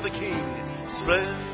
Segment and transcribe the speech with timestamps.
[0.00, 1.49] of the King, splendor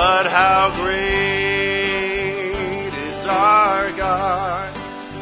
[0.00, 0.96] But how great
[3.08, 4.74] is our God?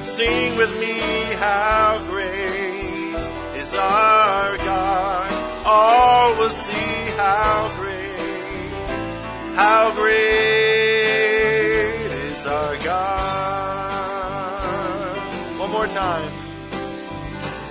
[0.04, 1.00] Sing with me,
[1.34, 3.18] how great
[3.56, 5.32] is our God?
[5.66, 8.70] All will see how great,
[9.56, 10.14] how great
[12.30, 13.18] is our God.
[15.58, 16.30] One more time.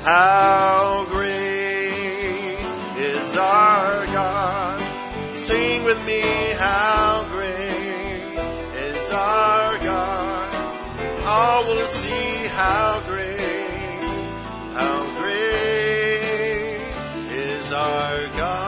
[0.04, 1.07] How
[5.88, 6.22] with me,
[6.58, 8.36] how great
[8.76, 10.54] is our God?
[11.24, 13.40] All will see how great,
[14.74, 16.82] how great
[17.32, 18.68] is our God.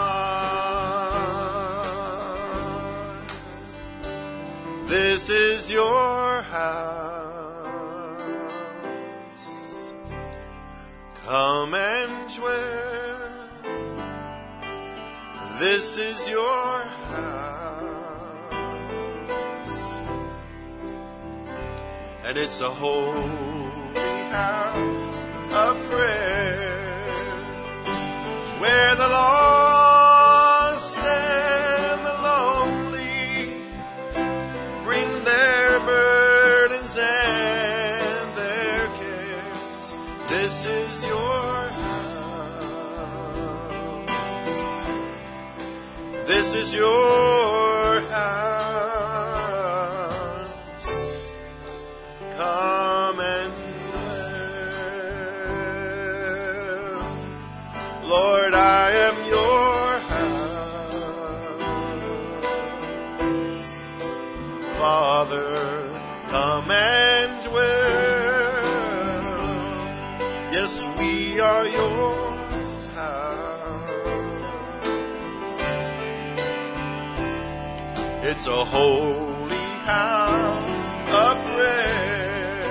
[4.87, 6.71] This is your house.
[11.25, 12.79] Come and dwell.
[15.59, 16.98] This is your
[22.29, 23.23] and it's a holy
[24.29, 27.13] house of prayer
[28.59, 29.68] where the lost
[78.39, 82.63] It's a holy house of prayer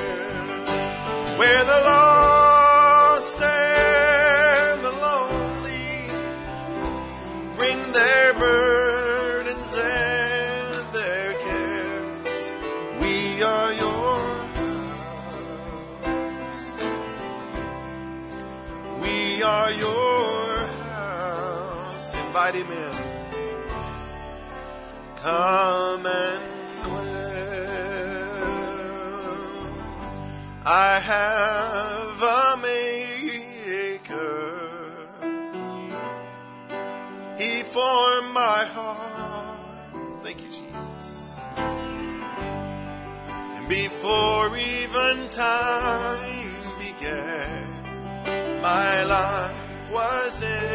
[1.37, 6.09] where the lost and the lonely
[7.55, 12.51] bring their burdens and their cares.
[12.99, 14.17] We are your
[16.01, 16.81] house.
[19.03, 20.57] We are your
[20.89, 22.15] house.
[22.15, 22.98] Invite him in.
[30.71, 34.19] I have a maker.
[37.39, 39.61] He formed my heart.
[40.23, 41.39] Thank you, Jesus.
[41.57, 50.68] And before even time began, my life was in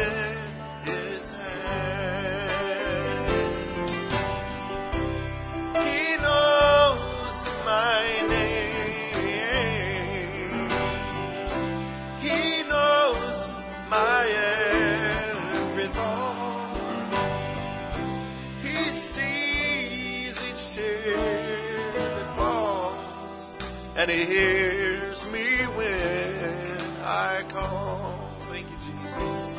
[24.04, 28.18] and He hears me when I call.
[28.50, 29.58] Thank you, Jesus.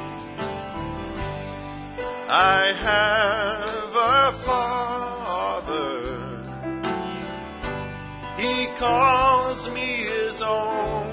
[2.29, 6.03] I have a Father.
[8.37, 11.07] He calls me His own.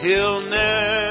[0.00, 1.09] He'll never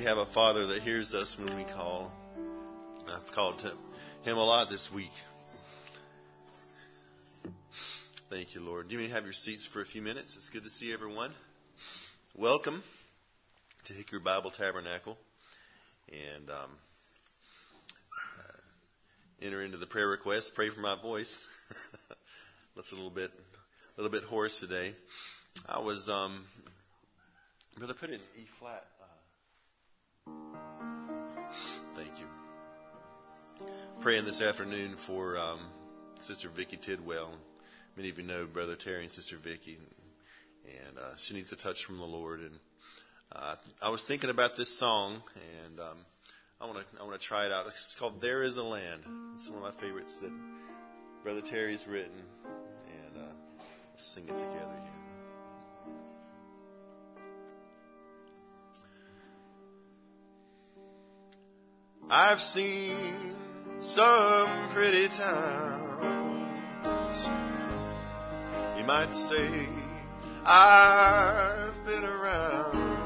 [0.00, 2.10] We have a Father that hears us when we call.
[3.06, 3.72] I've called to
[4.22, 5.12] him a lot this week.
[8.30, 8.90] Thank you, Lord.
[8.90, 10.36] You may have your seats for a few minutes.
[10.36, 11.32] It's good to see everyone.
[12.34, 12.82] Welcome
[13.84, 15.18] to Hickory Bible Tabernacle.
[16.10, 16.70] And um,
[18.38, 18.56] uh,
[19.42, 20.54] enter into the prayer request.
[20.54, 21.46] Pray for my voice.
[22.74, 23.32] That's a little bit,
[23.98, 24.94] a little bit hoarse today.
[25.68, 26.44] I was, um,
[27.76, 28.86] brother, put it in E flat.
[31.94, 32.26] Thank you
[34.00, 35.58] praying this afternoon for um,
[36.18, 37.30] Sister Vicky Tidwell.
[37.98, 39.76] Many of you know Brother Terry and Sister Vicky,
[40.64, 42.40] and uh, she needs a touch from the Lord.
[42.40, 42.58] And
[43.30, 45.22] uh, I was thinking about this song,
[45.66, 45.98] and um,
[46.62, 47.66] I want to I want to try it out.
[47.66, 49.02] It's called "There Is a Land."
[49.34, 50.32] It's one of my favorites that
[51.22, 52.22] Brother Terry's written,
[52.86, 53.32] and uh,
[53.92, 54.99] let's sing it together here.
[62.12, 63.36] I've seen
[63.78, 65.68] some pretty towns.
[68.76, 69.68] You might say
[70.44, 72.98] I've been around.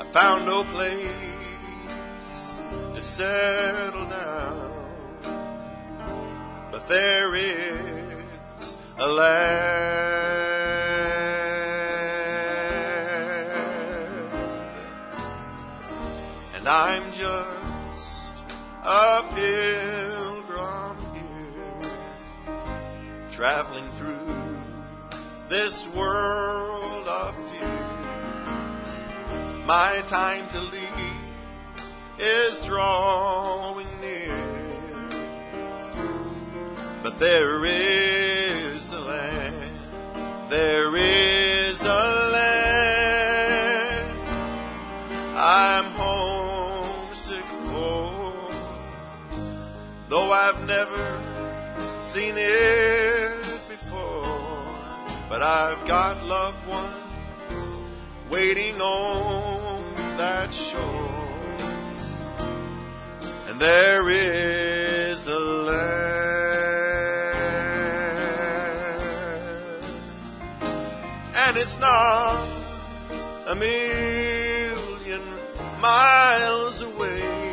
[0.00, 2.60] I found no place
[2.92, 4.72] to settle down,
[6.72, 10.45] but there is a land,
[16.66, 18.42] and I'm just
[18.82, 21.92] a pilgrim here,
[23.30, 24.58] traveling through
[25.48, 27.68] this world of fear.
[29.64, 30.82] My time to leave
[32.18, 35.08] is drawing near,
[37.04, 39.54] but there is a land,
[40.48, 42.35] there is a land
[50.16, 51.20] Though I've never
[52.00, 54.64] seen it before,
[55.28, 57.82] but I've got loved ones
[58.30, 59.84] waiting on
[60.16, 61.28] that shore.
[63.48, 65.84] And there is a land,
[71.34, 72.42] and it's not
[73.48, 75.20] a million
[75.78, 77.45] miles away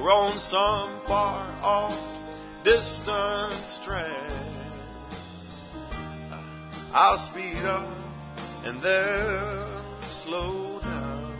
[0.00, 2.18] or on some far off
[2.64, 4.06] distant strand.
[6.92, 7.88] I'll speed up
[8.64, 9.64] and then
[10.00, 11.32] slow down.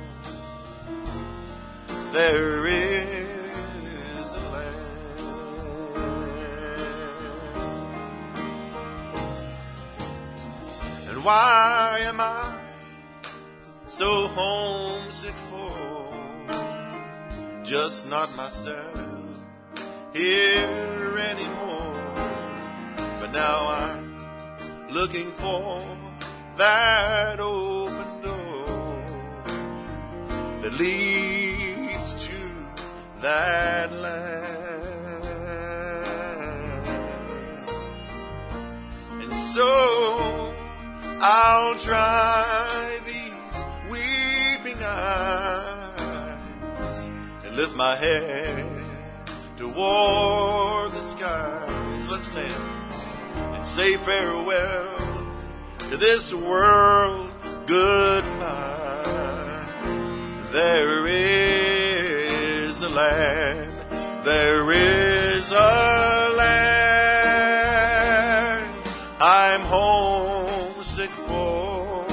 [2.12, 4.76] There is a land.
[11.08, 12.58] And why am I
[13.86, 15.89] so homesick for?
[17.70, 18.98] Just not myself
[20.12, 21.94] here anymore.
[23.20, 24.18] But now I'm
[24.90, 25.80] looking for
[26.56, 29.04] that open door
[30.62, 32.34] that leads to
[33.20, 34.48] that land.
[39.22, 40.52] And so
[41.20, 45.79] I'll dry these weeping eyes
[47.60, 48.66] lift my head
[49.58, 52.08] toward the skies.
[52.08, 52.64] Let's stand
[53.54, 55.26] and say farewell
[55.90, 57.30] to this world
[57.66, 59.02] goodbye.
[60.52, 63.70] There is a land,
[64.24, 67.10] there is a land
[69.20, 72.06] I'm homesick for,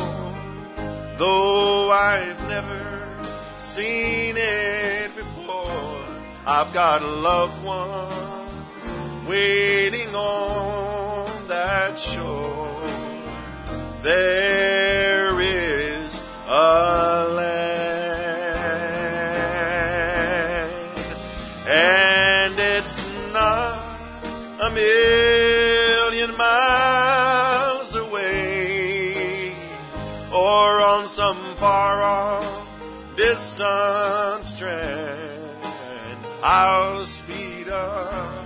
[1.18, 3.08] though I've never
[3.60, 4.27] seen.
[6.50, 8.90] I've got loved ones
[9.28, 12.88] waiting on that shore.
[14.02, 17.68] There is a land,
[21.68, 23.84] and it's not
[24.62, 29.54] a million miles away
[30.32, 32.70] or on some far off
[33.18, 35.27] distant strand.
[36.44, 38.46] I'll speed up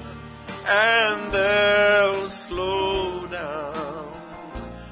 [0.68, 4.14] and they'll slow down.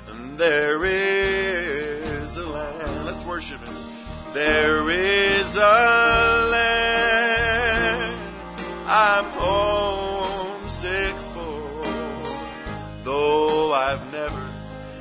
[0.09, 3.05] And there is a land.
[3.05, 3.61] Let's worship.
[4.33, 8.19] There is a land
[8.87, 11.83] I'm homesick for,
[13.03, 14.47] though I've never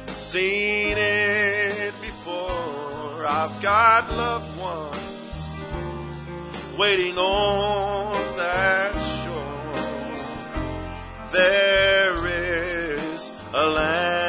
[0.07, 3.27] seen it before.
[3.27, 4.48] I've got ones
[6.79, 9.75] waiting on that shore.
[11.33, 14.28] There is a land,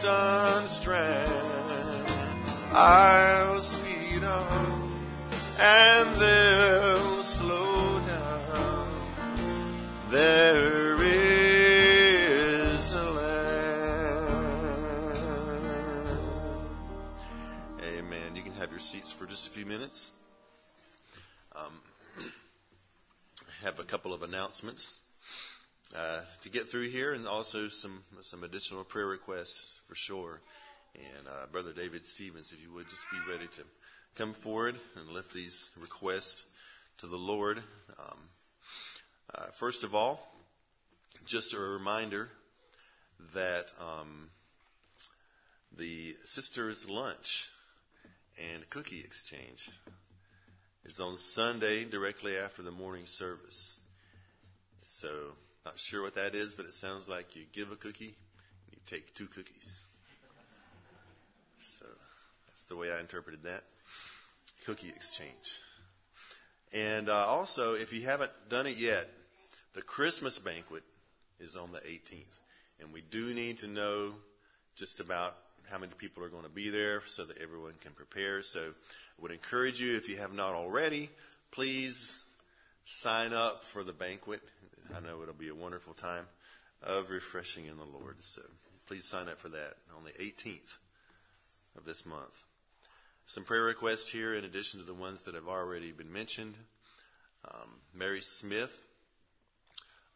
[0.00, 1.30] distant strand.
[2.72, 4.50] I'll speed up
[5.58, 8.88] and they'll slow down.
[10.08, 13.58] There is a land.
[17.82, 18.34] Amen.
[18.34, 20.12] You can have your seats for just a few minutes.
[21.54, 21.82] Um,
[23.62, 24.99] have a couple of announcements
[25.94, 30.40] uh, to get through here, and also some some additional prayer requests for sure.
[30.94, 33.62] And uh, Brother David Stevens, if you would just be ready to
[34.14, 36.46] come forward and lift these requests
[36.98, 37.62] to the Lord.
[37.98, 38.18] Um,
[39.34, 40.32] uh, first of all,
[41.24, 42.30] just a reminder
[43.34, 44.30] that um,
[45.76, 47.50] the sisters' lunch
[48.52, 49.70] and cookie exchange
[50.84, 53.80] is on Sunday directly after the morning service.
[54.86, 58.16] So, not sure what that is, but it sounds like you give a cookie
[58.66, 59.84] and you take two cookies.
[61.58, 61.86] So,
[62.46, 63.64] that's the way I interpreted that.
[64.64, 65.60] Cookie exchange.
[66.72, 69.10] And uh, also, if you haven't done it yet,
[69.74, 70.82] the Christmas banquet
[71.40, 72.40] is on the 18th.
[72.80, 74.14] And we do need to know
[74.76, 75.36] just about
[75.70, 78.42] how many people are going to be there so that everyone can prepare.
[78.42, 81.10] So I would encourage you, if you have not already,
[81.50, 82.24] please
[82.84, 84.40] sign up for the banquet.
[84.94, 86.26] I know it'll be a wonderful time
[86.82, 88.22] of refreshing in the Lord.
[88.22, 88.42] So
[88.86, 90.78] please sign up for that on the 18th
[91.76, 92.42] of this month.
[93.26, 96.54] Some prayer requests here, in addition to the ones that have already been mentioned.
[97.44, 98.86] Um, Mary Smith,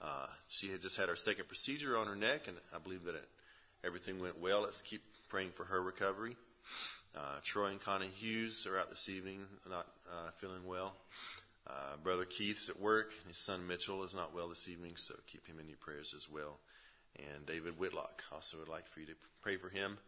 [0.02, 3.14] uh, she had just had her second procedure on her neck, and I believe that
[3.14, 3.28] it,
[3.84, 4.62] everything went well.
[4.62, 6.36] Let's keep praying for her recovery.
[7.16, 10.94] Uh, Troy and Connie Hughes are out this evening, not uh, feeling well.
[11.66, 13.12] Uh, Brother Keith's at work.
[13.26, 16.28] His son Mitchell is not well this evening, so keep him in your prayers as
[16.30, 16.58] well.
[17.16, 19.98] And David Whitlock also would like for you to pray for him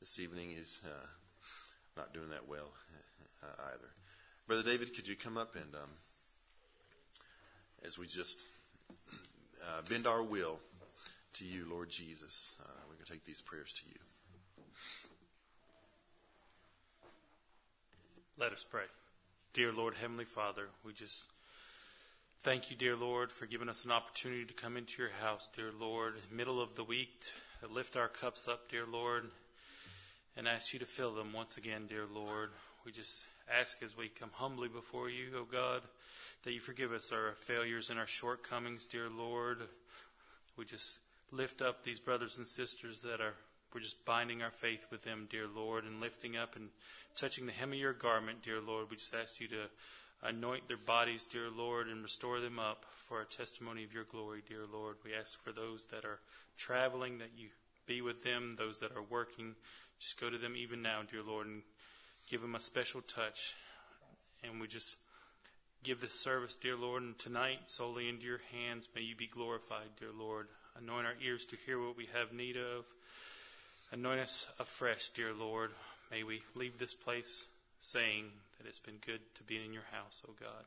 [0.00, 0.48] this evening.
[0.50, 1.06] He's uh,
[1.96, 2.72] not doing that well
[3.42, 3.90] uh, either.
[4.46, 5.90] Brother David, could you come up and, um,
[7.86, 8.50] as we just
[9.62, 10.58] uh, bend our will
[11.34, 14.00] to you, Lord Jesus, uh, we're going to take these prayers to you.
[18.36, 18.84] Let us pray.
[19.54, 21.30] Dear Lord, Heavenly Father, we just
[22.42, 25.70] thank you, dear Lord, for giving us an opportunity to come into your house, dear
[25.78, 27.22] Lord, middle of the week,
[27.60, 29.30] to lift our cups up, dear Lord,
[30.36, 32.50] and ask you to fill them once again, dear Lord.
[32.84, 35.82] We just ask as we come humbly before you, O God,
[36.42, 39.58] that you forgive us our failures and our shortcomings, dear Lord.
[40.56, 40.98] We just
[41.30, 43.34] lift up these brothers and sisters that are
[43.74, 46.68] we're just binding our faith with them, dear Lord, and lifting up and
[47.16, 48.86] touching the hem of your garment, dear Lord.
[48.88, 49.68] We just ask you to
[50.22, 54.42] anoint their bodies, dear Lord, and restore them up for a testimony of your glory,
[54.48, 54.96] dear Lord.
[55.04, 56.20] We ask for those that are
[56.56, 57.48] traveling that you
[57.86, 59.54] be with them, those that are working,
[59.98, 61.62] just go to them even now, dear Lord, and
[62.30, 63.54] give them a special touch.
[64.42, 64.96] And we just
[65.82, 68.88] give this service, dear Lord, and tonight solely into your hands.
[68.94, 70.48] May you be glorified, dear Lord.
[70.76, 72.84] Anoint our ears to hear what we have need of.
[73.94, 75.70] Anoint us afresh, dear Lord.
[76.10, 77.46] May we leave this place
[77.78, 78.24] saying
[78.58, 80.64] that it's been good to be in your house, O God.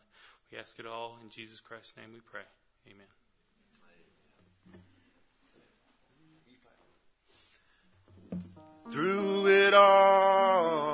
[0.50, 2.40] We ask it all in Jesus Christ's name we pray.
[2.88, 3.06] Amen.
[8.90, 10.86] Through it all,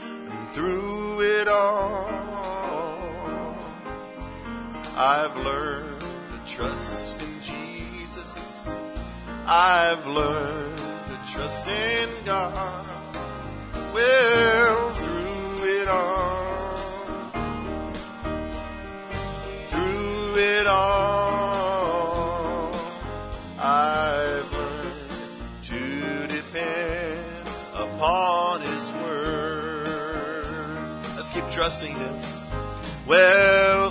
[0.00, 2.08] and through it all,
[4.96, 7.23] I've learned to trust.
[9.46, 12.86] I've learned to trust in God.
[13.92, 16.76] Well, through it all,
[19.68, 22.72] through it all,
[23.58, 29.86] I've learned to depend upon His Word.
[31.16, 32.16] Let's keep trusting Him.
[33.06, 33.90] Well,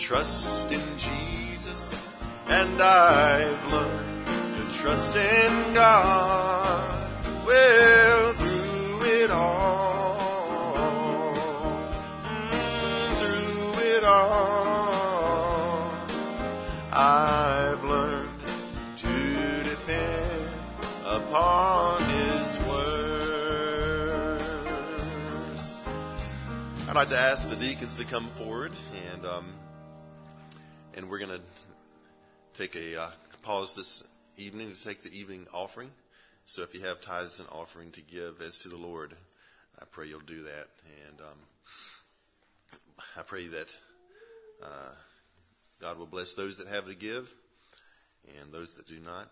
[0.00, 2.10] trust in Jesus,
[2.48, 7.10] and I've learned to trust in God.
[7.46, 10.16] Well, through it all,
[13.18, 15.92] through it all,
[16.94, 18.40] I've learned
[18.96, 20.48] to depend
[21.04, 24.40] upon His Word.
[26.88, 28.72] I'd like to ask the deacons to come forward,
[29.12, 29.44] and um,
[31.00, 31.40] and we're going to
[32.52, 33.10] take a uh,
[33.40, 35.90] pause this evening to take the evening offering.
[36.44, 39.16] So if you have tithes and offering to give as to the Lord,
[39.80, 40.66] I pray you'll do that,
[41.08, 43.74] and um, I pray that
[44.62, 44.90] uh,
[45.80, 47.32] God will bless those that have to give
[48.38, 49.30] and those that do not.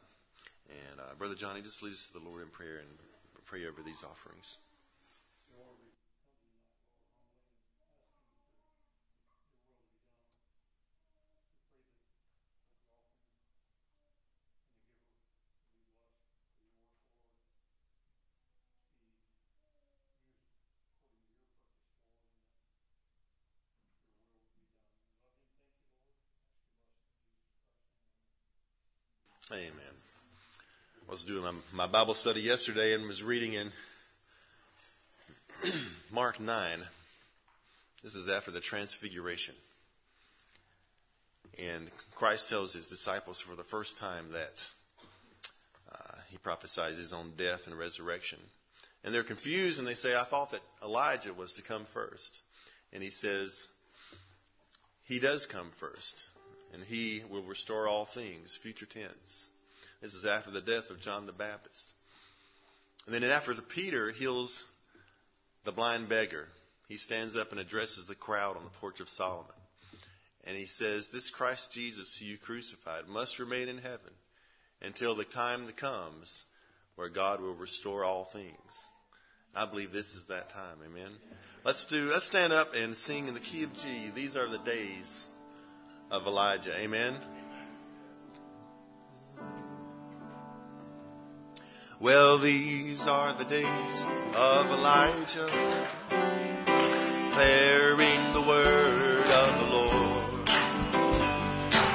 [0.70, 2.88] And uh, Brother Johnny, just lead us to the Lord in prayer and
[3.44, 4.57] pray over these offerings.
[29.50, 29.70] Amen.
[31.08, 33.70] I was doing my, Bible study yesterday and was reading in
[36.12, 36.80] Mark 9.
[38.04, 39.54] This is after the transfiguration.
[41.58, 44.68] And Christ tells his disciples for the first time that
[45.94, 48.40] uh, he prophesies his own death and resurrection.
[49.02, 52.42] And they're confused and they say, I thought that Elijah was to come first.
[52.92, 53.68] And he says,
[55.04, 56.28] He does come first
[56.72, 59.50] and he will restore all things, future tense.
[60.00, 61.94] This is after the death of John the Baptist.
[63.07, 64.70] And then after Peter heals
[65.64, 66.48] the blind beggar,
[66.88, 69.52] he stands up and addresses the crowd on the porch of Solomon.
[70.46, 74.12] And he says, This Christ Jesus who you crucified must remain in heaven
[74.83, 76.44] until the time that comes
[76.96, 78.88] where God will restore all things.
[79.54, 80.78] I believe this is that time.
[80.85, 81.11] Amen.
[81.64, 84.11] Let's do let's stand up and sing in the key of G.
[84.14, 85.26] These are the days
[86.10, 86.76] of Elijah.
[86.78, 87.14] Amen.
[92.00, 95.50] Well, these are the days of Elijah,
[97.30, 100.48] declaring the word of the Lord.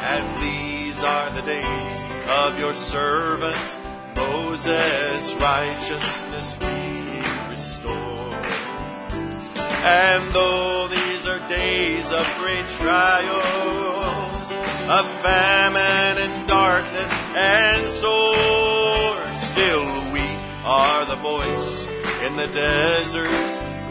[0.06, 3.78] And these are the days of your servant
[4.16, 8.34] Moses, righteousness we restore.
[9.86, 14.03] And though these are days of great trials,
[14.90, 20.28] of famine and darkness and sword, still we
[20.66, 21.88] are the voice
[22.26, 23.32] in the desert,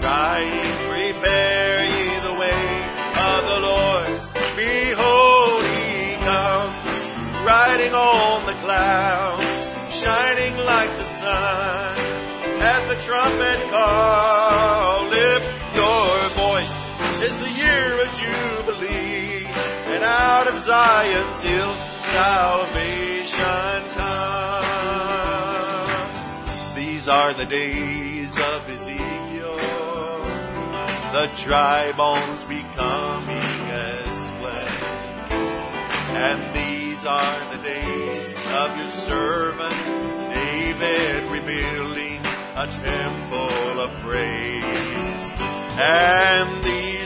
[0.01, 2.65] crying, Prepare ye the way
[3.17, 4.13] of the Lord.
[4.55, 6.99] Behold, he comes,
[7.41, 11.97] riding on the clouds, shining like the sun.
[12.61, 15.12] At the trumpet call,
[20.33, 21.75] out of Zion's hill
[22.17, 24.21] salvation comes.
[26.75, 29.59] These are the days of Ezekiel,
[31.17, 34.81] the dry bones becoming as flesh.
[36.27, 39.83] And these are the days of your servant
[40.33, 42.21] David rebuilding
[42.57, 45.25] a temple of praise.
[45.79, 46.62] And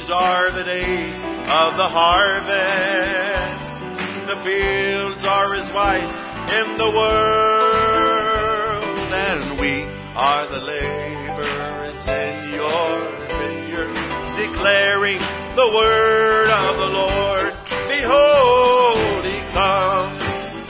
[0.07, 3.81] these are the days of the harvest,
[4.31, 6.15] the fields are as white
[6.55, 8.15] in the world,
[9.11, 9.83] and we
[10.15, 13.03] are the laborers in your
[13.35, 13.91] vineyard,
[14.39, 15.19] declaring
[15.59, 17.53] the word of the Lord.
[17.91, 20.23] Behold, he comes,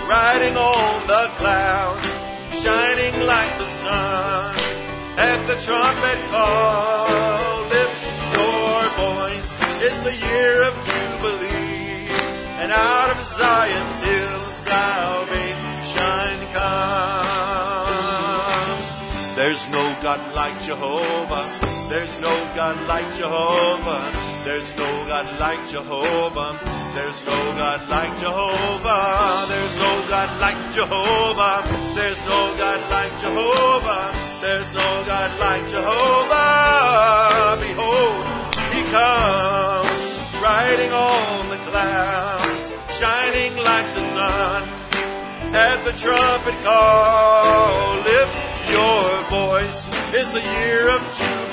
[0.08, 2.08] riding on the clouds,
[2.56, 4.56] shining like the sun.
[5.18, 7.25] At the trumpet call,
[23.26, 24.06] Jehovah.
[24.46, 26.54] There's no God like Jehovah.
[26.94, 29.46] There's no God like Jehovah.
[29.50, 31.66] There's no God like Jehovah.
[31.98, 34.14] There's no God like Jehovah.
[34.38, 37.58] There's no God like Jehovah.
[37.66, 38.22] Behold,
[38.70, 44.62] he comes riding on the clouds, shining like the sun.
[45.50, 48.36] At the trumpet call, lift
[48.70, 49.02] your
[49.34, 49.90] voice.
[50.14, 51.45] It's the year of Jubilee,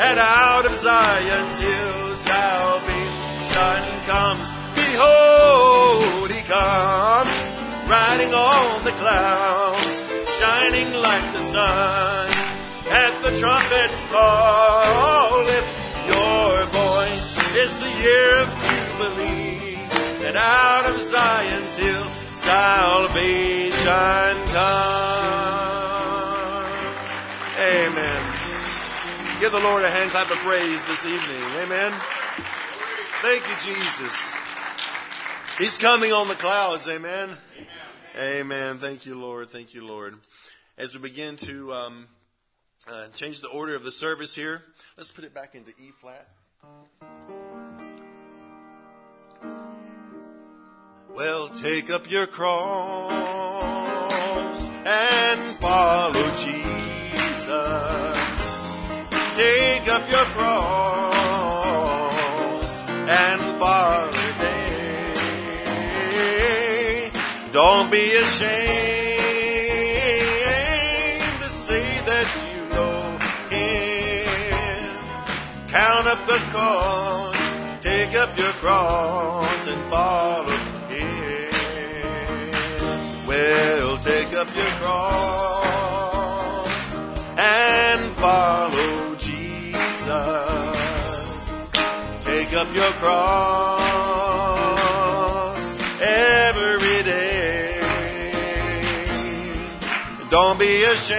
[0.00, 4.48] and out of Zion's hill salvation comes.
[4.74, 7.36] Behold, he comes,
[7.84, 9.96] riding on the clouds,
[10.40, 12.28] shining like the sun.
[12.88, 15.72] At the trumpet's call, lift
[16.08, 17.36] your voice.
[17.60, 19.76] It's the year of Jubilee,
[20.26, 23.74] and out of Zion's hill salvation
[24.48, 25.69] comes.
[29.40, 31.42] Give the Lord a hand clap of praise this evening.
[31.62, 31.92] Amen.
[33.22, 34.36] Thank you, Jesus.
[35.56, 36.86] He's coming on the clouds.
[36.90, 37.30] Amen.
[38.18, 38.76] Amen.
[38.76, 39.48] Thank you, Lord.
[39.48, 40.16] Thank you, Lord.
[40.76, 42.08] As we begin to um,
[42.86, 44.62] uh, change the order of the service here,
[44.98, 46.28] let's put it back into E flat.
[51.14, 53.08] Well, take up your cross
[54.84, 58.19] and follow Jesus.
[59.40, 61.62] Take up your cross
[62.86, 65.12] and follow Him.
[67.50, 68.50] Don't be ashamed
[71.42, 74.28] to say that you know Him.
[75.68, 77.40] Count up the cost,
[77.80, 80.58] take up your cross and follow
[80.92, 81.52] Him.
[83.26, 85.40] Well, take up your cross
[87.38, 88.79] and follow
[92.60, 93.16] up your cross
[95.98, 97.80] every day.
[100.28, 101.16] Don't be ashamed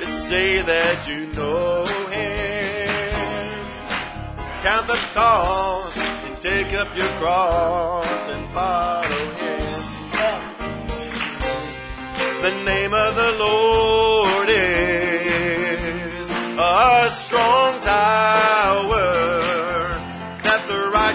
[0.00, 2.90] to say that you know Him.
[4.64, 9.60] Count the cost and take up your cross and follow Him.
[12.42, 18.39] The name of the Lord is a strong that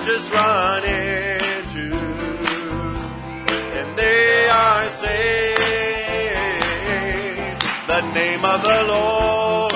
[0.05, 1.97] righteous run into,
[3.73, 5.59] and they are saved.
[7.87, 9.73] The name of the Lord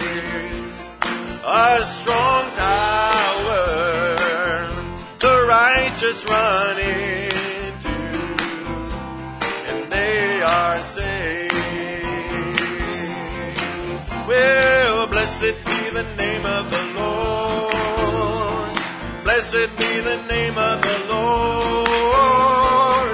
[0.00, 0.88] is
[1.44, 3.66] a strong tower
[5.18, 7.96] the righteous run into,
[9.68, 11.52] and they are saved.
[14.26, 16.87] Well, blessed be the name of the.
[19.50, 22.38] Blessed be the name of the Lord.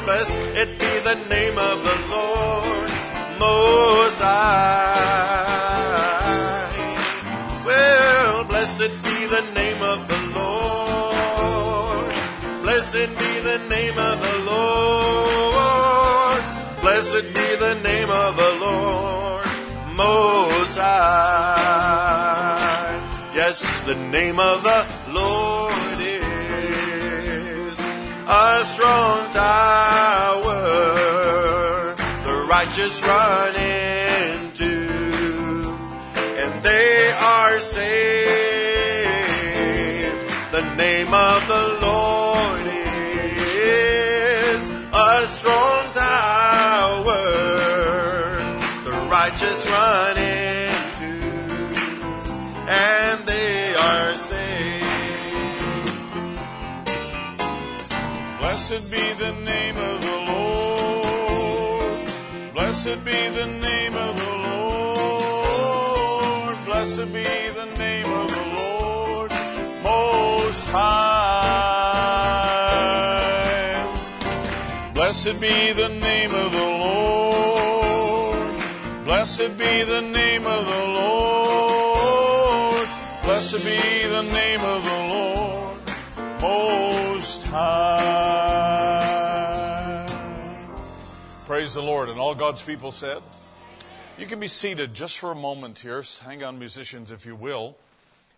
[0.03, 2.91] Blessed be the name of the Lord.
[3.39, 5.45] Most High.
[7.65, 12.15] Well, blessed be the name of the Lord.
[12.63, 16.43] Blessed be the name of the Lord.
[16.81, 19.47] Blessed be the name of the Lord.
[19.95, 22.25] Most High.
[23.37, 24.94] Yes, the name of the
[28.45, 30.61] a strong tower.
[32.27, 34.75] The righteous run into,
[36.43, 37.85] and they are saved.
[40.53, 41.44] The name of
[58.67, 62.09] Blessed be the name of the Lord.
[62.55, 66.57] Blessed be the name of the Lord.
[66.65, 67.25] Blessed be
[67.59, 69.31] the name of the Lord.
[69.83, 70.81] Most High.
[74.95, 78.49] Blessed be the name of the Lord.
[79.05, 82.89] Blessed be the name of the Lord.
[83.25, 85.04] Blessed be the name of the Lord
[91.47, 92.09] Praise the Lord.
[92.09, 93.23] And all God's people said,
[94.19, 96.03] You can be seated just for a moment here.
[96.25, 97.77] Hang on, musicians, if you will.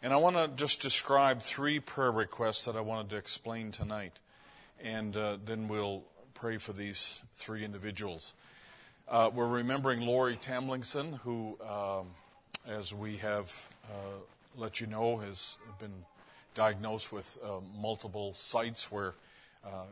[0.02, 4.20] And I want to just describe three prayer requests that I wanted to explain tonight.
[4.84, 6.02] And uh, then we'll
[6.34, 8.34] pray for these three individuals.
[9.08, 12.08] Uh, we're remembering Lori Tamlingson, who, um,
[12.68, 14.18] as we have uh,
[14.58, 16.04] let you know, has been
[16.56, 19.14] diagnosed with uh, multiple sites where
[19.64, 19.84] uh,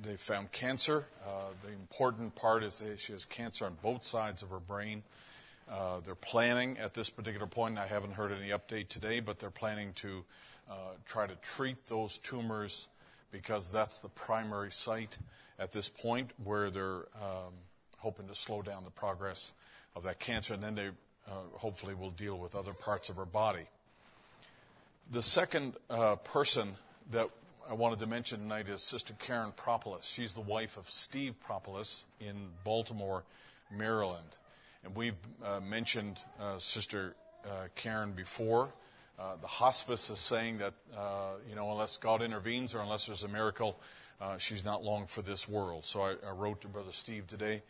[0.00, 1.06] they found cancer.
[1.26, 1.30] Uh,
[1.64, 5.02] the important part is that she has cancer on both sides of her brain.
[5.68, 9.50] Uh, they're planning at this particular point, I haven't heard any update today, but they're
[9.50, 10.24] planning to
[11.06, 12.88] try to treat those tumors
[13.30, 15.16] because that's the primary site
[15.58, 17.54] at this point where they're um,
[17.98, 19.54] hoping to slow down the progress
[19.96, 23.26] of that cancer, and then they uh, hopefully will deal with other parts of her
[23.26, 23.66] body.
[25.10, 26.74] The second uh, person
[27.12, 27.30] that
[27.66, 30.04] I wanted to mention tonight is Sister Karen Propolis.
[30.04, 33.24] She's the wife of Steve Propolis in Baltimore,
[33.74, 34.36] Maryland.
[34.84, 37.16] And we've uh, mentioned uh, Sister
[37.46, 38.68] uh, Karen before.
[39.18, 43.24] Uh, the hospice is saying that, uh, you know, unless God intervenes or unless there's
[43.24, 43.80] a miracle,
[44.36, 45.86] she's not long for this world.
[45.86, 47.62] So I, I, wrote to Brother Steve today,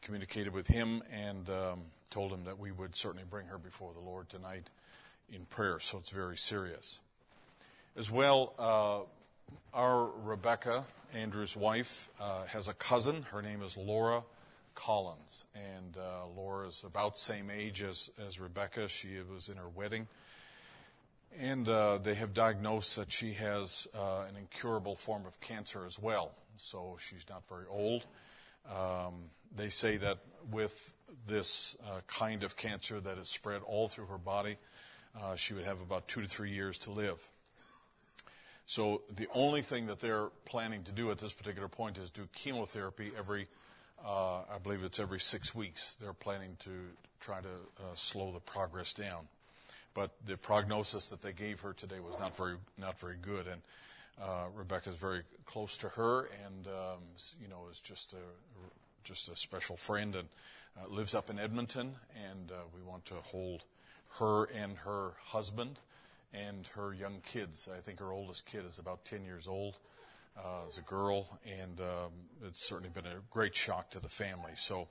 [0.00, 1.80] communicated with him, and um,
[2.10, 4.70] told him that we would certainly bring her before the Lord tonight
[5.32, 5.78] in prayer.
[5.80, 7.00] So it's very serious.
[7.96, 9.08] As well,
[9.72, 10.84] our Rebecca,
[11.14, 12.08] Andrew's wife,
[12.48, 13.22] has a cousin.
[13.30, 14.22] Her name is Laura
[14.74, 15.44] Collins.
[15.54, 18.88] And uh, Laura is about same age as, as Rebecca.
[18.88, 20.08] She was in her wedding.
[21.38, 25.98] And uh, they have diagnosed that she has uh, an incurable form of cancer as
[25.98, 26.32] well.
[26.56, 28.06] So she's not very old.
[28.70, 30.18] Um, they say that
[30.50, 30.94] with
[31.26, 34.56] this uh, kind of cancer that is spread all through her body,
[35.20, 37.18] uh, she would have about two to three years to live.
[38.66, 42.26] So the only thing that they're planning to do at this particular point is do
[42.32, 43.46] chemotherapy every
[44.04, 45.96] uh, I believe it's every six weeks.
[46.00, 46.70] They're planning to
[47.20, 49.26] try to uh, slow the progress down.
[49.94, 53.62] But the prognosis that they gave her today was not very not very good, and
[54.20, 57.00] uh, Rebecca's very close to her, and um,
[57.40, 58.16] you know is just a
[59.04, 60.28] just a special friend, and
[60.76, 61.94] uh, lives up in Edmonton,
[62.30, 63.62] and uh, we want to hold
[64.18, 65.78] her and her husband
[66.32, 67.68] and her young kids.
[67.74, 69.78] I think her oldest kid is about 10 years old
[70.36, 72.12] uh, as a girl, and um,
[72.46, 74.52] it's certainly been a great shock to the family.
[74.56, 74.88] So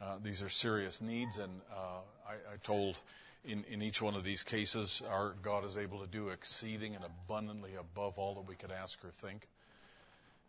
[0.00, 3.00] uh, these are serious needs, and uh, I, I, told
[3.44, 7.04] in, in each one of these cases, our God is able to do exceeding and
[7.04, 9.48] abundantly above all that we could ask or think.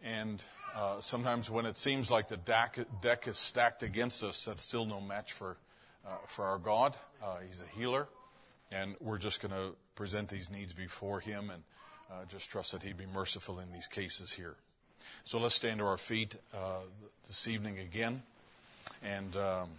[0.04, 0.44] And
[0.76, 4.86] uh, sometimes when it seems like the deck, deck, is stacked against us, that's still
[4.86, 5.58] no match for,
[6.08, 6.96] uh, for our God.
[7.22, 8.08] Uh, he's a healer,
[8.72, 11.63] and we're just going to present these needs before Him and
[12.12, 14.56] uh, just trust that He'd be merciful in these cases here.
[15.26, 16.82] So let's stand to our feet uh,
[17.26, 18.24] this evening again.
[19.04, 19.70] And um,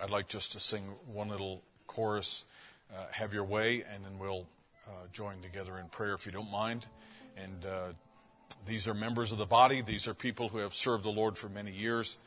[0.00, 2.44] I'd like just to sing one little chorus,
[2.94, 4.46] uh, Have Your Way, and then we'll
[5.12, 6.86] join together in prayer if you don't mind.
[7.36, 7.66] And
[8.66, 11.48] these are members of the body, these are people who have served the Lord for
[11.48, 12.18] many years.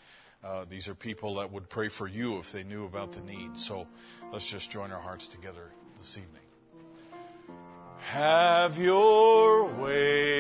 [0.46, 3.58] Uh, these are people that would pray for you if they knew about the need.
[3.58, 3.88] So
[4.32, 6.44] let's just join our hearts together this evening.
[8.12, 10.36] Have your way.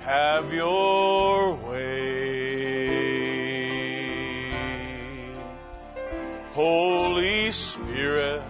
[0.00, 1.98] Have your way.
[6.52, 8.42] Holy Spirit,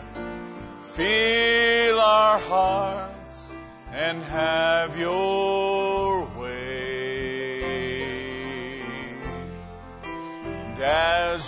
[0.81, 3.53] fill our hearts
[3.93, 5.38] and have your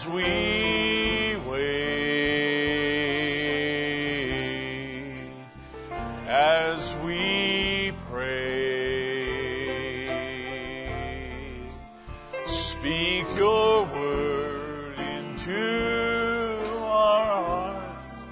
[0.00, 1.60] as we wait,
[6.26, 9.26] as we pray.
[12.46, 18.26] Speak your word into our hearts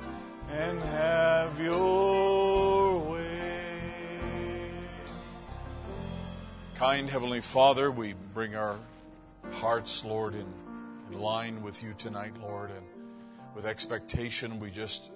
[0.51, 3.81] and have your way.
[6.77, 8.79] Kind Heavenly Father, we bring our
[9.53, 10.47] hearts, Lord, in,
[11.11, 12.85] in line with you tonight, Lord, and
[13.55, 15.11] with expectation, we just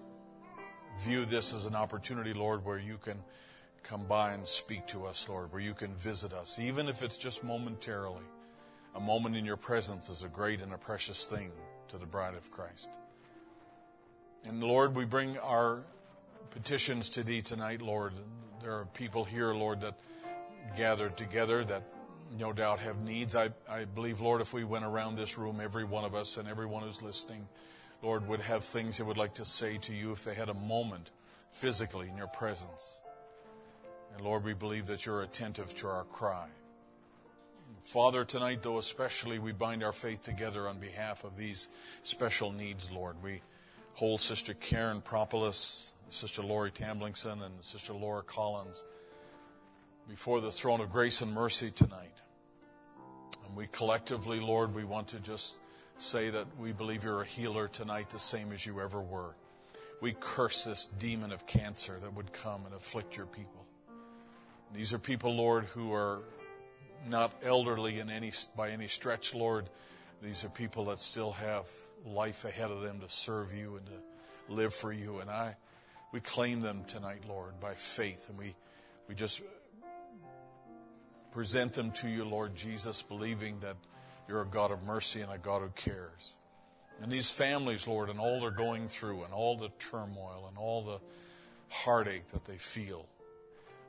[1.01, 3.23] view this as an opportunity, Lord, where you can
[3.83, 7.17] come by and speak to us, Lord, where you can visit us, even if it's
[7.17, 8.25] just momentarily.
[8.95, 11.51] A moment in your presence is a great and a precious thing
[11.89, 12.91] to the bride of Christ.
[14.45, 15.83] And Lord, we bring our
[16.51, 18.13] petitions to Thee tonight, Lord.
[18.63, 19.99] There are people here, Lord, that
[20.77, 21.83] gathered together that
[22.39, 23.37] no doubt have needs.
[23.37, 26.49] I, I believe, Lord, if we went around this room, every one of us and
[26.49, 27.47] everyone who's listening,
[28.03, 30.55] Lord, would have things they would like to say to you if they had a
[30.55, 31.11] moment
[31.53, 33.01] physically in your presence.
[34.15, 36.49] And Lord, we believe that you're attentive to our cry.
[37.85, 41.69] Father, tonight, though, especially, we bind our faith together on behalf of these
[42.03, 43.17] special needs, Lord.
[43.23, 43.41] We
[43.95, 48.85] hold Sister Karen Propolis, Sister Lori Tamblingson, and Sister Laura Collins
[50.09, 52.22] before the throne of grace and mercy tonight.
[53.53, 55.59] And we collectively, Lord, we want to just
[55.99, 59.35] say that we believe you're a healer tonight, the same as you ever were.
[60.01, 63.67] We curse this demon of cancer that would come and afflict your people.
[64.73, 66.21] These are people, Lord, who are
[67.07, 69.69] not elderly in any, by any stretch, Lord.
[70.23, 71.67] These are people that still have
[72.07, 75.19] life ahead of them to serve you and to live for you.
[75.19, 75.57] And I,
[76.11, 78.31] we claim them tonight, Lord, by faith.
[78.31, 78.55] And we,
[79.11, 79.43] we just
[81.33, 83.77] present them to you, Lord Jesus, believing that
[84.29, 86.37] you're a God of mercy and a God who cares.
[87.03, 90.83] And these families, Lord, and all they're going through, and all the turmoil, and all
[90.83, 91.01] the
[91.69, 93.07] heartache that they feel,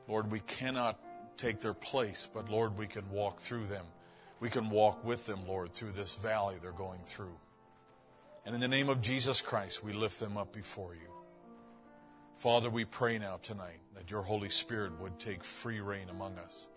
[0.08, 0.98] Lord, we cannot
[1.36, 3.84] take their place, but Lord, we can walk through them.
[4.40, 7.36] We can walk with them, Lord, through this valley they're going through.
[8.44, 11.08] And in the name of Jesus Christ, we lift them up before you.
[12.36, 16.68] Father, we pray now tonight that your Holy Spirit would take free reign among us.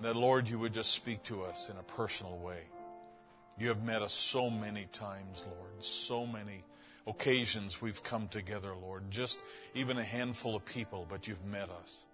[0.00, 2.60] And that, Lord, you would just speak to us in a personal way.
[3.58, 6.64] You have met us so many times, Lord, so many
[7.06, 9.40] occasions we've come together, Lord, just
[9.74, 12.06] even a handful of people, but you've met us.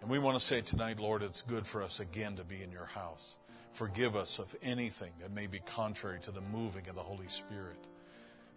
[0.00, 2.70] And we want to say tonight, Lord, it's good for us again to be in
[2.70, 3.36] your house.
[3.72, 7.84] Forgive us of anything that may be contrary to the moving of the Holy Spirit.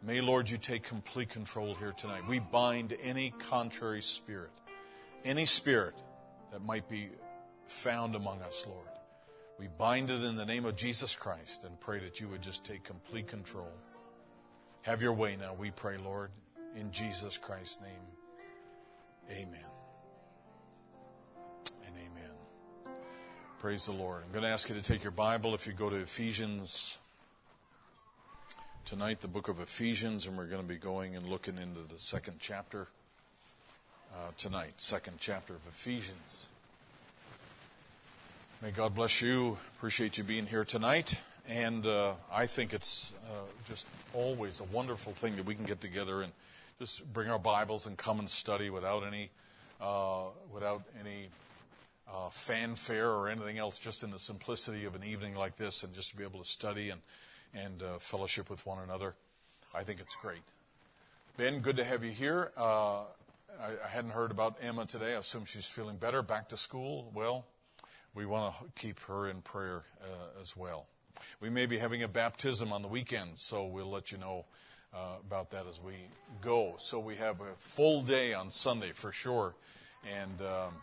[0.03, 2.27] May, Lord, you take complete control here tonight.
[2.29, 4.51] We bind any contrary spirit,
[5.25, 5.95] any spirit
[6.51, 7.09] that might be
[7.71, 8.87] found among us, Lord.
[9.57, 12.65] We bind it in the name of Jesus Christ and pray that you would just
[12.65, 13.71] take complete control.
[14.81, 16.31] Have your way now, we pray, Lord,
[16.75, 17.89] in Jesus Christ's name.
[19.29, 19.59] Amen.
[21.85, 22.95] And amen.
[23.59, 24.23] Praise the Lord.
[24.25, 26.97] I'm going to ask you to take your Bible if you go to Ephesians
[28.83, 31.99] tonight, the book of Ephesians, and we're going to be going and looking into the
[31.99, 32.87] second chapter
[34.13, 36.47] uh, tonight, second chapter of Ephesians.
[38.63, 39.57] May God bless you.
[39.77, 41.15] Appreciate you being here tonight.
[41.49, 45.81] And uh, I think it's uh, just always a wonderful thing that we can get
[45.81, 46.31] together and
[46.77, 49.31] just bring our Bibles and come and study without any
[49.81, 51.29] uh, without any
[52.07, 55.91] uh, fanfare or anything else, just in the simplicity of an evening like this, and
[55.95, 57.01] just to be able to study and
[57.55, 59.15] and uh, fellowship with one another.
[59.73, 60.43] I think it's great.
[61.35, 62.51] Ben, good to have you here.
[62.55, 62.99] Uh,
[63.59, 65.15] I, I hadn't heard about Emma today.
[65.15, 66.21] I assume she's feeling better.
[66.21, 67.09] Back to school.
[67.15, 67.43] Well,
[68.13, 70.87] we want to keep her in prayer uh, as well.
[71.39, 74.45] We may be having a baptism on the weekend, so we'll let you know
[74.93, 75.93] uh, about that as we
[76.41, 76.75] go.
[76.77, 79.55] So we have a full day on Sunday for sure,
[80.09, 80.73] and um,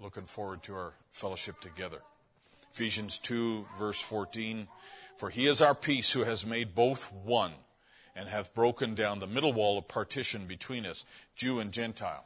[0.00, 1.98] looking forward to our fellowship together.
[2.72, 4.68] Ephesians 2, verse 14
[5.16, 7.52] For he is our peace who has made both one
[8.14, 11.04] and hath broken down the middle wall of partition between us,
[11.36, 12.24] Jew and Gentile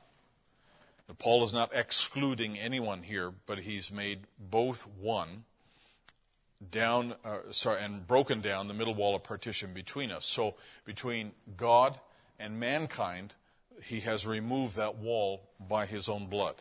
[1.18, 5.44] Paul is not excluding anyone here, but he's made both one
[6.70, 10.26] down, uh, sorry, and broken down the middle wall of partition between us.
[10.26, 11.98] So between God
[12.38, 13.34] and mankind,
[13.82, 16.57] he has removed that wall by his own blood.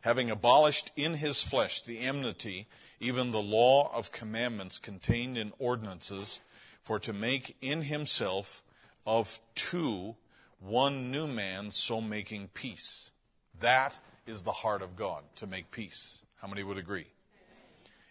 [0.00, 2.66] Having abolished in his flesh the enmity,
[3.00, 6.40] even the law of commandments contained in ordinances,
[6.82, 8.62] for to make in himself
[9.06, 10.16] of two
[10.60, 13.10] one new man, so making peace
[13.60, 16.20] that is the heart of God, to make peace.
[16.40, 17.06] How many would agree?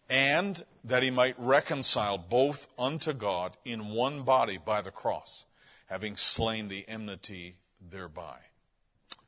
[0.10, 5.46] And that he might reconcile both unto God in one body by the cross,
[5.88, 7.56] having slain the enmity
[7.90, 8.38] thereby.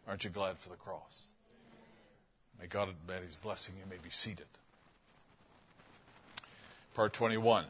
[0.08, 1.24] Aren't you glad for the cross?
[2.60, 3.76] May God add his blessing.
[3.80, 4.48] You may be seated.
[6.96, 7.66] Part 21.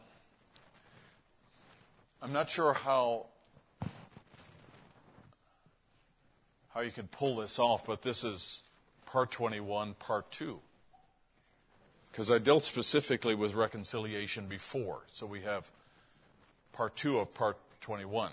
[2.22, 3.26] I'm not sure how
[6.78, 8.62] how you can pull this off, but this is
[9.08, 10.60] part 21, part 2.
[12.12, 15.00] Because I dealt specifically with reconciliation before.
[15.12, 15.72] So we have
[16.74, 18.30] part 2 of part 21,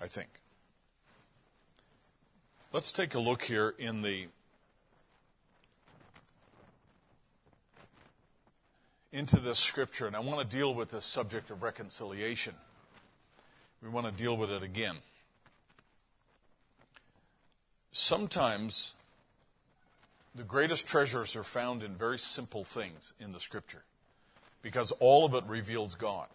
[0.00, 0.30] I think.
[2.72, 4.28] Let's take a look here in the
[9.12, 12.54] into this scripture, and I want to deal with this subject of reconciliation.
[13.82, 14.96] We want to deal with it again.
[17.92, 18.94] Sometimes
[20.34, 23.84] the greatest treasures are found in very simple things in the scripture
[24.62, 26.28] because all of it reveals God.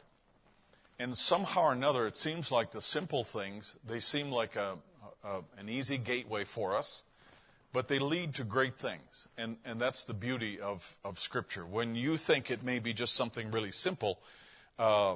[1.00, 4.78] And somehow or another, it seems like the simple things, they seem like a,
[5.24, 7.04] a, an easy gateway for us,
[7.72, 9.28] but they lead to great things.
[9.38, 11.66] And, and that's the beauty of, of Scripture.
[11.66, 14.20] When you think it may be just something really simple,
[14.80, 15.16] uh,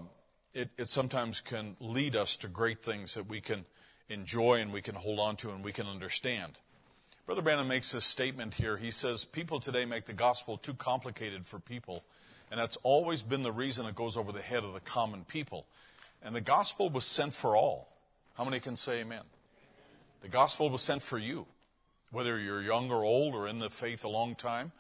[0.54, 3.66] it, it sometimes can lead us to great things that we can
[4.12, 6.60] enjoy and we can hold on to and we can understand.
[7.26, 8.78] Brother Branham makes this statement here.
[8.78, 12.04] He says, People today make the gospel too complicated for people,
[12.50, 15.66] and that's always been the reason it goes over the head of the common people.
[16.24, 17.88] And the gospel was sent for all.
[18.36, 19.24] How many can say amen?
[20.22, 21.46] The gospel was sent for you,
[22.12, 24.72] whether you're young or old or in the faith a long time.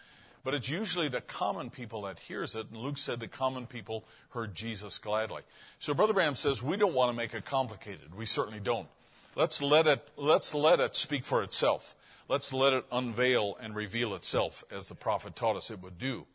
[0.43, 2.67] But it's usually the common people that hears it.
[2.71, 5.43] And Luke said the common people heard Jesus gladly.
[5.79, 8.15] So Brother Branham says we don't want to make it complicated.
[8.15, 8.87] We certainly don't.
[9.35, 11.95] Let's let it, let's let it speak for itself.
[12.27, 16.25] Let's let it unveil and reveal itself as the prophet taught us it would do.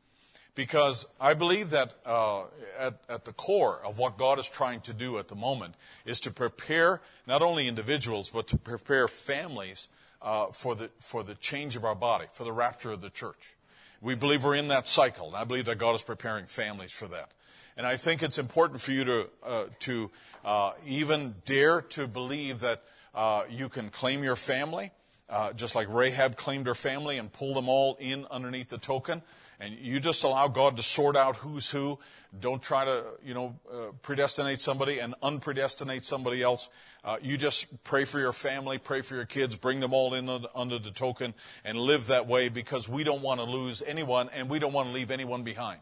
[0.54, 2.44] Because I believe that uh,
[2.78, 5.74] at, at the core of what God is trying to do at the moment
[6.06, 9.88] is to prepare not only individuals, but to prepare families
[10.22, 13.54] uh, for, the, for the change of our body, for the rapture of the church.
[14.00, 17.08] We believe we're in that cycle, and I believe that God is preparing families for
[17.08, 17.32] that.
[17.76, 20.10] And I think it's important for you to, uh, to
[20.46, 22.82] uh, even dare to believe that
[23.14, 24.92] uh, you can claim your family,
[25.28, 29.22] uh, just like Rahab claimed her family and pull them all in underneath the token.
[29.58, 31.98] And you just allow God to sort out who's who.
[32.38, 36.68] Don't try to, you know, uh, predestinate somebody and unpredestinate somebody else.
[37.02, 40.28] Uh, you just pray for your family, pray for your kids, bring them all in
[40.54, 41.34] under the token,
[41.64, 44.88] and live that way because we don't want to lose anyone and we don't want
[44.88, 45.80] to leave anyone behind.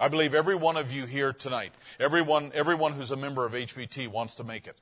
[0.00, 4.08] I believe every one of you here tonight, everyone, everyone who's a member of HBT
[4.08, 4.78] wants to make it.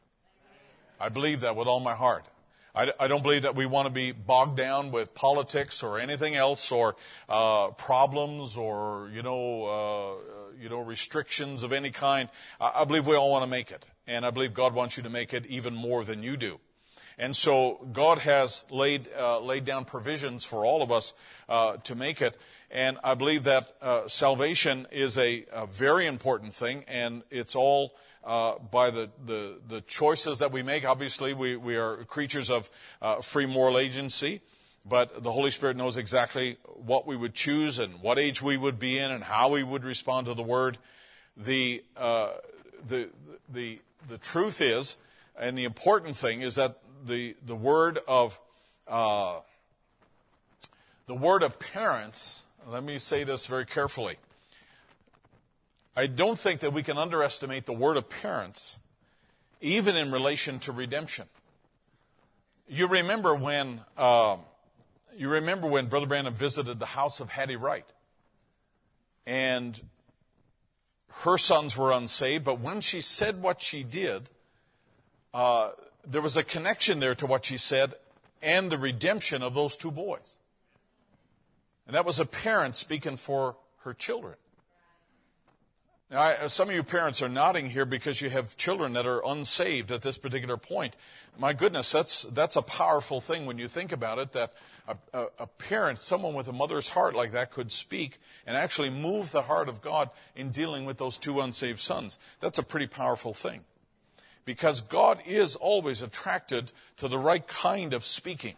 [1.00, 2.24] I believe that with all my heart.
[2.72, 6.36] I, I don't believe that we want to be bogged down with politics or anything
[6.36, 6.94] else or
[7.28, 12.28] uh, problems or you know uh, you know restrictions of any kind.
[12.60, 15.02] I, I believe we all want to make it, and I believe God wants you
[15.02, 16.60] to make it even more than you do.
[17.18, 21.12] And so God has laid uh, laid down provisions for all of us
[21.48, 22.36] uh, to make it.
[22.70, 27.94] And I believe that uh, salvation is a, a, very important thing, and it's all
[28.24, 30.86] uh, by the, the, the, choices that we make.
[30.86, 32.68] Obviously, we, we are creatures of
[33.00, 34.42] uh, free moral agency,
[34.86, 38.78] but the Holy Spirit knows exactly what we would choose and what age we would
[38.78, 40.76] be in and how we would respond to the Word.
[41.38, 42.32] The, uh,
[42.86, 43.08] the,
[43.48, 44.98] the, the truth is,
[45.38, 48.38] and the important thing is that the, the word of
[48.86, 49.40] uh,
[51.06, 54.16] the word of parents let me say this very carefully.
[55.96, 58.78] I don't think that we can underestimate the word appearance,
[59.60, 61.26] even in relation to redemption.
[62.68, 64.36] You remember when uh,
[65.16, 67.86] you remember when Brother Branham visited the house of Hattie Wright,
[69.26, 69.80] and
[71.22, 72.44] her sons were unsaved.
[72.44, 74.28] But when she said what she did,
[75.32, 75.70] uh,
[76.06, 77.94] there was a connection there to what she said
[78.42, 80.36] and the redemption of those two boys.
[81.88, 84.34] And that was a parent speaking for her children.
[86.10, 89.22] Now, I, some of you parents are nodding here because you have children that are
[89.26, 90.96] unsaved at this particular point.
[91.38, 94.52] My goodness, that's, that's a powerful thing when you think about it that
[94.86, 98.90] a, a, a, parent, someone with a mother's heart like that, could speak and actually
[98.90, 102.18] move the heart of God in dealing with those two unsaved sons.
[102.40, 103.64] That's a pretty powerful thing.
[104.46, 108.56] Because God is always attracted to the right kind of speaking.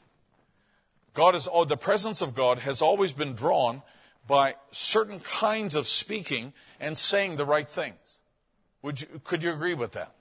[1.14, 3.82] God is, oh, the presence of God has always been drawn
[4.26, 8.20] by certain kinds of speaking and saying the right things.
[8.82, 10.12] Would you, could you agree with that?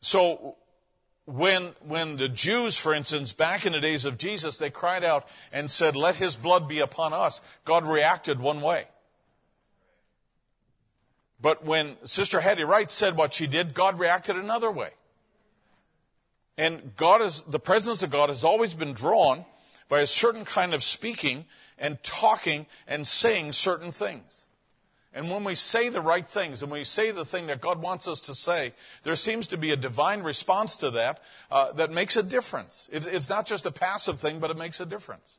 [0.00, 0.56] So,
[1.24, 5.28] when, when the Jews, for instance, back in the days of Jesus, they cried out
[5.52, 8.84] and said, let his blood be upon us, God reacted one way.
[11.40, 14.90] But when Sister Hattie Wright said what she did, God reacted another way.
[16.56, 19.44] And God is, the presence of God has always been drawn
[19.88, 21.44] by a certain kind of speaking
[21.78, 24.42] and talking and saying certain things.
[25.16, 28.06] And when we say the right things and we say the thing that God wants
[28.06, 32.16] us to say, there seems to be a divine response to that uh, that makes
[32.16, 32.86] a difference.
[32.92, 35.38] It's, it's not just a passive thing, but it makes a difference.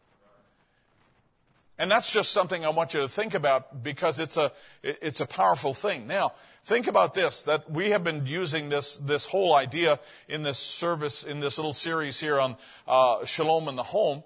[1.77, 5.27] And that's just something I want you to think about because it's a, it's a
[5.27, 6.07] powerful thing.
[6.07, 6.33] Now,
[6.65, 11.23] think about this, that we have been using this, this whole idea in this service,
[11.23, 12.55] in this little series here on
[12.87, 14.23] uh, Shalom in the Home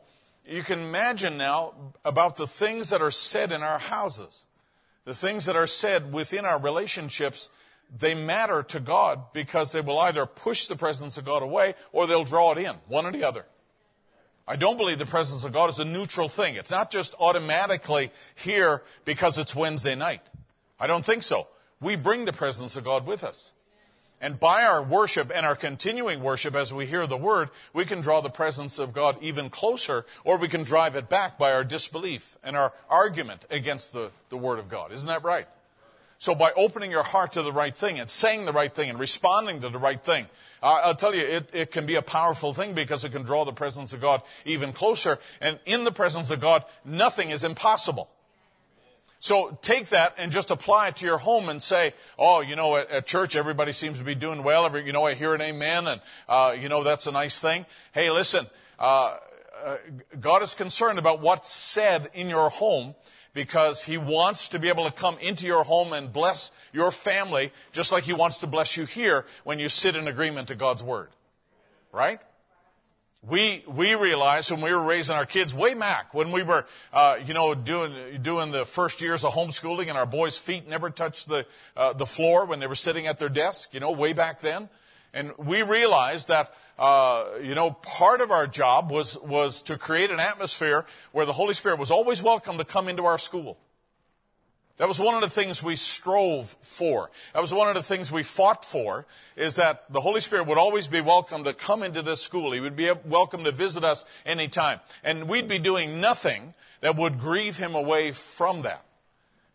[0.52, 1.74] you can imagine now
[2.04, 4.46] about the things that are said in our houses,
[5.06, 7.50] the things that are said within our relationships.
[7.98, 12.08] They matter to God because they will either push the presence of God away or
[12.08, 13.46] they'll draw it in, one or the other.
[14.48, 16.56] I don't believe the presence of God is a neutral thing.
[16.56, 20.22] It's not just automatically here because it's Wednesday night.
[20.80, 21.48] I don't think so.
[21.80, 23.52] We bring the presence of God with us.
[24.22, 28.02] And by our worship and our continuing worship as we hear the word, we can
[28.02, 31.64] draw the presence of God even closer, or we can drive it back by our
[31.64, 34.92] disbelief and our argument against the, the word of God.
[34.92, 35.48] Isn't that right?
[36.20, 39.00] So by opening your heart to the right thing and saying the right thing and
[39.00, 40.28] responding to the right thing,
[40.62, 43.52] I'll tell you, it, it can be a powerful thing because it can draw the
[43.52, 45.18] presence of God even closer.
[45.42, 48.08] And in the presence of God, nothing is impossible.
[49.22, 52.76] So take that and just apply it to your home and say, oh, you know,
[52.76, 54.66] at, at church everybody seems to be doing well.
[54.66, 57.68] Every, you know, I hear an amen, and uh, you know that's a nice thing.
[57.92, 58.48] Hey, listen,
[58.80, 59.18] uh,
[59.64, 59.78] uh,
[60.20, 62.96] God is concerned about what's said in your home
[63.36, 67.52] because He wants to be able to come into your home and bless your family,
[67.74, 70.82] just like He wants to bless you here when you sit in agreement to God's
[70.82, 71.10] word,
[71.92, 72.20] right?
[73.28, 77.18] We we realized when we were raising our kids way back when we were uh,
[77.24, 81.30] you know doing doing the first years of homeschooling and our boys' feet never touched
[81.30, 81.46] the
[81.78, 84.70] uh, the floor when they were sitting at their desk you know way back then
[85.14, 90.10] and we realized that uh, you know part of our job was was to create
[90.10, 93.58] an atmosphere where the Holy Spirit was always welcome to come into our school.
[94.82, 97.12] That was one of the things we strove for.
[97.36, 99.06] That was one of the things we fought for,
[99.36, 102.52] is that the Holy Spirit would always be welcome to come into this school.
[102.52, 104.80] He would be welcome to visit us anytime.
[105.04, 108.84] And we'd be doing nothing that would grieve him away from that.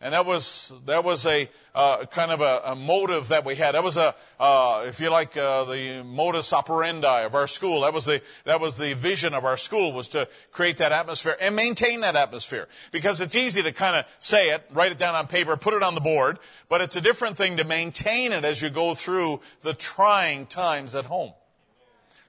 [0.06, 3.74] And that was, that was a uh, kind of a, a, motive that we had.
[3.74, 7.80] That was a, uh, if you like, uh, the modus operandi of our school.
[7.80, 11.36] That was the, that was the vision of our school was to create that atmosphere
[11.40, 12.68] and maintain that atmosphere.
[12.92, 15.82] Because it's easy to kind of say it, write it down on paper, put it
[15.82, 16.38] on the board,
[16.68, 20.94] but it's a different thing to maintain it as you go through the trying times
[20.94, 21.32] at home.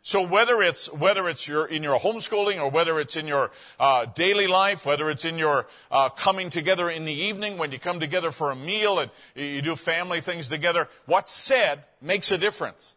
[0.08, 4.06] So whether it's whether it's your in your homeschooling or whether it's in your uh,
[4.06, 8.00] daily life, whether it's in your uh, coming together in the evening when you come
[8.00, 12.96] together for a meal and you do family things together, what's said makes a difference.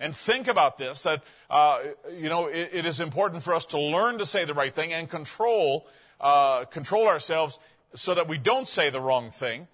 [0.00, 1.80] And think about this: that uh,
[2.16, 4.94] you know it, it is important for us to learn to say the right thing
[4.94, 5.86] and control
[6.22, 7.58] uh, control ourselves
[7.94, 9.68] so that we don't say the wrong thing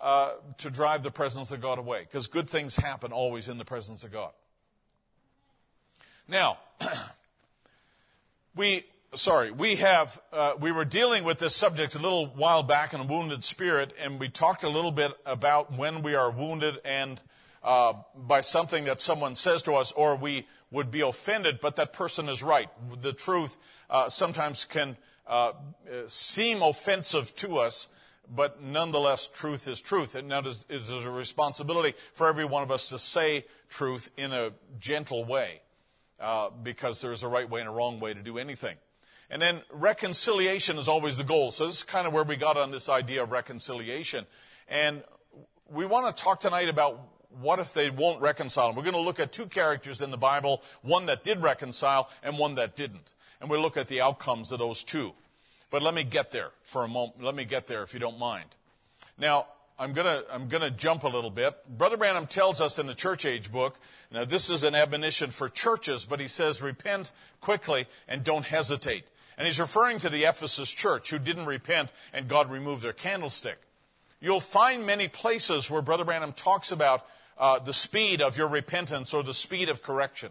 [0.00, 2.00] uh, to drive the presence of God away.
[2.00, 4.32] Because good things happen always in the presence of God.
[6.26, 6.56] Now,
[8.56, 12.94] we sorry, we have uh, we were dealing with this subject a little while back
[12.94, 16.80] in a wounded spirit, and we talked a little bit about when we are wounded
[16.84, 17.20] and
[17.62, 21.92] uh, by something that someone says to us, or we would be offended, but that
[21.92, 22.68] person is right.
[23.02, 23.56] The truth
[23.90, 24.96] uh, sometimes can
[25.26, 25.52] uh,
[26.08, 27.88] seem offensive to us.
[28.34, 30.14] But nonetheless, truth is truth.
[30.14, 34.32] And now it is a responsibility for every one of us to say truth in
[34.32, 35.60] a gentle way
[36.24, 38.76] uh, because there's a right way and a wrong way to do anything.
[39.28, 41.50] And then reconciliation is always the goal.
[41.50, 44.26] So this is kind of where we got on this idea of reconciliation.
[44.68, 45.02] And
[45.70, 46.98] we want to talk tonight about
[47.40, 48.68] what if they won't reconcile.
[48.68, 52.08] And We're going to look at two characters in the Bible, one that did reconcile
[52.22, 53.14] and one that didn't.
[53.40, 55.12] And we'll look at the outcomes of those two.
[55.70, 57.22] But let me get there for a moment.
[57.22, 58.48] Let me get there if you don't mind.
[59.18, 59.46] Now,
[59.78, 61.56] I'm going to I'm to jump a little bit.
[61.68, 63.78] Brother Branham tells us in the church age book.
[64.12, 67.10] Now this is an admonition for churches, but he says repent
[67.40, 69.04] quickly and don't hesitate.
[69.36, 73.58] And he's referring to the Ephesus church who didn't repent and God removed their candlestick.
[74.20, 77.04] You'll find many places where Brother Branham talks about
[77.36, 80.30] uh, the speed of your repentance or the speed of correction.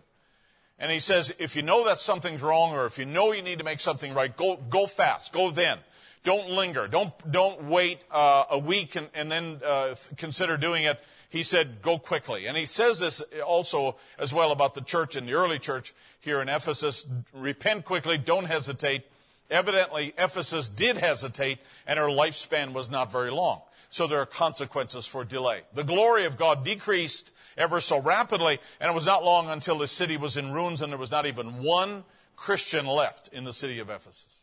[0.80, 3.60] And he says, if you know that something's wrong or if you know you need
[3.60, 5.34] to make something right, go, go fast.
[5.34, 5.78] Go then.
[6.24, 6.88] Don't linger.
[6.88, 11.00] Don't, don't wait uh, a week and, and then uh, consider doing it.
[11.30, 12.46] He said, go quickly.
[12.46, 16.42] And he says this also as well about the church in the early church here
[16.42, 17.12] in Ephesus.
[17.34, 18.18] Repent quickly.
[18.18, 19.04] Don't hesitate.
[19.50, 23.62] Evidently, Ephesus did hesitate, and her lifespan was not very long.
[23.90, 25.62] So there are consequences for delay.
[25.74, 29.88] The glory of God decreased ever so rapidly, and it was not long until the
[29.88, 32.04] city was in ruins and there was not even one
[32.36, 34.43] Christian left in the city of Ephesus.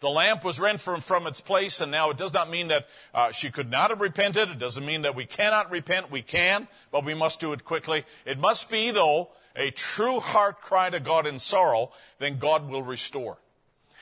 [0.00, 2.86] The lamp was rent from, from its place, and now it does not mean that
[3.14, 4.50] uh, she could not have repented.
[4.50, 6.10] It doesn't mean that we cannot repent.
[6.10, 8.04] We can, but we must do it quickly.
[8.26, 12.82] It must be, though, a true heart cry to God in sorrow, then God will
[12.82, 13.38] restore.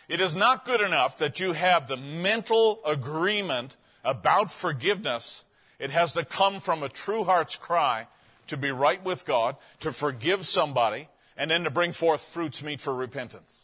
[0.08, 5.44] It is not good enough that you have the mental agreement about forgiveness.
[5.78, 8.08] It has to come from a true heart's cry
[8.48, 12.80] to be right with God, to forgive somebody, and then to bring forth fruits meet
[12.80, 13.63] for repentance.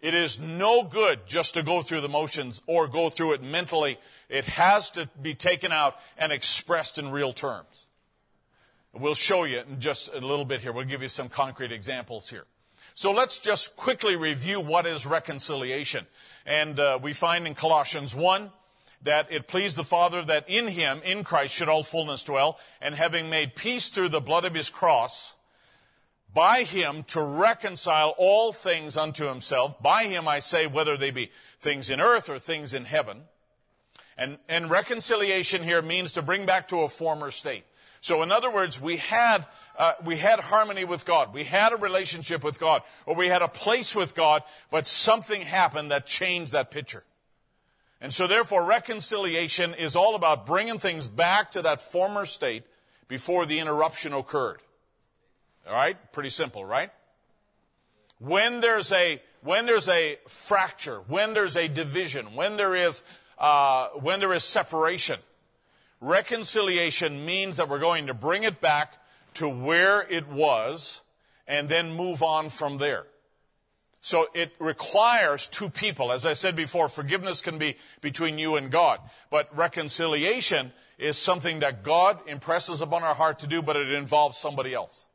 [0.00, 3.98] It is no good just to go through the motions or go through it mentally.
[4.28, 7.86] It has to be taken out and expressed in real terms.
[8.92, 10.72] We'll show you in just a little bit here.
[10.72, 12.44] We'll give you some concrete examples here.
[12.94, 16.06] So let's just quickly review what is reconciliation.
[16.46, 18.50] And uh, we find in Colossians 1
[19.02, 22.94] that it pleased the Father that in him, in Christ, should all fullness dwell, and
[22.94, 25.35] having made peace through the blood of his cross,
[26.36, 29.82] by him to reconcile all things unto himself.
[29.82, 31.30] By him I say, whether they be
[31.60, 33.22] things in earth or things in heaven.
[34.18, 37.64] And, and reconciliation here means to bring back to a former state.
[38.02, 39.46] So in other words, we had,
[39.78, 41.32] uh, we had harmony with God.
[41.32, 45.40] We had a relationship with God, or we had a place with God, but something
[45.40, 47.02] happened that changed that picture.
[47.98, 52.64] And so therefore, reconciliation is all about bringing things back to that former state
[53.08, 54.60] before the interruption occurred.
[55.66, 55.96] All right?
[56.12, 56.90] Pretty simple, right?
[58.18, 63.02] When there's a, when there's a fracture, when there's a division, when there is,
[63.38, 65.18] uh, when there is separation,
[66.00, 68.94] reconciliation means that we're going to bring it back
[69.34, 71.02] to where it was
[71.46, 73.06] and then move on from there.
[74.00, 76.12] So it requires two people.
[76.12, 79.00] As I said before, forgiveness can be between you and God.
[79.30, 84.38] But reconciliation is something that God impresses upon our heart to do, but it involves
[84.38, 85.05] somebody else.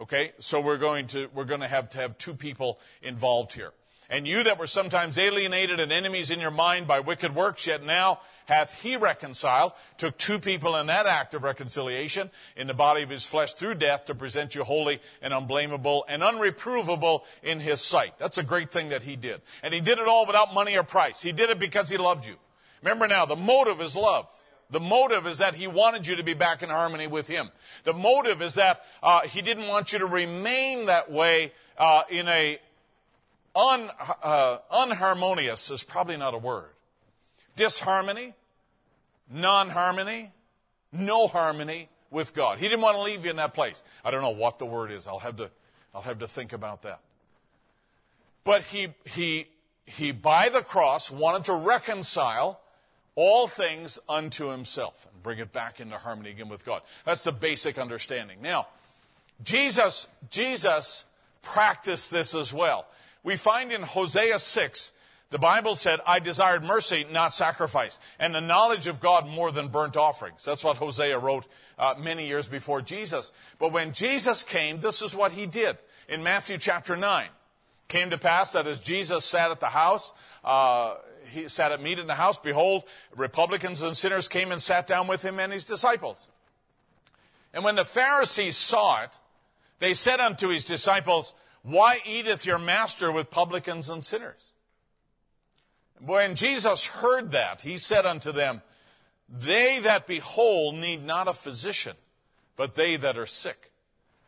[0.00, 0.32] Okay?
[0.38, 3.72] So we're going to, we're going to have to have two people involved here.
[4.10, 7.84] And you that were sometimes alienated and enemies in your mind by wicked works, yet
[7.84, 13.02] now hath he reconciled, took two people in that act of reconciliation in the body
[13.02, 17.82] of his flesh through death to present you holy and unblameable and unreprovable in his
[17.82, 18.16] sight.
[18.16, 19.42] That's a great thing that he did.
[19.62, 21.22] And he did it all without money or price.
[21.22, 22.36] He did it because he loved you.
[22.82, 24.26] Remember now, the motive is love.
[24.70, 27.50] The motive is that he wanted you to be back in harmony with him.
[27.84, 32.28] The motive is that uh, he didn't want you to remain that way uh, in
[32.28, 32.58] a
[33.54, 33.90] un,
[34.22, 36.70] uh, unharmonious is probably not a word.
[37.56, 38.34] Disharmony,
[39.30, 40.32] non-harmony,
[40.92, 42.58] no harmony with God.
[42.58, 43.82] He didn't want to leave you in that place.
[44.04, 45.06] I don't know what the word is.
[45.06, 45.50] I'll have to,
[45.94, 47.00] I'll have to think about that.
[48.44, 49.48] But he, he,
[49.86, 52.60] he by the cross wanted to reconcile
[53.20, 56.82] all things unto himself and bring it back into harmony again with God.
[57.04, 58.38] That's the basic understanding.
[58.40, 58.68] Now,
[59.42, 61.04] Jesus, Jesus
[61.42, 62.86] practiced this as well.
[63.24, 64.92] We find in Hosea 6,
[65.30, 69.66] the Bible said, I desired mercy, not sacrifice, and the knowledge of God more than
[69.66, 70.44] burnt offerings.
[70.44, 73.32] That's what Hosea wrote uh, many years before Jesus.
[73.58, 75.76] But when Jesus came, this is what he did.
[76.08, 77.26] In Matthew chapter 9,
[77.88, 80.12] came to pass that as Jesus sat at the house,
[80.44, 80.94] uh,
[81.28, 82.84] he sat at meat in the house, behold,
[83.16, 86.28] Republicans and sinners came and sat down with him and his disciples.
[87.52, 89.10] And when the Pharisees saw it,
[89.78, 94.52] they said unto his disciples, Why eateth your master with publicans and sinners?
[96.00, 98.62] When Jesus heard that, he said unto them,
[99.28, 101.96] They that be whole need not a physician,
[102.56, 103.70] but they that are sick.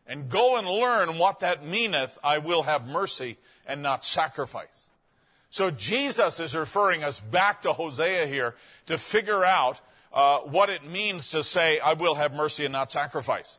[0.07, 3.37] And go and learn what that meaneth, I will have mercy
[3.67, 4.90] and not sacrifice.
[5.51, 8.55] So Jesus is referring us back to Hosea here
[8.87, 9.81] to figure out
[10.13, 13.59] uh, what it means to say, I will have mercy and not sacrifice.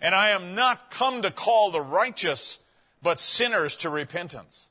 [0.00, 2.64] And I am not come to call the righteous,
[3.02, 4.68] but sinners to repentance.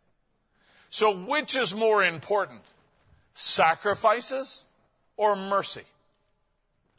[0.89, 2.61] So which is more important?
[3.33, 4.65] Sacrifices
[5.15, 5.83] or mercy?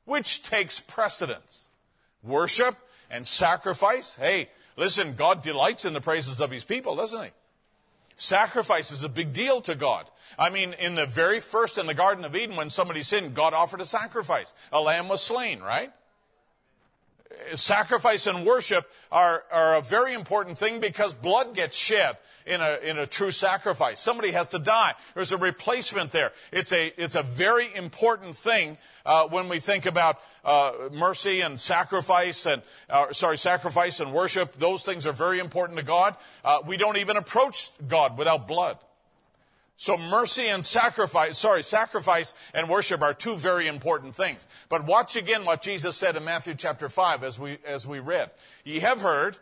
[0.07, 1.69] Which takes precedence?
[2.23, 2.75] Worship
[3.11, 4.15] and sacrifice?
[4.15, 4.49] Hey,
[4.79, 7.31] listen, God delights in the praises of his people, doesn't he?
[8.23, 10.09] Sacrifice is a big deal to God.
[10.39, 13.53] I mean, in the very first in the Garden of Eden, when somebody sinned, God
[13.53, 14.55] offered a sacrifice.
[14.73, 15.91] A lamb was slain, right?
[17.57, 22.17] Sacrifice and worship are, are a very important thing because blood gets shed
[22.47, 23.99] in a, in a true sacrifice.
[23.99, 24.95] Somebody has to die.
[25.17, 26.31] There's a replacement there.
[26.53, 31.61] It's a, it's a very important thing uh, when we think about uh, mercy and
[31.61, 34.55] sacrifice and, uh, sorry, sacrifice and worship.
[34.55, 36.17] Those things are very important to God.
[36.45, 38.79] Uh, we don't even approach God without blood.
[39.77, 44.47] So mercy and sacrifice, sorry, sacrifice and worship are two very important things.
[44.69, 48.31] But watch again what Jesus said in Matthew chapter 5 as we, as we read.
[48.65, 49.37] Ye have heard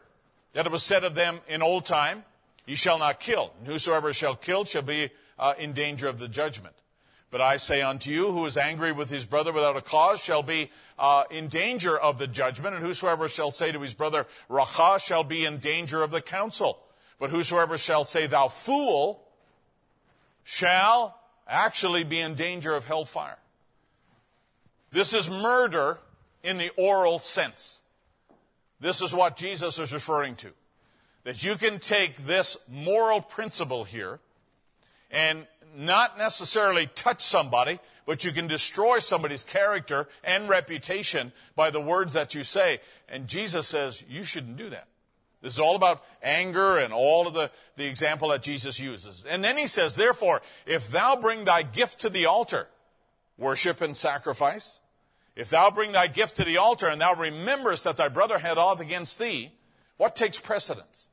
[0.54, 2.24] that it was said of them in old time,
[2.66, 6.28] Ye shall not kill, and whosoever shall kill shall be uh, in danger of the
[6.28, 6.74] judgment.
[7.30, 10.42] But I say unto you, who is angry with his brother without a cause shall
[10.42, 14.98] be uh, in danger of the judgment, and whosoever shall say to his brother, Raca,
[14.98, 16.78] shall be in danger of the council.
[17.20, 19.22] But whosoever shall say, Thou fool,
[20.42, 23.38] shall actually be in danger of hellfire.
[24.90, 25.98] This is murder
[26.42, 27.82] in the oral sense.
[28.80, 30.50] This is what Jesus is referring to
[31.24, 34.18] that you can take this moral principle here
[35.10, 35.46] and
[35.76, 42.14] not necessarily touch somebody, but you can destroy somebody's character and reputation by the words
[42.14, 42.80] that you say.
[43.08, 44.88] And Jesus says you shouldn't do that.
[45.42, 49.24] This is all about anger and all of the, the example that Jesus uses.
[49.28, 52.68] And then he says, therefore, if thou bring thy gift to the altar,
[53.38, 54.80] worship and sacrifice,
[55.36, 58.58] if thou bring thy gift to the altar and thou rememberest that thy brother had
[58.58, 59.52] aught against thee,
[59.96, 61.08] what takes precedence?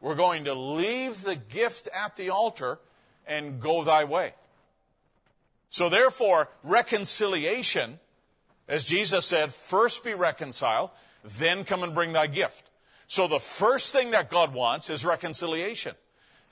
[0.00, 2.80] We're going to leave the gift at the altar
[3.26, 4.34] and go thy way.
[5.70, 7.98] So therefore, reconciliation,
[8.68, 10.90] as Jesus said, first be reconciled,
[11.24, 12.70] then come and bring thy gift.
[13.06, 15.94] So the first thing that God wants is reconciliation.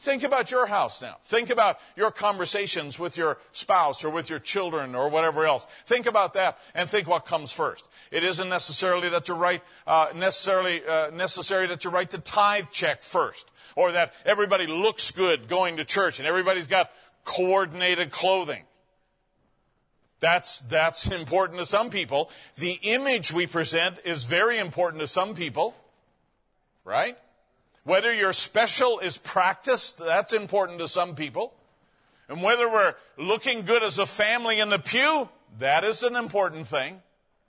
[0.03, 1.19] Think about your house now.
[1.23, 5.65] Think about your conversations with your spouse or with your children or whatever else.
[5.87, 7.89] Think about that and think what comes first.
[8.11, 12.67] It isn't necessarily that you write, uh, necessarily uh, necessary that you write the tithe
[12.73, 16.91] check first, or that everybody looks good going to church and everybody's got
[17.25, 18.65] coordinated clothing.
[20.21, 22.31] That's, that's important to some people.
[22.57, 25.75] The image we present is very important to some people.
[26.85, 27.17] Right?
[27.85, 31.55] Whether your special is practiced, that's important to some people.
[32.29, 36.69] And whether we're looking good as a family in the pew, that is an important
[36.69, 37.03] thing.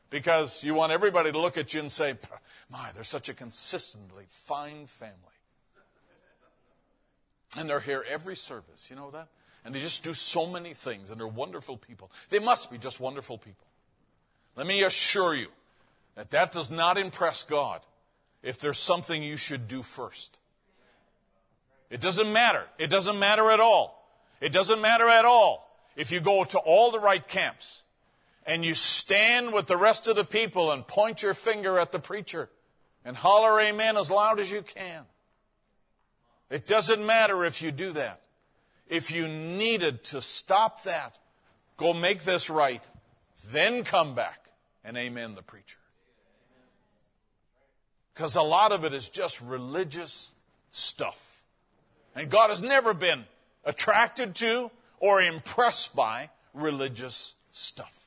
[0.09, 2.15] Because you want everybody to look at you and say,
[2.71, 5.32] my, they're such a consistently fine family.
[7.55, 9.27] And they're here every service, you know that?
[9.65, 12.11] And they just do so many things, and they're wonderful people.
[12.29, 13.67] They must be just wonderful people.
[14.55, 15.47] Let me assure you
[16.15, 17.81] that that does not impress God
[18.41, 20.37] if there's something you should do first.
[21.89, 22.65] It doesn't matter.
[22.77, 24.03] It doesn't matter at all.
[24.41, 27.83] It doesn't matter at all if you go to all the right camps
[28.45, 31.99] and you stand with the rest of the people and point your finger at the
[31.99, 32.49] preacher
[33.05, 35.03] and holler amen as loud as you can.
[36.53, 38.21] It doesn't matter if you do that.
[38.87, 41.17] If you needed to stop that,
[41.77, 42.83] go make this right,
[43.51, 44.51] then come back
[44.83, 45.79] and amen the preacher.
[48.13, 50.31] Because a lot of it is just religious
[50.69, 51.41] stuff.
[52.15, 53.25] And God has never been
[53.65, 57.99] attracted to or impressed by religious stuff.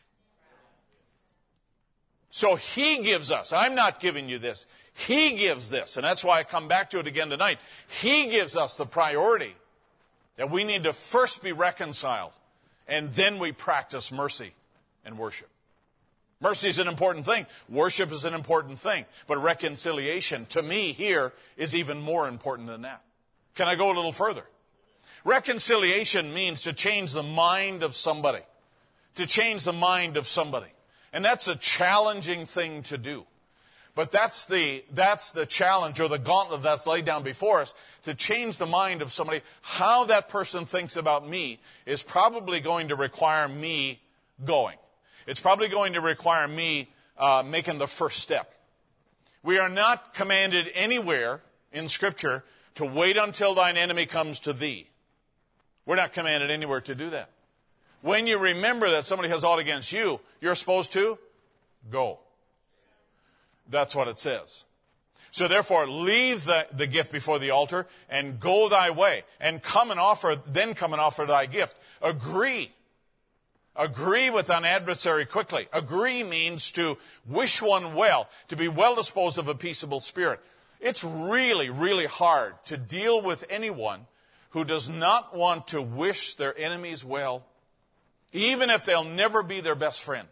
[2.30, 4.66] So He gives us, I'm not giving you this,
[4.96, 7.58] He gives this, and that's why I come back to it again tonight.
[7.86, 9.54] He gives us the priority
[10.36, 12.32] that we need to first be reconciled,
[12.88, 14.52] and then we practice mercy
[15.04, 15.48] and worship.
[16.40, 17.46] Mercy is an important thing.
[17.68, 19.04] Worship is an important thing.
[19.26, 23.02] But reconciliation, to me, here, is even more important than that.
[23.54, 24.44] Can I go a little further?
[25.24, 28.42] Reconciliation means to change the mind of somebody.
[29.16, 30.70] To change the mind of somebody.
[31.12, 33.26] And that's a challenging thing to do.
[33.96, 38.14] But that's the, that's the challenge or the gauntlet that's laid down before us to
[38.14, 39.40] change the mind of somebody.
[39.62, 43.98] How that person thinks about me is probably going to require me
[44.44, 44.76] going.
[45.26, 48.52] It's probably going to require me uh, making the first step.
[49.42, 51.40] We are not commanded anywhere
[51.72, 52.44] in Scripture
[52.74, 54.88] to wait until thine enemy comes to thee.
[55.86, 57.30] We're not commanded anywhere to do that.
[58.02, 61.18] When you remember that somebody has aught against you, you're supposed to
[61.90, 62.18] go.
[63.68, 64.64] That's what it says.
[65.30, 69.90] So therefore, leave the, the gift before the altar and go thy way and come
[69.90, 71.76] and offer, then come and offer thy gift.
[72.00, 72.72] Agree
[73.78, 75.68] Agree with an adversary quickly.
[75.72, 76.96] Agree means to
[77.26, 80.40] wish one well, to be well disposed of a peaceable spirit.
[80.80, 84.06] It's really, really hard to deal with anyone
[84.50, 87.44] who does not want to wish their enemies well,
[88.32, 90.28] even if they'll never be their best friend.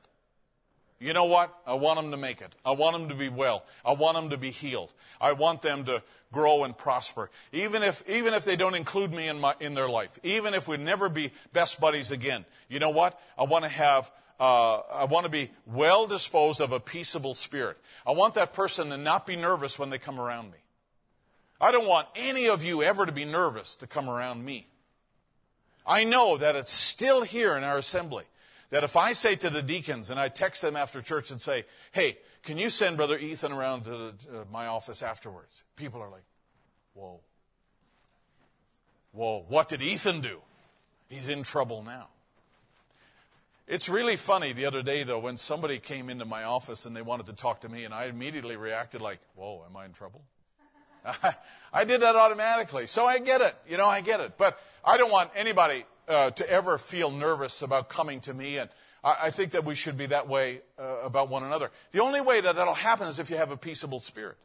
[1.04, 1.54] You know what?
[1.66, 2.54] I want them to make it.
[2.64, 3.66] I want them to be well.
[3.84, 4.90] I want them to be healed.
[5.20, 6.02] I want them to
[6.32, 7.30] grow and prosper.
[7.52, 10.18] Even if, even if they don't include me in, my, in their life.
[10.22, 12.46] Even if we never be best buddies again.
[12.70, 13.20] You know what?
[13.36, 17.76] I want to have, uh, I want to be well disposed of a peaceable spirit.
[18.06, 20.58] I want that person to not be nervous when they come around me.
[21.60, 24.66] I don't want any of you ever to be nervous to come around me.
[25.86, 28.24] I know that it's still here in our assembly
[28.70, 31.64] that if I say to the deacons and I text them after church and say,
[31.92, 35.64] hey, can you send Brother Ethan around to the, uh, my office afterwards?
[35.76, 36.24] People are like,
[36.94, 37.20] whoa.
[39.12, 40.40] Whoa, what did Ethan do?
[41.08, 42.08] He's in trouble now.
[43.66, 47.00] It's really funny the other day, though, when somebody came into my office and they
[47.00, 50.22] wanted to talk to me, and I immediately reacted like, whoa, am I in trouble?
[51.72, 52.86] I did that automatically.
[52.86, 53.54] So I get it.
[53.68, 54.36] You know, I get it.
[54.36, 58.58] But I don't want anybody uh, to ever feel nervous about coming to me.
[58.58, 58.70] And
[59.02, 61.70] I, I think that we should be that way uh, about one another.
[61.92, 64.36] The only way that that'll happen is if you have a peaceable spirit.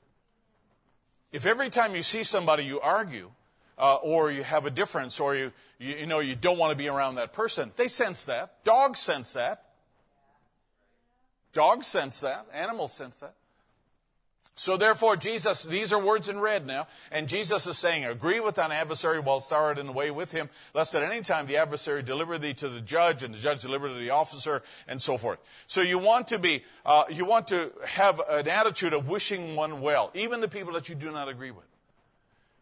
[1.31, 3.31] If every time you see somebody you argue,
[3.77, 6.77] uh, or you have a difference, or you, you, you know you don't want to
[6.77, 8.63] be around that person, they sense that.
[8.63, 9.63] Dogs sense that.
[11.53, 12.45] Dogs sense that.
[12.53, 13.33] Animals sense that.
[14.59, 18.55] So therefore, Jesus, these are words in red now, and Jesus is saying, agree with
[18.55, 21.55] thine adversary whilst thou art in the way with him, lest at any time the
[21.55, 25.01] adversary deliver thee to the judge, and the judge deliver thee to the officer, and
[25.01, 25.39] so forth.
[25.67, 29.79] So you want to be, uh, you want to have an attitude of wishing one
[29.79, 31.63] well, even the people that you do not agree with.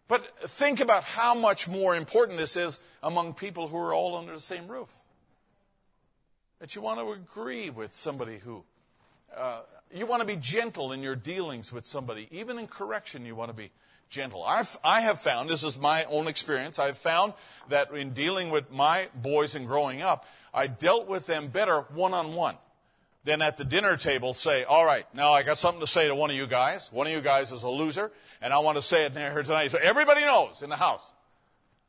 [0.07, 4.33] But think about how much more important this is among people who are all under
[4.33, 4.89] the same roof.
[6.59, 8.63] That you want to agree with somebody who
[9.35, 9.61] uh,
[9.93, 12.27] you want to be gentle in your dealings with somebody.
[12.31, 13.71] Even in correction, you want to be
[14.09, 14.43] gentle.
[14.43, 17.33] I've, I have found, this is my own experience, I've found
[17.69, 22.13] that in dealing with my boys and growing up, I dealt with them better one
[22.13, 22.55] on one
[23.23, 26.15] than at the dinner table say, all right, now I got something to say to
[26.15, 26.91] one of you guys.
[26.91, 28.11] One of you guys is a loser,
[28.41, 29.71] and I want to say it here tonight.
[29.71, 31.11] So everybody knows in the house.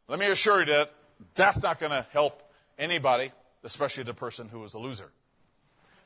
[0.08, 0.92] Let me assure you that
[1.34, 2.42] that's not going to help
[2.78, 3.30] anybody,
[3.62, 5.10] especially the person who is a loser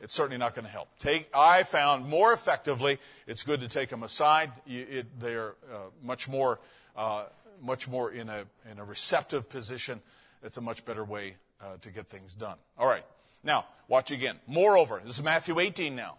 [0.03, 0.89] it's certainly not going to help.
[0.99, 2.99] Take, I found more effectively,
[3.29, 4.51] it's good to take them aside.
[4.67, 6.59] It, they're uh, much more,
[6.97, 7.25] uh,
[7.63, 10.03] much more in a, in a receptive position.
[10.43, 12.57] It's a much better way uh, to get things done.
[12.77, 13.05] All right.
[13.45, 14.41] Now, watch again.
[14.49, 16.17] Moreover, this is Matthew 18 now.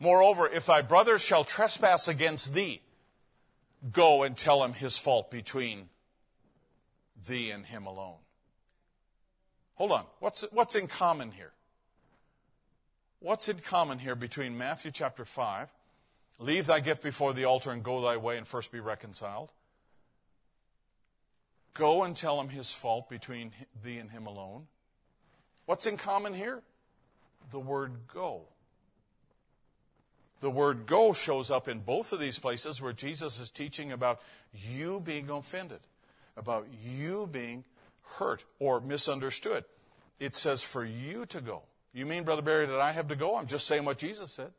[0.00, 2.80] Moreover, if thy brother shall trespass against thee,
[3.92, 5.90] go and tell him his fault between
[7.26, 8.16] thee and him alone.
[9.74, 10.04] Hold on.
[10.20, 11.52] What's, what's in common here?
[13.20, 15.68] What's in common here between Matthew chapter 5,
[16.38, 19.50] leave thy gift before the altar and go thy way and first be reconciled?
[21.74, 23.50] Go and tell him his fault between
[23.82, 24.68] thee and him alone.
[25.66, 26.62] What's in common here?
[27.50, 28.42] The word go.
[30.40, 34.20] The word go shows up in both of these places where Jesus is teaching about
[34.54, 35.80] you being offended,
[36.36, 37.64] about you being
[38.18, 39.64] hurt or misunderstood.
[40.20, 41.62] It says for you to go.
[41.92, 43.36] You mean, Brother Barry, that I have to go?
[43.36, 44.52] I'm just saying what Jesus said.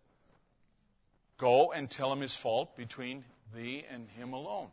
[1.38, 3.23] Go and tell him his fault between
[3.55, 4.67] thee and him alone.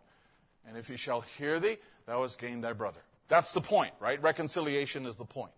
[0.66, 1.76] And if he shall hear thee,
[2.06, 3.00] thou hast gained thy brother.
[3.28, 4.20] That's the point, right?
[4.20, 5.52] Reconciliation is the point.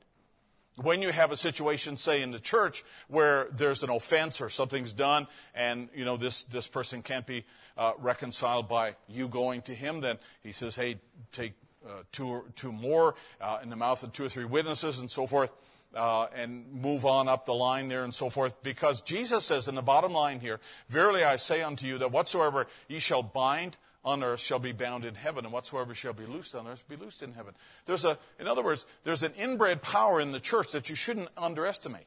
[0.76, 4.92] When you have a situation, say in the church, where there's an offense or something's
[4.92, 7.44] done, and you know this this person can't be
[7.76, 11.00] uh, reconciled by you going to him, then he says, "Hey,
[11.32, 15.10] take uh, two two more uh, in the mouth of two or three witnesses, and
[15.10, 15.50] so forth."
[15.94, 18.62] Uh, and move on up the line there and so forth.
[18.62, 22.66] Because Jesus says in the bottom line here, Verily I say unto you that whatsoever
[22.88, 26.54] ye shall bind on earth shall be bound in heaven, and whatsoever shall be loosed
[26.54, 27.54] on earth be loosed in heaven.
[27.84, 31.28] There's a, in other words, there's an inbred power in the church that you shouldn't
[31.36, 32.06] underestimate.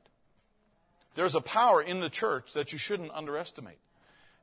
[1.16, 3.78] There's a power in the church that you shouldn't underestimate.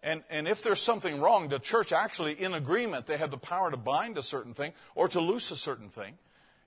[0.03, 3.71] And, and if there's something wrong, the church actually, in agreement, they have the power
[3.71, 6.19] to bind a certain thing or to loose a certain thing.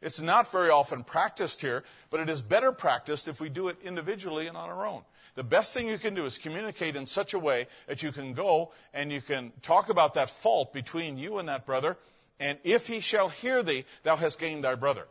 [0.02, 3.78] It's not very often practiced here, but it is better practiced if we do it
[3.84, 5.04] individually and on our own.
[5.36, 8.34] The best thing you can do is communicate in such a way that you can
[8.34, 11.98] go and you can talk about that fault between you and that brother,
[12.40, 15.08] and if he shall hear thee, thou hast gained thy brother.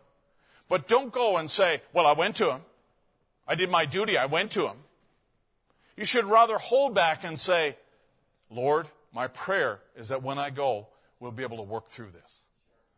[0.69, 2.61] But don't go and say, Well, I went to him.
[3.47, 4.19] I did my duty.
[4.19, 4.77] I went to him.
[5.97, 7.77] You should rather hold back and say,
[8.51, 10.89] Lord, my prayer is that when I go,
[11.19, 12.41] we'll be able to work through this.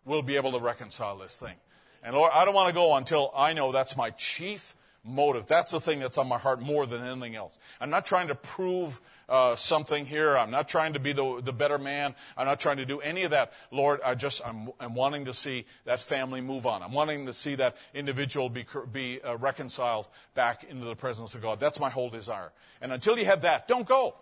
[0.05, 1.55] We'll be able to reconcile this thing.
[2.03, 4.75] And Lord, I don't want to go until I know that's my chief
[5.05, 5.47] motive.
[5.47, 7.59] That's the thing that's on my heart more than anything else.
[7.81, 10.37] I'm not trying to prove uh, something here.
[10.37, 12.15] I'm not trying to be the, the better man.
[12.37, 13.53] I'm not trying to do any of that.
[13.71, 16.83] Lord, I just, I'm, I'm wanting to see that family move on.
[16.83, 21.43] I'm wanting to see that individual be, be uh, reconciled back into the presence of
[21.43, 21.59] God.
[21.59, 22.53] That's my whole desire.
[22.81, 24.15] And until you have that, don't go.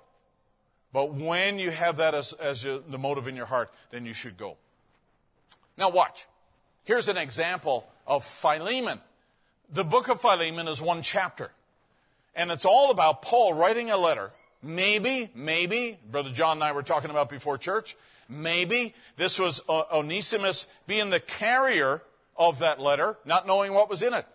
[0.92, 4.12] But when you have that as, as your, the motive in your heart, then you
[4.12, 4.56] should go.
[5.76, 6.26] Now watch.
[6.84, 9.00] Here's an example of Philemon.
[9.72, 11.50] The book of Philemon is one chapter.
[12.34, 14.30] And it's all about Paul writing a letter.
[14.62, 17.96] Maybe, maybe, Brother John and I were talking about before church,
[18.28, 22.02] maybe this was Onesimus being the carrier
[22.36, 24.26] of that letter, not knowing what was in it.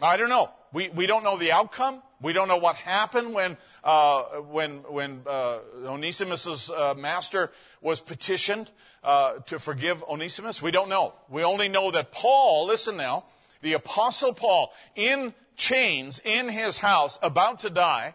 [0.00, 0.50] I don't know.
[0.72, 2.02] We, we don't know the outcome.
[2.20, 7.50] We don't know what happened when, uh, when, when uh, Onesimus' uh, master
[7.80, 8.68] was petitioned
[9.02, 10.62] uh, to forgive Onesimus?
[10.62, 11.14] We don't know.
[11.28, 13.24] We only know that Paul, listen now,
[13.62, 18.14] the Apostle Paul, in chains in his house, about to die,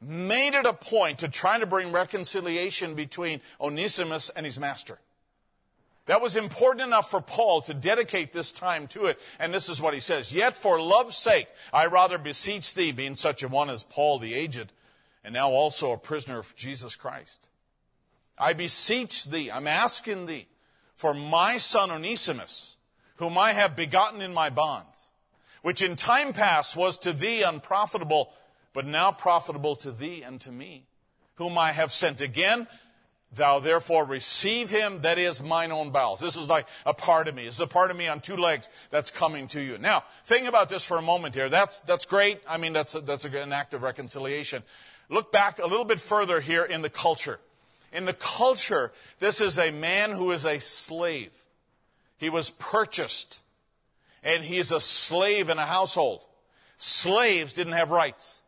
[0.00, 4.98] made it a point to try to bring reconciliation between Onesimus and his master.
[6.06, 9.20] That was important enough for Paul to dedicate this time to it.
[9.38, 13.14] And this is what he says Yet for love's sake, I rather beseech thee, being
[13.14, 14.72] such a one as Paul the aged,
[15.22, 17.48] and now also a prisoner of Jesus Christ
[18.38, 20.46] I beseech thee, I'm asking thee,
[20.96, 22.76] for my son Onesimus,
[23.16, 25.10] whom I have begotten in my bonds,
[25.62, 28.32] which in time past was to thee unprofitable,
[28.72, 30.86] but now profitable to thee and to me
[31.36, 32.66] whom I have sent again.
[33.34, 36.20] Thou therefore receive him that is mine own bowels.
[36.20, 37.46] This is like a part of me.
[37.46, 39.78] This is a part of me on two legs that's coming to you.
[39.78, 41.48] Now, think about this for a moment here.
[41.48, 42.40] That's, that's great.
[42.46, 44.62] I mean, that's, a, that's an act of reconciliation.
[45.08, 47.40] Look back a little bit further here in the culture.
[47.92, 51.30] In the culture, this is a man who is a slave.
[52.16, 53.40] He was purchased,
[54.22, 56.22] and he's a slave in a household.
[56.78, 58.42] Slaves didn't have rights.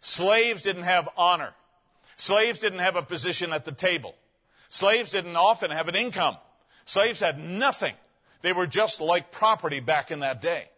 [0.00, 1.54] Slaves didn't have honor.
[2.16, 4.14] Slaves didn't have a position at the table.
[4.68, 6.36] Slaves didn't often have an income.
[6.84, 7.94] Slaves had nothing.
[8.42, 10.68] They were just like property back in that day.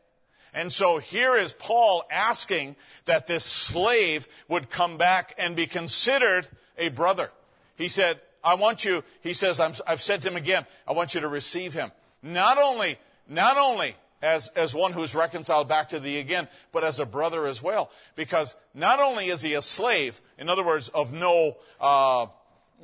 [0.54, 6.48] And so here is Paul asking that this slave would come back and be considered
[6.78, 7.30] a brother.
[7.76, 10.66] He said, I want you, he says, i have sent him again.
[10.86, 11.90] I want you to receive him.
[12.22, 12.96] Not only,
[13.28, 17.46] not only as, as one who's reconciled back to thee again, but as a brother
[17.46, 17.90] as well.
[18.14, 22.26] Because not only is he a slave, in other words, of no, uh,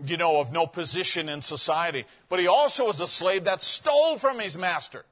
[0.04, 4.16] you know, of no position in society, but he also is a slave that stole
[4.16, 5.04] from his master.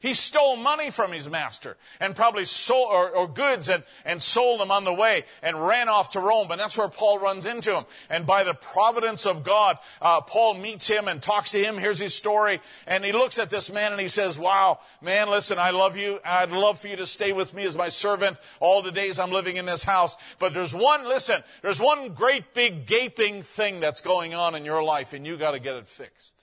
[0.00, 4.60] He stole money from his master and probably sold, or, or, goods and, and sold
[4.60, 6.52] them on the way and ran off to Rome.
[6.52, 7.84] And that's where Paul runs into him.
[8.08, 11.76] And by the providence of God, uh, Paul meets him and talks to him.
[11.76, 12.60] Here's his story.
[12.86, 16.20] And he looks at this man and he says, wow, man, listen, I love you.
[16.24, 19.32] I'd love for you to stay with me as my servant all the days I'm
[19.32, 20.16] living in this house.
[20.38, 24.84] But there's one, listen, there's one great big gaping thing that's going on in your
[24.84, 26.37] life and you got to get it fixed.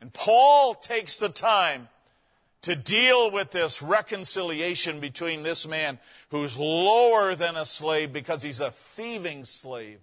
[0.00, 1.88] And Paul takes the time
[2.62, 5.98] to deal with this reconciliation between this man
[6.30, 9.98] who's lower than a slave because he's a thieving slave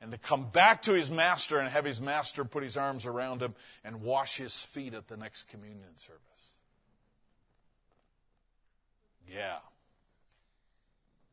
[0.00, 3.40] and to come back to his master and have his master put his arms around
[3.40, 3.54] him
[3.84, 6.50] and wash his feet at the next communion service.
[9.32, 9.58] Yeah.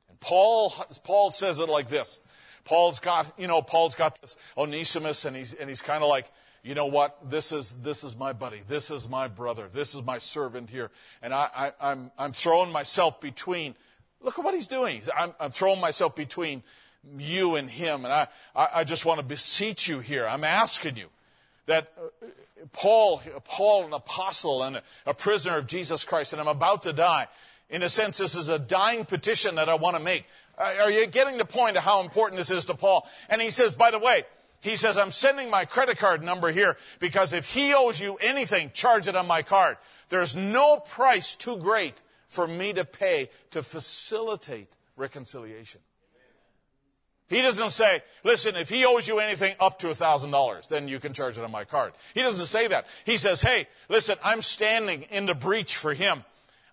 [0.07, 0.73] And Paul,
[1.03, 2.19] Paul says it like this.
[2.63, 6.32] Paul's got, you know, Paul's got this Onesimus and he's, and he's kind of like,
[6.64, 7.30] you know what?
[7.30, 8.62] This is, this is my buddy.
[8.68, 9.68] This is my brother.
[9.72, 10.91] This is my servant here.
[11.22, 13.76] And I, I, am I'm, I'm throwing myself between.
[14.22, 15.01] Look at what he's doing.
[15.16, 16.64] I'm, I'm throwing myself between
[17.18, 18.03] you and him.
[18.03, 20.28] And I, I, I just want to beseech you here.
[20.28, 21.07] I'm asking you
[21.68, 22.26] that uh,
[22.74, 26.93] Paul, Paul, an apostle and a, a prisoner of Jesus Christ, and I'm about to
[26.93, 27.28] die.
[27.70, 30.26] In a sense, this is a dying petition that I want to make.
[30.57, 33.07] Are you getting the point of how important this is to Paul?
[33.30, 34.26] And he says, by the way,
[34.62, 38.72] he says, I'm sending my credit card number here because if he owes you anything,
[38.74, 39.78] charge it on my card.
[40.10, 45.82] There's no price too great for me to pay to facilitate reconciliation.
[47.30, 51.14] He doesn't say, listen, if he owes you anything up to $1,000, then you can
[51.14, 51.93] charge it on my card.
[52.16, 52.88] He doesn't say that.
[53.05, 56.24] He says, hey, listen, I'm standing in the breach for him.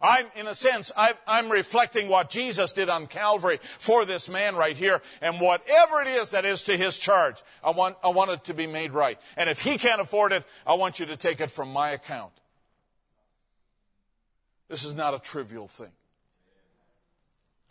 [0.01, 0.93] I'm, in a sense,
[1.27, 5.01] I'm reflecting what Jesus did on Calvary for this man right here.
[5.23, 8.55] And whatever it is that is to his charge, I want, I want it to
[8.55, 9.19] be made right.
[9.37, 12.33] And if he can't afford it, I want you to take it from my account.
[14.69, 15.93] This is not a trivial thing.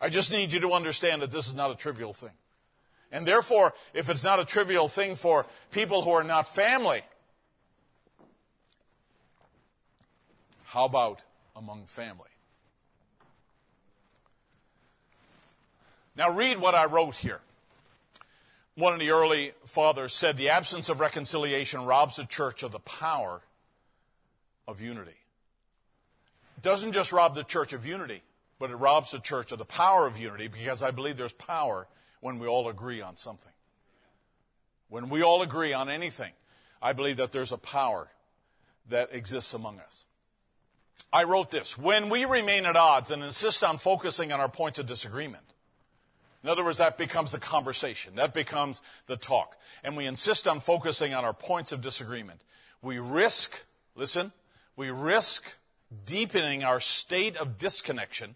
[0.01, 2.31] I just need you to understand that this is not a trivial thing.
[3.11, 7.01] And therefore, if it's not a trivial thing for people who are not family,
[10.65, 11.21] how about
[11.55, 12.29] among family.
[16.15, 17.41] Now, read what I wrote here.
[18.75, 22.79] One of the early fathers said the absence of reconciliation robs the church of the
[22.79, 23.41] power
[24.67, 25.15] of unity.
[26.57, 28.21] It doesn't just rob the church of unity,
[28.59, 31.87] but it robs the church of the power of unity because I believe there's power
[32.19, 33.51] when we all agree on something.
[34.89, 36.31] When we all agree on anything,
[36.81, 38.09] I believe that there's a power
[38.89, 40.05] that exists among us.
[41.11, 44.79] I wrote this when we remain at odds and insist on focusing on our points
[44.79, 45.43] of disagreement,
[46.43, 50.59] in other words, that becomes the conversation, that becomes the talk, and we insist on
[50.59, 52.41] focusing on our points of disagreement,
[52.81, 54.31] we risk, listen,
[54.75, 55.57] we risk
[56.05, 58.35] deepening our state of disconnection,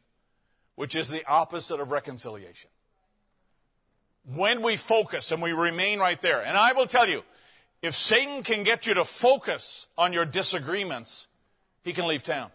[0.75, 2.69] which is the opposite of reconciliation.
[4.33, 7.23] When we focus and we remain right there, and I will tell you,
[7.81, 11.27] if Satan can get you to focus on your disagreements,
[11.83, 12.51] he can leave town.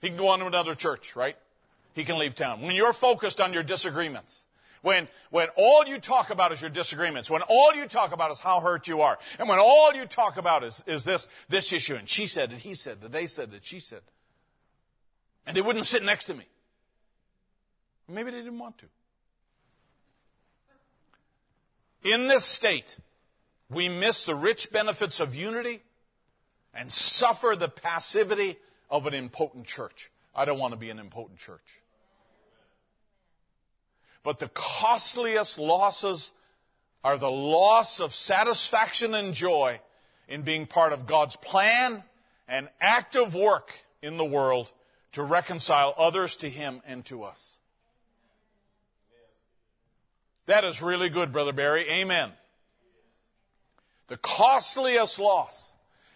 [0.00, 1.36] He can go on to another church, right?
[1.94, 2.62] He can leave town.
[2.62, 4.44] When you're focused on your disagreements,
[4.82, 8.40] when, when all you talk about is your disagreements, when all you talk about is
[8.40, 11.96] how hurt you are, and when all you talk about is, is this, this issue,
[11.96, 14.00] and she said it, he said it, they said it, she said,
[15.46, 16.44] and they wouldn't sit next to me.
[18.08, 18.86] Maybe they didn't want to.
[22.02, 22.98] In this state,
[23.68, 25.82] we miss the rich benefits of unity
[26.72, 28.56] and suffer the passivity
[28.90, 30.10] of an impotent church.
[30.34, 31.80] I don't want to be an impotent church.
[34.22, 36.32] But the costliest losses
[37.02, 39.80] are the loss of satisfaction and joy
[40.28, 42.02] in being part of God's plan
[42.46, 43.72] and active work
[44.02, 44.72] in the world
[45.12, 47.56] to reconcile others to Him and to us.
[50.46, 51.88] That is really good, Brother Barry.
[51.88, 52.30] Amen.
[54.08, 55.69] The costliest loss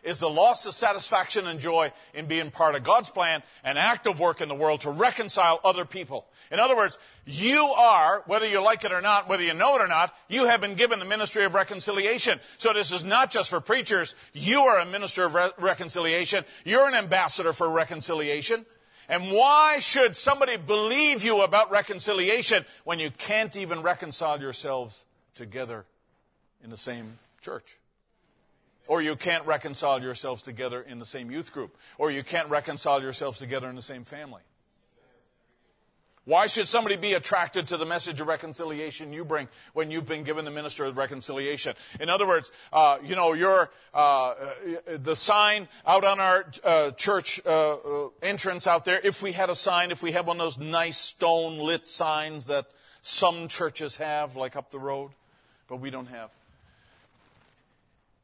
[0.04, 4.20] is the loss of satisfaction and joy in being part of God's plan and active
[4.20, 6.26] work in the world to reconcile other people.
[6.52, 9.80] In other words, you are, whether you like it or not, whether you know it
[9.80, 12.38] or not, you have been given the ministry of reconciliation.
[12.58, 14.14] So this is not just for preachers.
[14.32, 16.44] You are a minister of re- reconciliation.
[16.64, 18.66] You're an ambassador for reconciliation.
[19.08, 25.04] And why should somebody believe you about reconciliation when you can't even reconcile yourselves
[25.34, 25.84] together
[26.62, 27.76] in the same church?
[28.86, 31.76] Or you can't reconcile yourselves together in the same youth group.
[31.98, 34.42] Or you can't reconcile yourselves together in the same family.
[36.26, 40.24] Why should somebody be attracted to the message of reconciliation you bring when you've been
[40.24, 41.74] given the minister of reconciliation?
[42.00, 44.32] In other words, uh, you know, your uh,
[44.86, 48.98] the sign out on our uh, church uh, uh, entrance out there.
[49.04, 52.46] If we had a sign, if we had one of those nice stone lit signs
[52.46, 52.66] that
[53.02, 55.10] some churches have, like up the road,
[55.68, 56.30] but we don't have.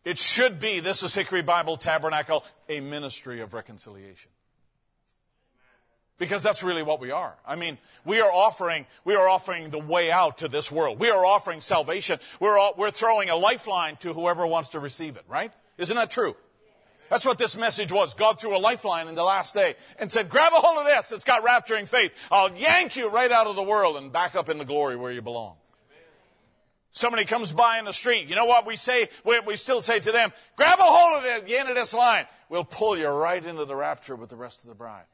[0.05, 4.31] It should be, this is Hickory Bible Tabernacle, a ministry of reconciliation.
[6.17, 7.35] Because that's really what we are.
[7.47, 11.01] I mean, we are offering, we are offering the way out to this world.
[11.01, 12.19] We are offering salvation.
[12.41, 15.53] We're, all, we're throwing a lifeline to whoever wants to receive it, right?
[15.79, 16.37] Isn't that true?
[17.09, 18.15] That's what this message was.
[18.15, 21.11] God threw a lifeline in the last day and said, grab a hold of this.
[21.11, 22.13] It's got rapturing faith.
[22.31, 25.11] I'll yank you right out of the world and back up in the glory where
[25.11, 25.57] you belong.
[26.93, 28.29] Somebody comes by in the street.
[28.29, 29.09] You know what we say?
[29.25, 31.77] We, we still say to them, grab a hold of it at the end of
[31.77, 32.27] this line.
[32.49, 35.05] We'll pull you right into the rapture with the rest of the bride.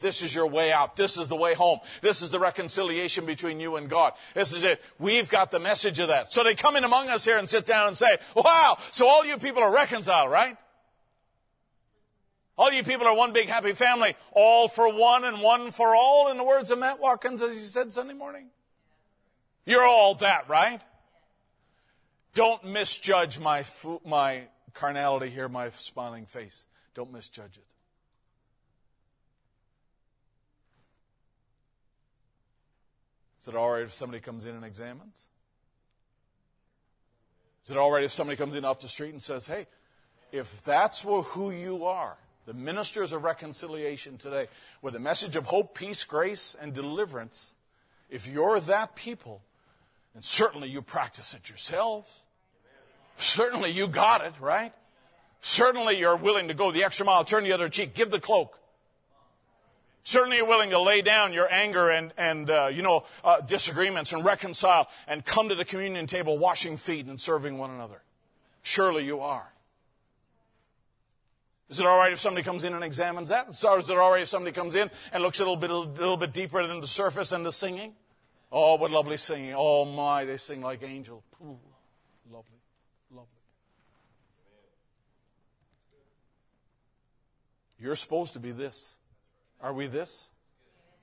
[0.00, 0.96] This is your way out.
[0.96, 1.80] This is the way home.
[2.00, 4.12] This is the reconciliation between you and God.
[4.32, 4.80] This is it.
[4.98, 6.32] We've got the message of that.
[6.32, 9.24] So they come in among us here and sit down and say, wow, so all
[9.24, 10.56] you people are reconciled, right?
[12.56, 16.30] All you people are one big happy family, all for one and one for all,
[16.30, 18.46] in the words of Matt Watkins, as he said Sunday morning.
[19.66, 20.80] You're all that, right?
[22.38, 23.64] Don't misjudge my,
[24.06, 24.42] my
[24.72, 26.66] carnality here, my smiling face.
[26.94, 27.64] Don't misjudge it.
[33.40, 35.26] Is it all right if somebody comes in and examines?
[37.64, 39.66] Is it all right if somebody comes in off the street and says, hey,
[40.30, 42.16] if that's who you are,
[42.46, 44.46] the ministers of reconciliation today,
[44.80, 47.52] with a message of hope, peace, grace, and deliverance,
[48.08, 49.42] if you're that people,
[50.14, 52.22] and certainly you practice it yourselves,
[53.18, 54.72] Certainly you got it, right?
[55.40, 58.58] Certainly you're willing to go the extra mile, turn the other cheek, give the cloak.
[60.04, 64.12] Certainly you're willing to lay down your anger and, and uh, you know, uh, disagreements
[64.12, 68.00] and reconcile and come to the communion table washing feet and serving one another.
[68.62, 69.52] Surely you are.
[71.68, 73.48] Is it all right if somebody comes in and examines that?
[73.50, 76.16] Is it all right if somebody comes in and looks a little bit, a little
[76.16, 77.94] bit deeper than the surface and the singing?
[78.50, 79.54] Oh, what lovely singing.
[79.54, 81.22] Oh my, they sing like angels.
[81.42, 81.58] Ooh,
[82.32, 82.58] lovely.
[87.80, 88.92] You're supposed to be this.
[89.60, 90.28] Are we this?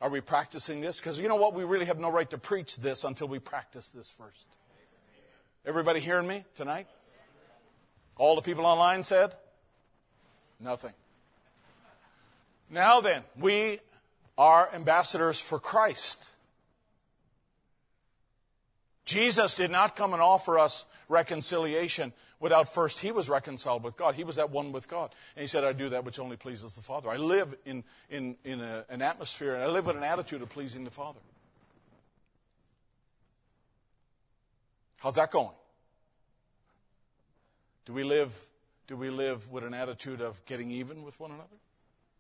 [0.02, 1.00] Are we practicing this?
[1.00, 1.54] Because you know what?
[1.54, 4.48] We really have no right to preach this until we practice this first.
[5.66, 6.88] Everybody hearing me tonight?
[8.18, 9.34] All the people online said?
[10.60, 10.94] Nothing.
[12.70, 13.80] Now then, we
[14.38, 16.24] are ambassadors for Christ.
[19.06, 22.12] Jesus did not come and offer us reconciliation
[22.46, 24.14] without first he was reconciled with God.
[24.14, 25.10] He was at one with God.
[25.36, 27.10] And he said, I do that which only pleases the Father.
[27.10, 30.50] I live in, in, in a, an atmosphere and I live with an attitude of
[30.50, 31.18] pleasing the Father.
[34.98, 35.56] How's that going?
[37.88, 38.40] Do we live
[38.86, 41.58] do we live with an attitude of getting even with one another?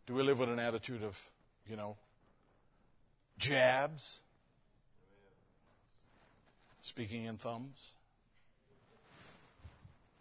[0.07, 1.29] Do we live with an attitude of,
[1.69, 1.97] you know,
[3.37, 4.21] jabs?
[6.81, 7.93] Speaking in thumbs?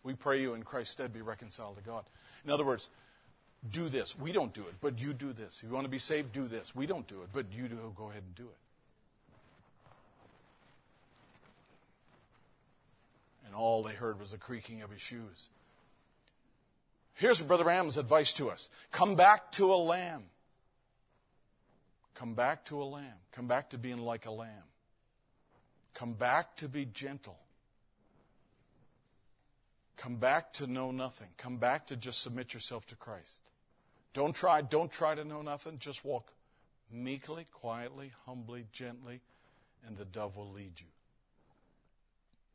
[0.04, 2.04] We pray you in Christ's stead be reconciled to God.
[2.44, 2.90] In other words,
[3.70, 4.16] do this.
[4.18, 5.60] We don't do it, but you do this.
[5.62, 6.74] If you want to be saved, do this.
[6.74, 8.58] We don't do it, but you do go ahead and do it.
[13.46, 15.48] And all they heard was the creaking of his shoes.
[17.14, 20.24] Here's Brother Branham's advice to us come back to a lamb.
[22.14, 23.16] Come back to a lamb.
[23.32, 24.50] Come back to being like a lamb.
[25.94, 27.38] Come back to be gentle.
[29.96, 31.28] Come back to know nothing.
[31.36, 33.42] Come back to just submit yourself to Christ.
[34.12, 35.78] Don't try, don't try to know nothing.
[35.78, 36.32] Just walk
[36.90, 39.20] meekly, quietly, humbly, gently,
[39.86, 40.86] and the dove will lead you.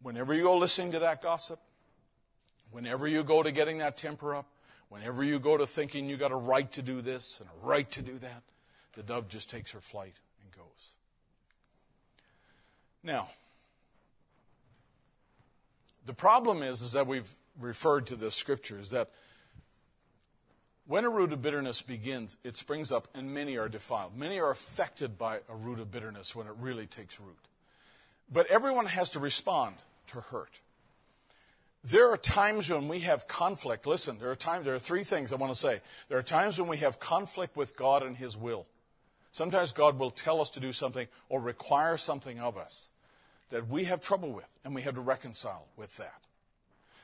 [0.01, 1.59] Whenever you go listening to that gossip,
[2.71, 4.47] whenever you go to getting that temper up,
[4.87, 7.89] whenever you go to thinking you got a right to do this and a right
[7.91, 8.43] to do that,
[8.93, 10.91] the dove just takes her flight and goes.
[13.03, 13.29] Now,
[16.09, 19.11] the problem is, is that we've referred to this scripture, is that
[20.87, 24.17] when a root of bitterness begins, it springs up, and many are defiled.
[24.17, 27.37] Many are affected by a root of bitterness when it really takes root.
[28.27, 29.75] But everyone has to respond
[30.07, 30.59] to hurt.
[31.83, 33.85] There are times when we have conflict.
[33.85, 35.79] Listen, there are times, there are three things I want to say.
[36.07, 38.65] There are times when we have conflict with God and His will.
[39.31, 42.89] Sometimes God will tell us to do something or require something of us
[43.49, 46.21] that we have trouble with, and we have to reconcile with that.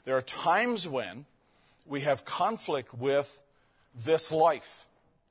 [0.03, 1.25] There are times when
[1.85, 3.41] we have conflict with
[3.95, 4.85] this life,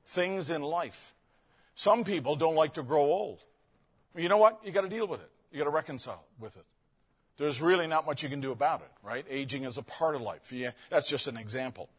[0.05, 1.13] things in life.
[1.75, 3.39] Some people don't like to grow old.
[4.15, 4.59] You know what?
[4.63, 5.29] You got to deal with it.
[5.51, 6.65] You got to reconcile with it.
[7.37, 9.25] There's really not much you can do about it, right?
[9.29, 10.51] Aging is a part of life.
[10.51, 11.89] Yeah, that's just an example.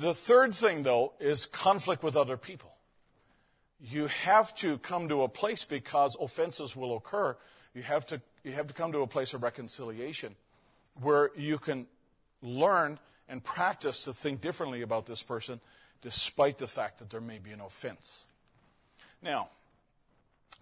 [0.00, 2.73] The third thing, though, is conflict with other people.
[3.86, 7.36] You have to come to a place because offenses will occur.
[7.74, 10.34] You have to, you have to come to a place of reconciliation
[11.02, 11.86] where you can
[12.40, 12.98] learn
[13.28, 15.60] and practice to think differently about this person
[16.00, 18.26] despite the fact that there may be an offense.
[19.22, 19.48] Now,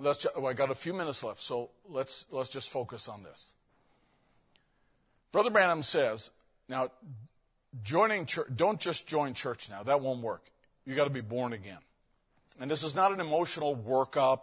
[0.01, 3.23] let's just, well, I got a few minutes left, so let's, let's just focus on
[3.23, 3.53] this.
[5.33, 6.31] Brother Branham says,
[6.69, 6.91] now,
[7.83, 9.83] joining church, don't just join church now.
[9.83, 10.51] That won't work.
[10.85, 11.79] You've got to be born again.
[12.61, 14.41] And this is not an emotional workup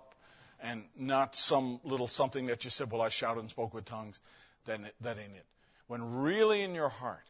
[0.62, 4.20] and not some little something that you said, well, I shouted and spoke with tongues.
[4.66, 5.46] Then that ain't it.
[5.88, 7.30] When really in your heart,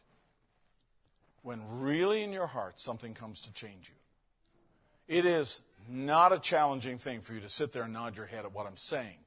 [1.43, 6.97] when really in your heart something comes to change you, it is not a challenging
[6.97, 9.17] thing for you to sit there and nod your head at what I'm saying,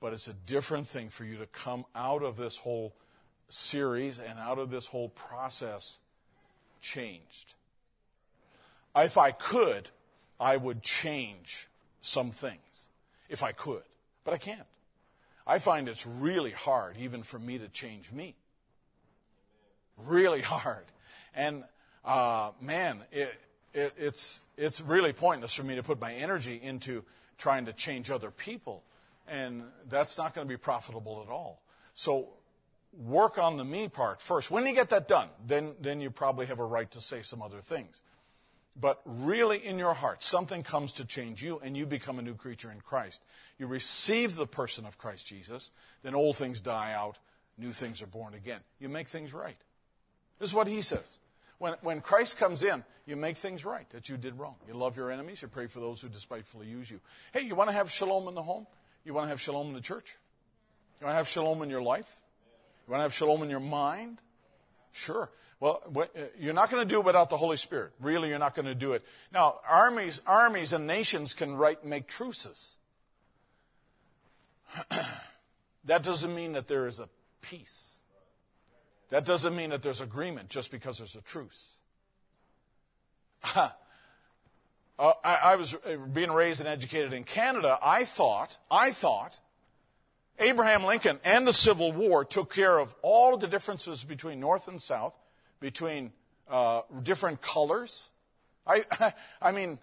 [0.00, 2.94] but it's a different thing for you to come out of this whole
[3.48, 5.98] series and out of this whole process
[6.80, 7.54] changed.
[8.96, 9.90] If I could,
[10.42, 11.68] I would change
[12.00, 12.58] some things.
[13.28, 13.82] If I could.
[14.24, 14.66] But I can't.
[15.46, 18.34] I find it's really hard even for me to change me.
[19.96, 20.84] Really hard.
[21.34, 21.64] And
[22.04, 23.32] uh, man, it,
[23.72, 27.04] it, it's, it's really pointless for me to put my energy into
[27.38, 28.82] trying to change other people.
[29.28, 31.62] And that's not going to be profitable at all.
[31.94, 32.28] So
[32.92, 34.50] work on the me part first.
[34.50, 37.40] When you get that done, then, then you probably have a right to say some
[37.40, 38.02] other things.
[38.74, 42.34] But really, in your heart, something comes to change you, and you become a new
[42.34, 43.22] creature in Christ.
[43.58, 45.70] You receive the person of Christ Jesus,
[46.02, 47.18] then old things die out,
[47.58, 48.60] new things are born again.
[48.80, 49.58] You make things right.
[50.38, 51.18] This is what he says.
[51.58, 54.56] When, when Christ comes in, you make things right that you did wrong.
[54.66, 55.42] You love your enemies.
[55.42, 56.98] You pray for those who despitefully use you.
[57.32, 58.66] Hey, you want to have shalom in the home?
[59.04, 60.16] You want to have shalom in the church?
[61.00, 62.16] You want to have shalom in your life?
[62.86, 64.18] You want to have shalom in your mind?
[64.92, 65.30] Sure.
[65.62, 66.06] Well, uh,
[66.40, 67.92] you're not going to do it without the Holy Spirit.
[68.00, 69.04] Really, you're not going to do it.
[69.32, 72.74] Now, armies, armies and nations can write, make truces.
[75.84, 77.08] that doesn't mean that there is a
[77.42, 77.94] peace.
[79.10, 81.76] That doesn't mean that there's agreement just because there's a truce.
[83.54, 83.68] uh,
[84.98, 87.78] I, I was uh, being raised and educated in Canada.
[87.80, 89.38] I thought, I thought,
[90.40, 94.82] Abraham Lincoln and the Civil War took care of all the differences between North and
[94.82, 95.14] South,
[95.62, 96.12] between
[96.50, 98.10] uh, different colors.
[98.66, 98.84] I,
[99.42, 99.78] I mean,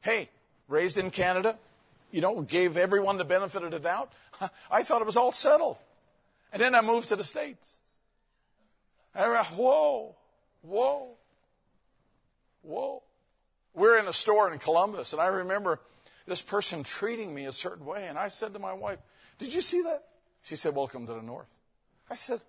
[0.00, 0.28] hey,
[0.66, 1.56] raised in Canada,
[2.10, 4.12] you know, gave everyone the benefit of the doubt.
[4.70, 5.78] I thought it was all settled.
[6.52, 7.76] And then I moved to the States.
[9.14, 10.16] I went, whoa,
[10.62, 11.10] whoa,
[12.62, 13.02] whoa.
[13.74, 15.80] We're in a store in Columbus, and I remember
[16.26, 18.98] this person treating me a certain way, and I said to my wife,
[19.38, 20.04] Did you see that?
[20.42, 21.56] She said, Welcome to the North.
[22.08, 22.40] I said,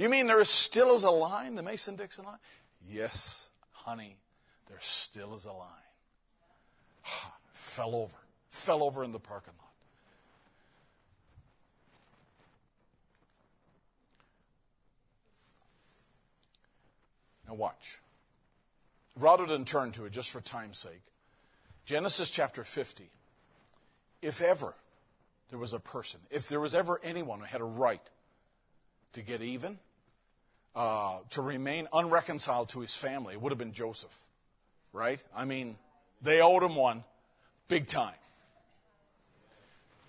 [0.00, 2.38] You mean there still is a line, the Mason Dixon line?
[2.88, 4.16] Yes, honey,
[4.66, 5.68] there still is a line.
[7.52, 8.16] fell over,
[8.48, 9.66] fell over in the parking lot.
[17.46, 17.98] Now, watch.
[19.16, 21.02] Rather than turn to it just for time's sake,
[21.84, 23.10] Genesis chapter 50.
[24.22, 24.72] If ever
[25.50, 28.00] there was a person, if there was ever anyone who had a right
[29.12, 29.78] to get even,
[30.74, 34.16] uh, to remain unreconciled to his family, it would have been Joseph.
[34.92, 35.22] Right?
[35.36, 35.76] I mean,
[36.20, 37.04] they owed him one
[37.68, 38.14] big time.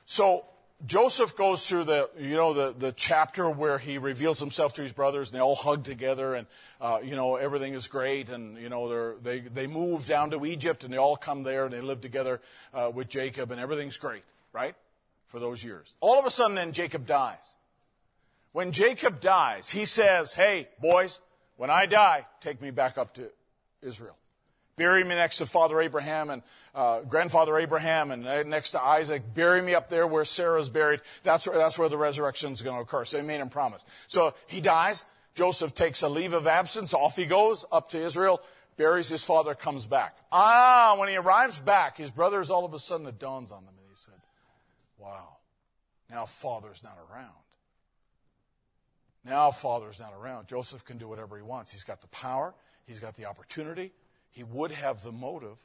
[0.05, 0.45] So
[0.85, 4.91] Joseph goes through the, you know, the, the chapter where he reveals himself to his
[4.91, 6.47] brothers and they all hug together and,
[6.79, 10.83] uh, you know, everything is great and, you know, they, they move down to Egypt
[10.83, 12.41] and they all come there and they live together
[12.73, 14.23] uh, with Jacob and everything's great,
[14.53, 14.75] right?
[15.27, 15.95] For those years.
[16.01, 17.55] All of a sudden then Jacob dies.
[18.53, 21.21] When Jacob dies, he says, hey, boys,
[21.55, 23.29] when I die, take me back up to
[23.81, 24.17] Israel.
[24.75, 26.41] Bury me next to Father Abraham and
[26.73, 29.21] uh, grandfather Abraham and next to Isaac.
[29.33, 31.01] Bury me up there where Sarah's buried.
[31.23, 33.05] That's where, that's where the resurrection is going to occur.
[33.05, 33.85] So they made him promise.
[34.07, 35.05] So he dies.
[35.35, 36.93] Joseph takes a leave of absence.
[36.93, 38.41] Off he goes up to Israel,
[38.75, 40.17] buries his father, comes back.
[40.31, 43.73] Ah, when he arrives back, his brothers all of a sudden it dawns on them
[43.77, 44.19] and he said,
[44.97, 45.37] wow,
[46.09, 47.40] now father's not around.
[49.23, 50.47] Now father's not around.
[50.47, 51.71] Joseph can do whatever he wants.
[51.71, 52.53] He's got the power.
[52.85, 53.91] He's got the opportunity
[54.31, 55.57] he would have the motive.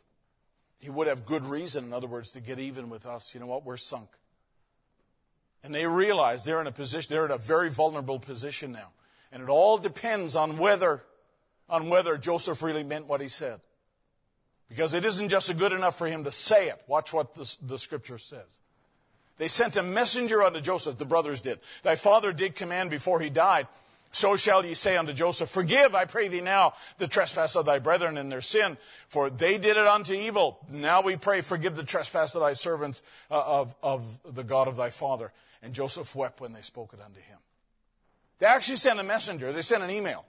[0.79, 3.33] He would have good reason, in other words, to get even with us.
[3.33, 3.65] You know what?
[3.65, 4.09] We're sunk.
[5.65, 8.91] And they realize they're in a position, they're in a very vulnerable position now.
[9.33, 11.03] And it all depends on whether,
[11.69, 13.61] on whether Joseph really meant what he said.
[14.69, 16.83] Because it isn't just good enough for him to say it.
[16.89, 18.61] Watch what the, the scripture says.
[19.39, 21.61] They sent a messenger unto Joseph, the brothers did.
[21.83, 23.67] Thy father did command before he died
[24.17, 27.79] so shall ye say unto Joseph, Forgive, I pray thee now, the trespass of thy
[27.79, 30.59] brethren and their sin, for they did it unto evil.
[30.71, 34.77] Now we pray, forgive the trespass of thy servants uh, of, of the God of
[34.77, 35.33] thy father.
[35.63, 37.37] And Joseph wept when they spoke it unto him.
[38.39, 40.25] They actually sent a messenger, they sent an email.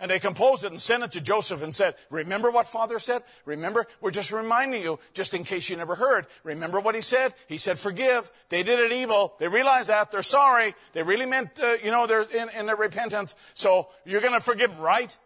[0.00, 3.22] And they composed it and sent it to Joseph and said, Remember what Father said?
[3.44, 3.86] Remember?
[4.00, 6.26] We're just reminding you, just in case you never heard.
[6.42, 7.32] Remember what he said?
[7.46, 8.30] He said, Forgive.
[8.48, 9.34] They did it evil.
[9.38, 10.10] They realize that.
[10.10, 10.74] They're sorry.
[10.92, 13.36] They really meant, uh, you know, they're in, in their repentance.
[13.54, 15.16] So you're going to forgive them, right?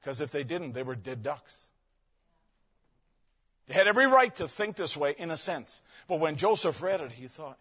[0.00, 1.66] Because if they didn't, they were dead ducks.
[3.66, 5.82] They had every right to think this way, in a sense.
[6.06, 7.58] But when Joseph read it, he thought,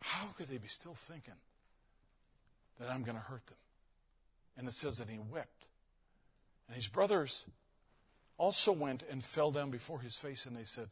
[0.00, 1.34] How could they be still thinking?
[2.78, 3.56] That I'm going to hurt them.
[4.56, 5.66] And it says that he wept.
[6.66, 7.44] And his brothers
[8.36, 10.88] also went and fell down before his face, and they said,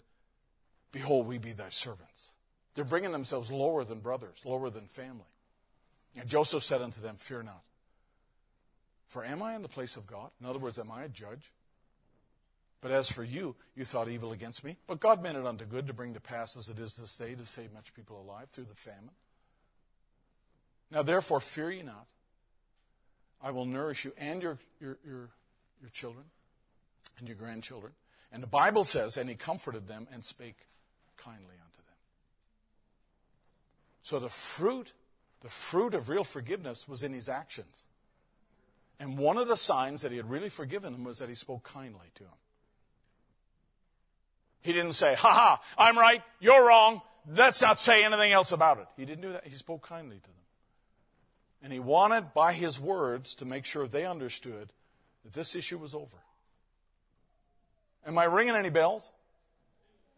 [0.92, 2.32] Behold, we be thy servants.
[2.74, 5.24] They're bringing themselves lower than brothers, lower than family.
[6.18, 7.62] And Joseph said unto them, Fear not.
[9.06, 10.30] For am I in the place of God?
[10.40, 11.52] In other words, am I a judge?
[12.80, 14.76] But as for you, you thought evil against me.
[14.86, 17.34] But God meant it unto good to bring to pass as it is this day
[17.34, 19.10] to save much people alive through the famine.
[20.90, 22.06] Now, therefore, fear ye not.
[23.42, 25.28] I will nourish you and your, your, your,
[25.80, 26.24] your children
[27.18, 27.92] and your grandchildren.
[28.32, 30.66] And the Bible says, and he comforted them and spake
[31.16, 31.96] kindly unto them.
[34.02, 34.92] So the fruit,
[35.40, 37.84] the fruit of real forgiveness was in his actions.
[38.98, 41.62] And one of the signs that he had really forgiven them was that he spoke
[41.62, 42.30] kindly to him.
[44.62, 47.00] He didn't say, ha ha, I'm right, you're wrong,
[47.32, 48.86] let's not say anything else about it.
[48.96, 49.46] He didn't do that.
[49.46, 50.32] He spoke kindly to them.
[51.66, 54.72] And he wanted, by his words, to make sure they understood
[55.24, 56.18] that this issue was over.
[58.06, 59.10] Am I ringing any bells?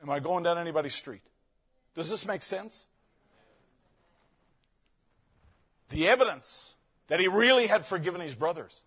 [0.02, 1.22] Am I going down anybody's street?
[1.94, 2.84] Does this make sense?
[5.88, 6.76] The evidence
[7.06, 8.82] that he really had forgiven his brothers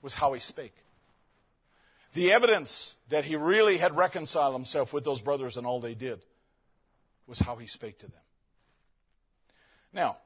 [0.00, 0.76] was how he spake.
[2.14, 6.22] The evidence that he really had reconciled himself with those brothers and all they did
[7.26, 8.22] was how he spake to them.
[9.92, 10.16] Now,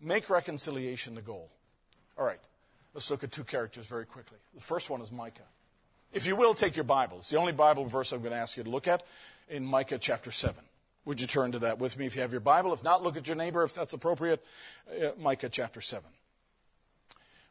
[0.00, 1.50] Make reconciliation the goal.
[2.18, 2.40] All right,
[2.94, 4.38] let's look at two characters very quickly.
[4.54, 5.42] The first one is Micah.
[6.12, 7.18] If you will, take your Bible.
[7.18, 9.02] It's the only Bible verse I'm going to ask you to look at
[9.48, 10.54] in Micah chapter 7.
[11.04, 12.72] Would you turn to that with me if you have your Bible?
[12.72, 14.44] If not, look at your neighbor if that's appropriate.
[14.90, 16.04] Uh, Micah chapter 7.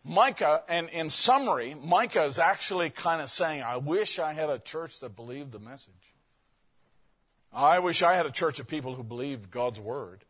[0.04, 4.60] Micah, and in summary, Micah is actually kind of saying, I wish I had a
[4.60, 5.94] church that believed the message.
[7.52, 10.24] I wish I had a church of people who believed God's word.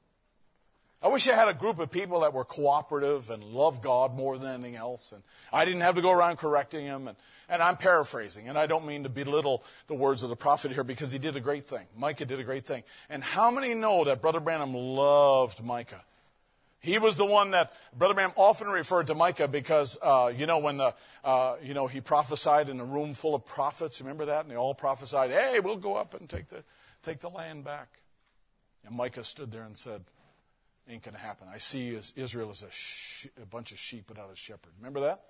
[1.06, 4.40] I wish I had a group of people that were cooperative and loved God more
[4.40, 5.12] than anything else.
[5.12, 5.22] And
[5.54, 7.08] I didn't have to go around correcting them.
[7.08, 7.16] And,
[7.48, 10.84] and I'm paraphrasing, and I don't mean to belittle the words of the prophet here
[10.84, 11.86] because he did a great thing.
[11.96, 12.82] Micah did a great thing.
[13.08, 16.04] And how many know that Brother Branham loved Micah?
[16.80, 20.58] He was the one that Brother Branham often referred to Micah because, uh, you know,
[20.58, 24.02] when the, uh, you know, he prophesied in a room full of prophets.
[24.02, 24.46] Remember that?
[24.46, 26.64] And they all prophesied, "Hey, we'll go up and take the
[27.04, 28.00] take the land back."
[28.84, 30.04] And Micah stood there and said,
[30.88, 31.48] Ain't going to happen.
[31.52, 34.72] I see Israel as a, sh- a bunch of sheep without a shepherd.
[34.78, 35.22] Remember that?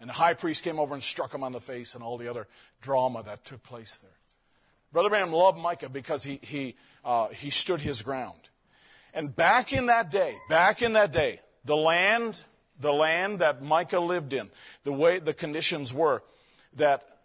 [0.00, 2.28] And the high priest came over and struck him on the face and all the
[2.28, 2.46] other
[2.80, 4.10] drama that took place there.
[4.92, 8.38] Brother Branham loved Micah because he, he, uh, he stood his ground.
[9.12, 12.42] And back in that day, back in that day, the land,
[12.80, 14.50] the land that Micah lived in,
[14.84, 16.22] the way the conditions were
[16.76, 17.18] that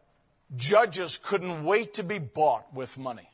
[0.56, 3.30] judges couldn't wait to be bought with money.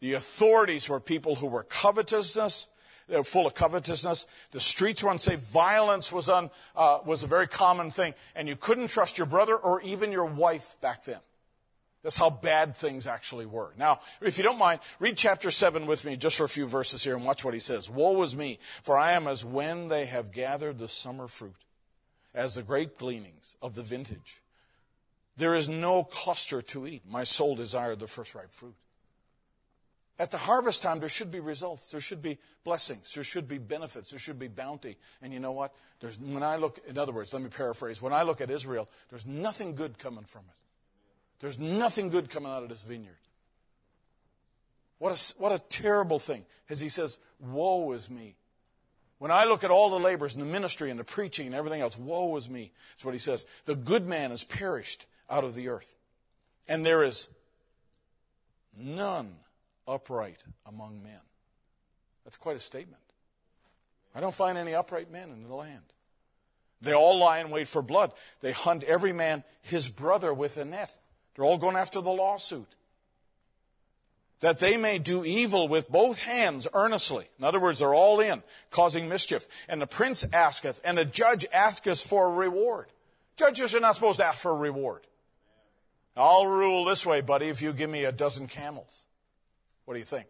[0.00, 2.68] The authorities were people who were covetousness,
[3.10, 4.26] they were full of covetousness.
[4.52, 5.40] The streets were unsafe.
[5.40, 8.14] Violence was, un, uh, was a very common thing.
[8.36, 11.18] And you couldn't trust your brother or even your wife back then.
[12.02, 13.74] That's how bad things actually were.
[13.76, 17.04] Now, if you don't mind, read chapter 7 with me just for a few verses
[17.04, 17.90] here and watch what he says.
[17.90, 21.66] Woe is me, for I am as when they have gathered the summer fruit,
[22.32, 24.40] as the great gleanings of the vintage.
[25.36, 27.02] There is no cluster to eat.
[27.06, 28.76] My soul desired the first ripe fruit.
[30.20, 31.86] At the harvest time, there should be results.
[31.86, 33.14] There should be blessings.
[33.14, 34.10] There should be benefits.
[34.10, 34.98] There should be bounty.
[35.22, 35.72] And you know what?
[36.00, 38.02] There's, when I look, in other words, let me paraphrase.
[38.02, 40.58] When I look at Israel, there's nothing good coming from it.
[41.40, 43.16] There's nothing good coming out of this vineyard.
[44.98, 46.44] What a, what a terrible thing.
[46.68, 48.34] As he says, Woe is me.
[49.20, 51.80] When I look at all the labors and the ministry and the preaching and everything
[51.80, 52.72] else, woe is me.
[52.92, 53.46] That's what he says.
[53.64, 55.96] The good man has perished out of the earth.
[56.68, 57.30] And there is
[58.78, 59.34] none
[59.90, 61.20] upright among men.
[62.24, 63.02] That's quite a statement.
[64.14, 65.82] I don't find any upright men in the land.
[66.80, 68.12] They all lie in wait for blood.
[68.40, 70.96] They hunt every man his brother with a net.
[71.34, 72.68] They're all going after the lawsuit.
[74.40, 77.26] That they may do evil with both hands earnestly.
[77.38, 79.46] In other words, they're all in, causing mischief.
[79.68, 82.86] And the prince asketh, and the judge asketh for a reward.
[83.36, 85.06] Judges are not supposed to ask for a reward.
[86.16, 89.04] I'll rule this way, buddy, if you give me a dozen camels.
[89.90, 90.28] What do you think?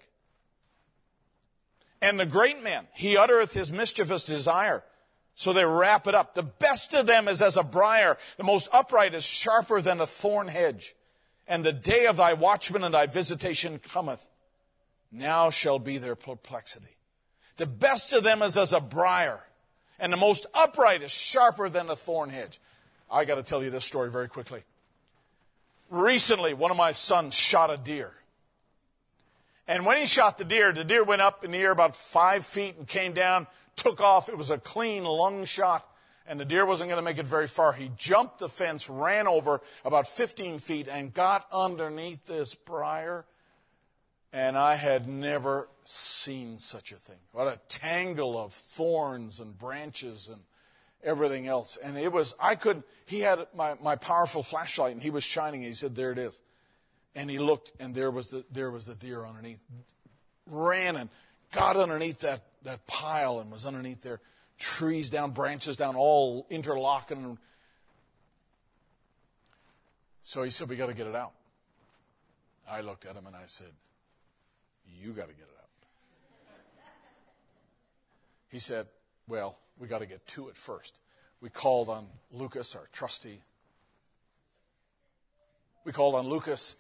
[2.01, 4.83] And the great man, he uttereth his mischievous desire.
[5.35, 6.35] So they wrap it up.
[6.35, 8.17] The best of them is as a briar.
[8.39, 10.95] The most upright is sharper than a thorn hedge.
[11.47, 14.27] And the day of thy watchman and thy visitation cometh.
[15.13, 16.97] Now shall be their perplexity.
[17.59, 19.45] The best of them is as a briar.
[19.99, 22.59] And the most upright is sharper than a thorn hedge.
[23.11, 24.63] I got to tell you this story very quickly.
[25.91, 28.15] Recently, one of my sons shot a deer.
[29.71, 32.45] And when he shot the deer, the deer went up in the air about five
[32.45, 34.29] feet and came down, took off.
[34.29, 35.89] It was a clean lung shot,
[36.27, 37.73] and the deer wasn't going to make it very far.
[37.73, 43.27] He jumped the fence, ran over about 15 feet, and got underneath this briar.
[44.33, 47.19] And I had never seen such a thing.
[47.31, 50.41] What a tangle of thorns and branches and
[51.05, 51.77] everything else.
[51.77, 55.61] And it was, I couldn't, he had my, my powerful flashlight and he was shining.
[55.61, 56.43] And he said, There it is.
[57.15, 59.61] And he looked, and there was the, there was the deer underneath.
[60.47, 61.11] Ran and
[61.53, 64.21] got underneath that, that pile and was underneath there.
[64.59, 67.39] Trees down, branches down, all interlocking.
[70.23, 71.33] So he said, We got to get it out.
[72.69, 73.73] I looked at him and I said,
[74.87, 75.69] You got to get it out.
[78.49, 78.87] He said,
[79.27, 80.99] Well, we got to get to it first.
[81.41, 83.41] We called on Lucas, our trustee.
[85.85, 86.77] We called on Lucas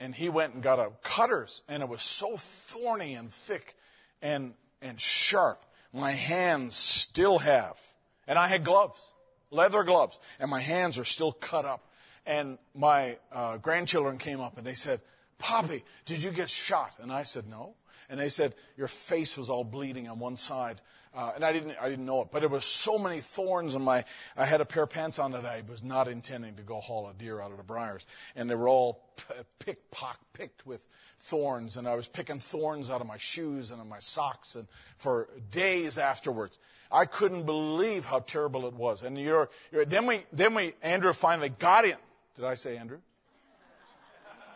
[0.00, 3.74] and he went and got a cutters, and it was so thorny and thick
[4.22, 5.64] and, and sharp.
[5.92, 7.78] My hands still have.
[8.26, 9.12] And I had gloves,
[9.50, 11.88] leather gloves, and my hands are still cut up.
[12.26, 15.00] And my uh, grandchildren came up and they said,
[15.38, 16.94] Poppy, did you get shot?
[17.00, 17.74] And I said, No.
[18.08, 20.80] And they said, Your face was all bleeding on one side.
[21.14, 23.82] Uh, and I didn't, I didn't know it, but there was so many thorns on
[23.82, 24.04] my,
[24.36, 27.08] I had a pair of pants on that I was not intending to go haul
[27.08, 28.04] a deer out of the briars.
[28.34, 29.14] And they were all
[29.60, 30.84] picked, pock, picked with
[31.20, 31.76] thorns.
[31.76, 34.66] And I was picking thorns out of my shoes and of my socks and
[34.96, 36.58] for days afterwards.
[36.90, 39.04] I couldn't believe how terrible it was.
[39.04, 41.96] And you're, you're, then we, then we, Andrew finally got in.
[42.34, 42.98] Did I say Andrew?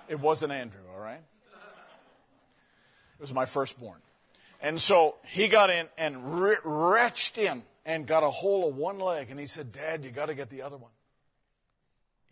[0.09, 1.20] It wasn't Andrew, all right?
[3.18, 4.01] It was my firstborn.
[4.60, 8.98] And so he got in and re- retched in and got a hold of one
[8.98, 9.30] leg.
[9.30, 10.90] And he said, Dad, you got to get the other one.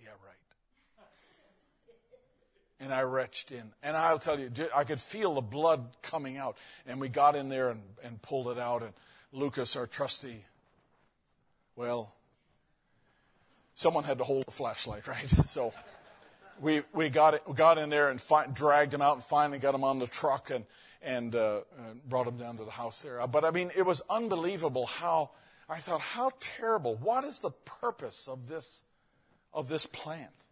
[0.03, 1.07] Yeah, right.
[2.81, 3.73] And I retched in.
[3.83, 6.57] And I'll tell you, I could feel the blood coming out.
[6.87, 8.83] And we got in there and, and pulled it out.
[8.83, 8.93] And
[9.33, 10.45] Lucas, our trustee,
[11.77, 12.13] well,
[13.77, 15.29] someone had to hold the flashlight, right?
[15.29, 15.73] So
[16.61, 19.77] we, we got, it, got in there and fi- dragged him out and finally got
[19.77, 20.51] him on the truck.
[20.51, 20.65] And
[21.03, 21.61] and uh,
[22.09, 23.25] brought him down to the house there.
[23.27, 25.31] But I mean, it was unbelievable how
[25.69, 26.97] I thought, how terrible.
[26.97, 28.83] What is the purpose of this
[29.53, 30.45] of this plant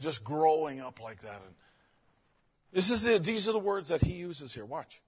[0.00, 1.40] just growing up like that?
[1.44, 1.54] And
[2.72, 4.64] this is the, these are the words that he uses here.
[4.64, 5.00] Watch.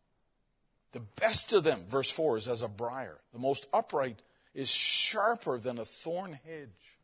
[0.92, 3.18] The best of them, verse 4, is as a briar.
[3.32, 4.22] The most upright
[4.54, 6.98] is sharper than a thorn hedge.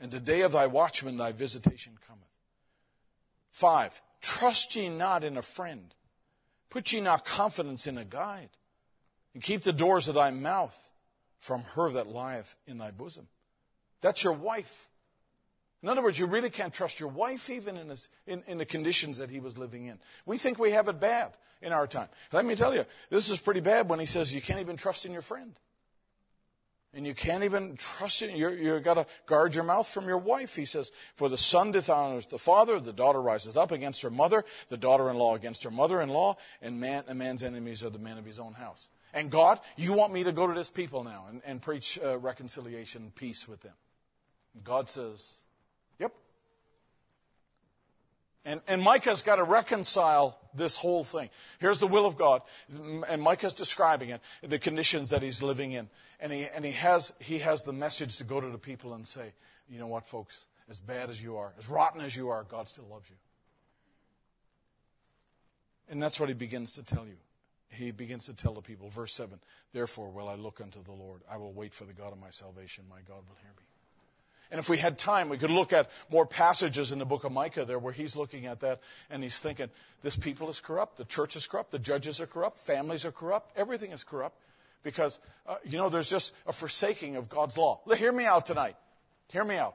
[0.00, 2.24] And the day of thy watchman, thy visitation cometh.
[3.50, 5.94] Five, trust ye not in a friend,
[6.70, 8.50] Put ye not confidence in a guide,
[9.34, 10.88] and keep the doors of thy mouth
[11.38, 13.28] from her that lieth in thy bosom.
[14.00, 14.88] That's your wife.
[15.82, 17.92] In other words, you really can't trust your wife even in,
[18.26, 19.98] in, in, the conditions that he was living in.
[20.26, 22.08] We think we have it bad in our time.
[22.32, 25.06] Let me tell you, this is pretty bad when he says you can't even trust
[25.06, 25.52] in your friend.
[26.94, 30.18] And you can't even trust in, you're, you've got to guard your mouth from your
[30.18, 30.56] wife.
[30.56, 34.44] He says, for the son dishonors the father, the daughter rises up against her mother,
[34.68, 38.38] the daughter-in-law against her mother-in-law, and man, a man's enemies are the men of his
[38.38, 38.88] own house.
[39.12, 42.18] And God, you want me to go to this people now and, and preach uh,
[42.18, 43.74] reconciliation peace with them.
[44.64, 45.37] God says,
[48.48, 51.28] and, and Micah's got to reconcile this whole thing.
[51.58, 52.40] Here's the will of God,
[53.06, 55.90] and Micah's describing it, the conditions that he's living in.
[56.18, 59.06] And, he, and he, has, he has the message to go to the people and
[59.06, 59.34] say,
[59.68, 62.68] you know what, folks, as bad as you are, as rotten as you are, God
[62.68, 63.16] still loves you.
[65.90, 67.18] And that's what he begins to tell you.
[67.68, 69.38] He begins to tell the people, verse 7
[69.72, 71.20] Therefore, will I look unto the Lord.
[71.30, 72.84] I will wait for the God of my salvation.
[72.88, 73.67] My God will hear me.
[74.50, 77.32] And if we had time, we could look at more passages in the book of
[77.32, 78.80] Micah there where he's looking at that
[79.10, 79.68] and he's thinking,
[80.02, 83.52] this people is corrupt, the church is corrupt, the judges are corrupt, families are corrupt,
[83.56, 84.36] everything is corrupt.
[84.82, 87.80] Because, uh, you know, there's just a forsaking of God's law.
[87.96, 88.76] Hear me out tonight.
[89.28, 89.74] Hear me out.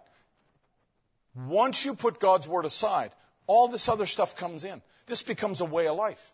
[1.35, 3.11] Once you put God's word aside,
[3.45, 4.81] all this other stuff comes in.
[5.05, 6.32] This becomes a way of life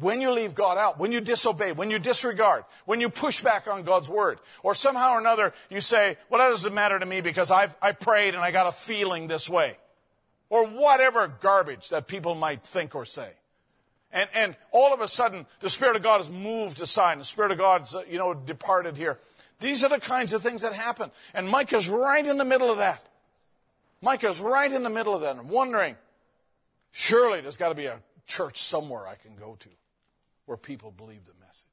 [0.00, 3.68] when you leave God out, when you disobey, when you disregard, when you push back
[3.68, 7.20] on God's word, or somehow or another you say, well, that doesn't matter to me
[7.20, 9.76] because I've, I prayed and I got a feeling this way.
[10.48, 13.30] Or whatever garbage that people might think or say.
[14.12, 17.52] And, and all of a sudden, the Spirit of God has moved aside, the Spirit
[17.52, 19.18] of God's, uh, you know, departed here.
[19.60, 21.10] These are the kinds of things that happen.
[21.34, 23.04] And Micah's right in the middle of that.
[24.02, 25.96] Micah's right in the middle of that and wondering,
[26.92, 29.68] surely there's got to be a church somewhere I can go to
[30.46, 31.66] where people believe the message.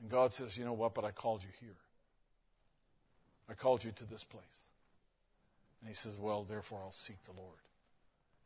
[0.00, 0.94] And God says, You know what?
[0.94, 1.76] But I called you here.
[3.48, 4.62] I called you to this place.
[5.80, 7.58] And he says, Well, therefore I'll seek the Lord.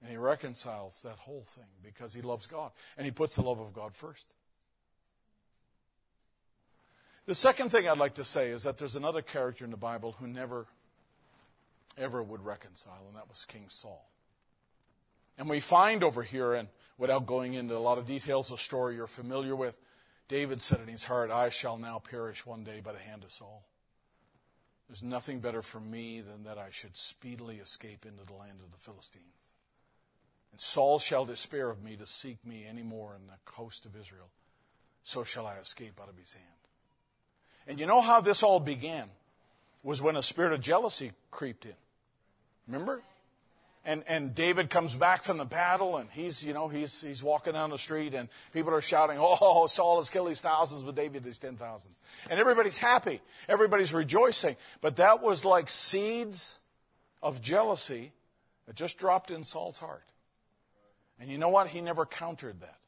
[0.00, 2.72] And he reconciles that whole thing because he loves God.
[2.96, 4.26] And he puts the love of God first.
[7.26, 10.16] The second thing I'd like to say is that there's another character in the Bible
[10.18, 10.66] who never,
[11.96, 14.11] ever would reconcile, and that was King Saul.
[15.38, 16.68] And we find over here, and
[16.98, 19.76] without going into a lot of details, a story you're familiar with,
[20.28, 23.32] David said in his heart, I shall now perish one day by the hand of
[23.32, 23.64] Saul.
[24.88, 28.70] There's nothing better for me than that I should speedily escape into the land of
[28.70, 29.48] the Philistines.
[30.52, 33.96] And Saul shall despair of me to seek me any more in the coast of
[33.96, 34.28] Israel.
[35.02, 36.46] So shall I escape out of his hand.
[37.66, 39.08] And you know how this all began?
[39.82, 41.74] Was when a spirit of jealousy creeped in.
[42.68, 43.02] Remember?
[43.84, 47.54] And, and David comes back from the battle and he's, you know, he's, he's walking
[47.54, 51.24] down the street and people are shouting, oh, Saul has killed his thousands, but David
[51.24, 51.98] his ten thousands.
[52.30, 53.20] And everybody's happy.
[53.48, 54.56] Everybody's rejoicing.
[54.80, 56.60] But that was like seeds
[57.22, 58.12] of jealousy
[58.66, 60.04] that just dropped in Saul's heart.
[61.18, 61.68] And you know what?
[61.68, 62.78] He never countered that.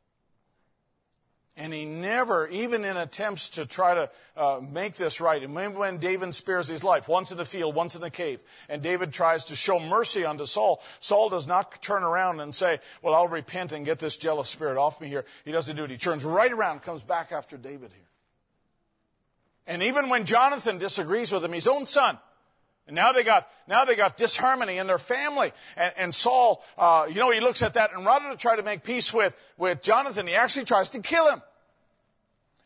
[1.57, 5.99] And he never, even in attempts to try to uh, make this right, and when
[5.99, 9.45] David spares his life, once in the field, once in the cave, and David tries
[9.47, 13.71] to show mercy unto Saul, Saul does not turn around and say, Well, I'll repent
[13.71, 15.25] and get this jealous spirit off me here.
[15.45, 15.91] He doesn't do it.
[15.91, 18.09] He turns right around, comes back after David here.
[19.67, 22.19] And even when Jonathan disagrees with him, his own son,
[22.87, 25.53] and now they got now they got disharmony in their family.
[25.77, 28.63] And, and Saul, uh, you know, he looks at that, and rather than try to
[28.63, 31.43] make peace with with Jonathan, he actually tries to kill him.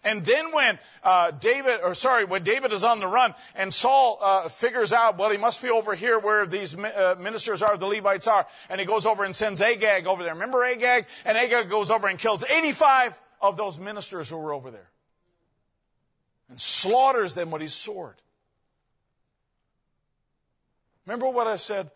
[0.05, 4.19] And then when uh, David, or sorry, when David is on the run, and Saul
[4.21, 7.87] uh, figures out, well, he must be over here where these uh, ministers are, the
[7.87, 10.35] Levites are, and he goes over and sends Agag over there.
[10.35, 11.07] Remember Agag?
[11.25, 14.89] And Agag goes over and kills 85 of those ministers who were over there,
[16.49, 18.15] and slaughters them with his sword.
[21.09, 21.91] Remember what I said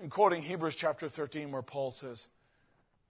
[0.00, 2.28] in quoting Hebrews chapter 13, where Paul says,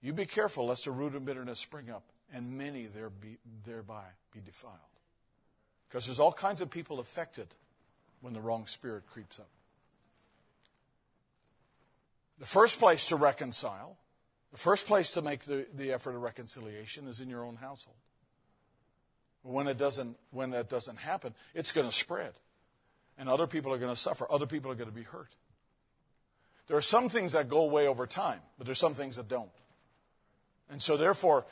[0.00, 2.02] You be careful lest a root of bitterness spring up,
[2.32, 3.36] and many there be,
[3.66, 4.74] thereby be defiled.
[5.86, 7.46] Because there's all kinds of people affected
[8.22, 9.50] when the wrong spirit creeps up.
[12.38, 13.98] The first place to reconcile,
[14.50, 17.98] the first place to make the, the effort of reconciliation is in your own household.
[19.42, 22.32] When it doesn't, when that doesn't happen, it's going to spread.
[23.18, 24.26] And other people are going to suffer.
[24.30, 25.34] Other people are going to be hurt.
[26.68, 29.50] There are some things that go away over time, but there's some things that don't.
[30.70, 31.46] And so, therefore,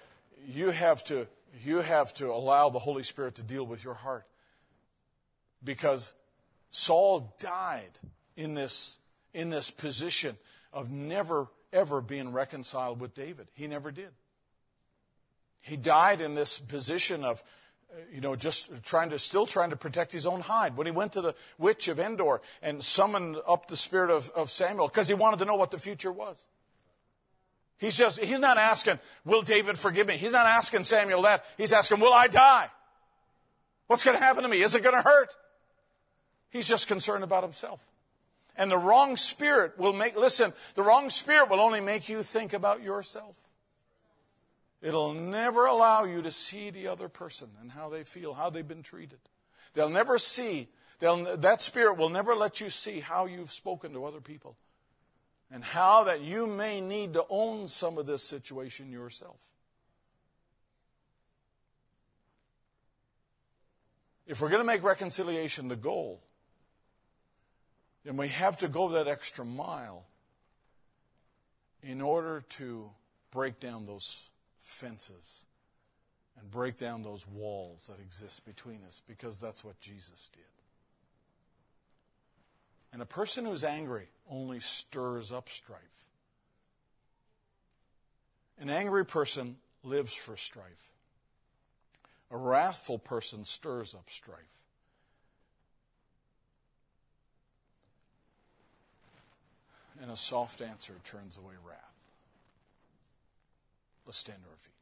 [0.46, 1.26] you have to,
[1.64, 4.26] you have to allow the Holy Spirit to deal with your heart.
[5.64, 6.14] Because
[6.70, 7.98] Saul died
[8.36, 8.98] in this,
[9.32, 10.36] in this position
[10.72, 13.48] of never, ever being reconciled with David.
[13.54, 14.10] He never did.
[15.62, 17.42] He died in this position of
[18.12, 20.76] you know, just trying to, still trying to protect his own hide.
[20.76, 24.50] When he went to the witch of Endor and summoned up the spirit of, of
[24.50, 26.44] Samuel, because he wanted to know what the future was.
[27.78, 30.16] He's just, he's not asking, will David forgive me?
[30.16, 31.44] He's not asking Samuel that.
[31.58, 32.68] He's asking, will I die?
[33.86, 34.62] What's going to happen to me?
[34.62, 35.36] Is it going to hurt?
[36.50, 37.80] He's just concerned about himself.
[38.56, 42.54] And the wrong spirit will make, listen, the wrong spirit will only make you think
[42.54, 43.36] about yourself.
[44.82, 48.66] It'll never allow you to see the other person and how they feel, how they've
[48.66, 49.18] been treated.
[49.74, 54.04] They'll never see, they'll, that spirit will never let you see how you've spoken to
[54.04, 54.56] other people
[55.50, 59.36] and how that you may need to own some of this situation yourself.
[64.26, 66.20] If we're going to make reconciliation the goal,
[68.04, 70.04] then we have to go that extra mile
[71.82, 72.90] in order to
[73.30, 74.22] break down those
[74.66, 75.44] fences
[76.38, 80.42] and break down those walls that exist between us because that's what Jesus did.
[82.92, 85.80] And a person who's angry only stirs up strife.
[88.58, 90.90] An angry person lives for strife.
[92.30, 94.38] A wrathful person stirs up strife.
[100.02, 101.95] And a soft answer turns away wrath.
[104.06, 104.72] Let's stand to our feet.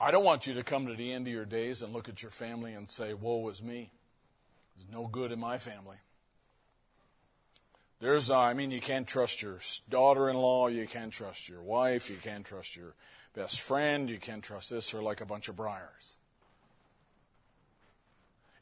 [0.00, 2.22] I don't want you to come to the end of your days and look at
[2.22, 3.90] your family and say, Woe is me.
[4.76, 5.98] There's no good in my family.
[8.00, 9.58] There's, uh, I mean, you can't trust your
[9.90, 12.94] daughter in law, you can't trust your wife, you can't trust your
[13.34, 16.16] best friend, you can't trust this, or like a bunch of briars.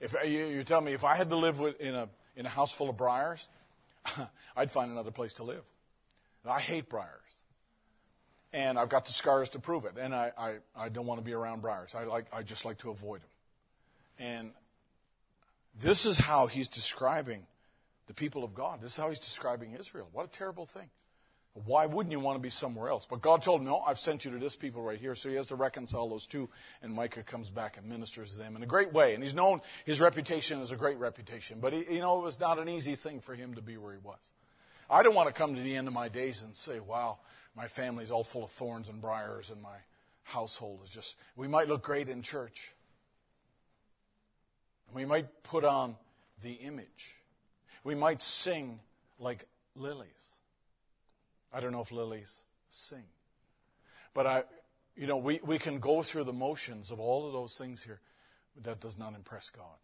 [0.01, 2.47] If uh, you, you tell me if I had to live with, in a in
[2.47, 3.49] a house full of briars,
[4.57, 5.63] I'd find another place to live.
[6.47, 7.29] I hate briars
[8.53, 9.95] and I've got the scars to prove it.
[9.99, 11.95] And I, I, I don't want to be around briars.
[11.95, 13.29] I like I just like to avoid them.
[14.19, 14.53] And
[15.79, 17.47] this is how he's describing
[18.07, 18.81] the people of God.
[18.81, 20.09] This is how he's describing Israel.
[20.13, 20.89] What a terrible thing.
[21.65, 23.07] Why wouldn't you want to be somewhere else?
[23.09, 25.15] But God told him, No, I've sent you to this people right here.
[25.15, 26.49] So he has to reconcile those two.
[26.83, 29.15] And Micah comes back and ministers to them in a great way.
[29.15, 31.59] And he's known his reputation is a great reputation.
[31.61, 33.93] But he, you know, it was not an easy thing for him to be where
[33.93, 34.19] he was.
[34.91, 37.19] I don't want to come to the end of my days and say, Wow,
[37.57, 39.77] my family's all full of thorns and briars, and my
[40.23, 41.17] household is just.
[41.37, 42.73] We might look great in church.
[44.95, 45.97] We might put on
[46.43, 47.17] the image.
[47.85, 48.81] We might sing
[49.19, 50.38] like lilies.
[51.53, 53.05] I don't know if lilies sing.
[54.15, 54.45] But I,
[54.97, 58.01] you know, we, we can go through the motions of all of those things here.
[58.63, 59.77] That does not impress God.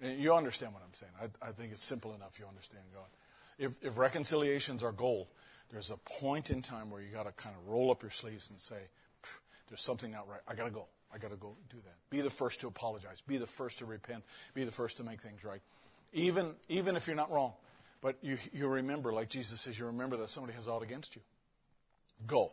[0.00, 1.12] You understand what I'm saying.
[1.20, 3.06] I, I think it's simple enough you understand God.
[3.58, 5.28] If, if reconciliation's our goal,
[5.70, 8.50] there's a point in time where you got to kind of roll up your sleeves
[8.50, 8.76] and say,
[9.68, 10.40] there's something not right.
[10.46, 10.86] I got to go.
[11.14, 11.94] I got to go do that.
[12.10, 13.22] Be the first to apologize.
[13.26, 14.24] Be the first to repent.
[14.54, 15.60] Be the first to make things right.
[16.12, 17.54] Even, even if you're not wrong.
[18.02, 21.22] But you, you remember, like Jesus says, you remember that somebody has ought against you.
[22.26, 22.52] Go.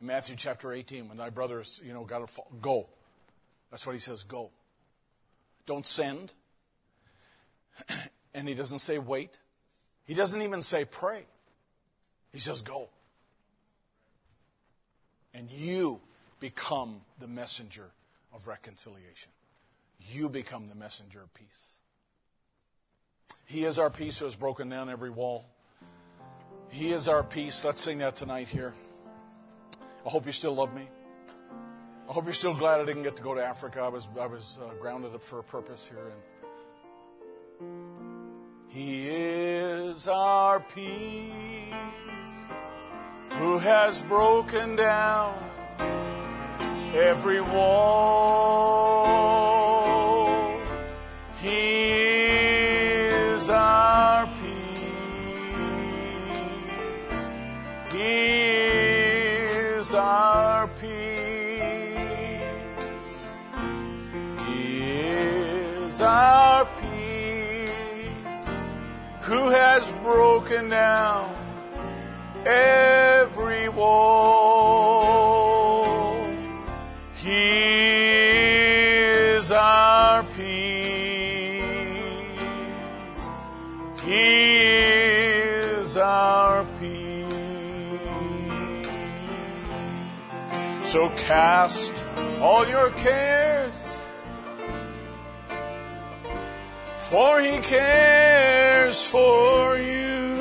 [0.00, 2.88] In Matthew chapter 18, when thy brothers, you know, got to go.
[3.70, 4.50] That's what he says, go.
[5.66, 6.32] Don't send.
[8.34, 9.36] and he doesn't say wait.
[10.06, 11.24] He doesn't even say pray.
[12.32, 12.88] He says go.
[15.34, 16.00] And you
[16.38, 17.90] become the messenger
[18.32, 19.32] of reconciliation.
[20.12, 21.70] You become the messenger of peace.
[23.46, 25.44] He is our peace who has broken down every wall.
[26.70, 27.64] He is our peace.
[27.64, 28.72] Let's sing that tonight here.
[30.06, 30.88] I hope you still love me.
[32.08, 33.80] I hope you're still glad I didn't get to go to Africa.
[33.80, 36.12] I was, I was uh, grounded up for a purpose here.
[37.60, 37.70] And
[38.68, 41.74] he is our peace
[43.32, 45.36] who has broken down
[46.94, 49.39] every wall.
[69.30, 71.32] Who has broken down
[72.44, 74.26] every wall.
[77.14, 78.10] He
[79.38, 81.62] is our peace.
[84.02, 87.28] He is our peace.
[90.84, 91.92] So cast
[92.40, 93.79] all your cares,
[97.10, 100.36] for he cares for you.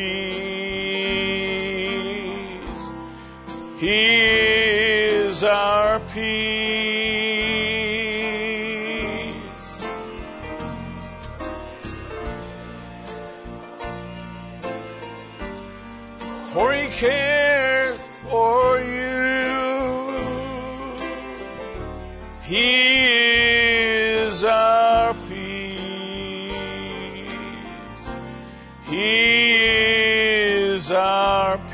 [3.77, 4.21] He
[5.21, 6.64] is our peace.
[30.95, 31.64] Is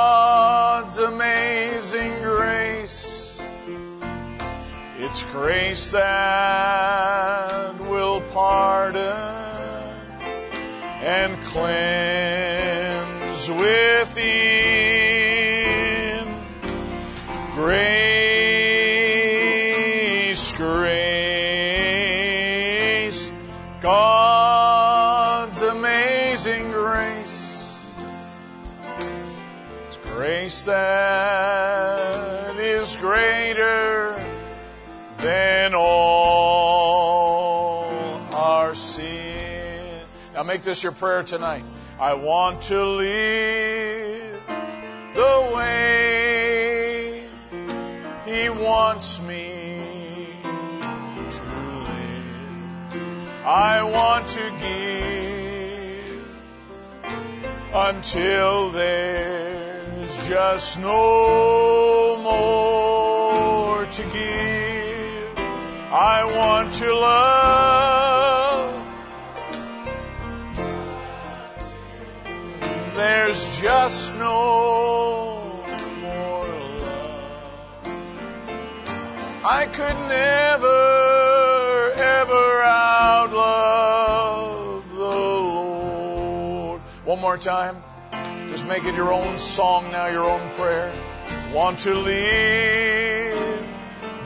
[5.11, 9.01] It's grace that will pardon
[11.01, 12.69] and cleanse
[13.49, 14.08] within.
[40.69, 41.65] This your prayer tonight.
[41.99, 44.39] I want to live
[45.15, 47.25] the way
[48.27, 50.37] He wants me
[51.31, 51.43] to
[51.89, 52.93] live.
[53.47, 56.29] I want to give
[57.73, 65.39] until there's just no more to give.
[65.91, 67.98] I want to love.
[73.29, 75.61] There's just no
[76.01, 76.49] more
[76.81, 77.85] love.
[79.45, 82.65] I could never, ever
[83.29, 86.81] outlove the Lord.
[87.05, 87.85] One more time.
[88.49, 90.91] Just make it your own song now, your own prayer.
[91.53, 93.63] Want to live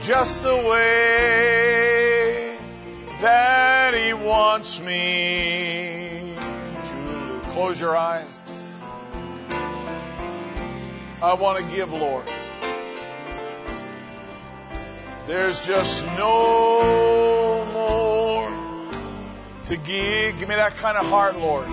[0.01, 2.57] just the way
[3.21, 6.37] that He wants me
[6.85, 7.43] to live.
[7.43, 8.32] Close your eyes.
[11.23, 12.25] I want to give, Lord.
[15.29, 18.51] There's just no more
[19.67, 20.39] to give.
[20.41, 21.69] Give me that kind of heart, Lord.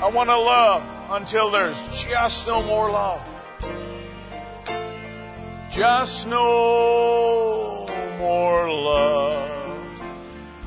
[0.00, 3.20] I want to love until there's just no more love.
[5.72, 7.88] Just no
[8.20, 9.50] more love.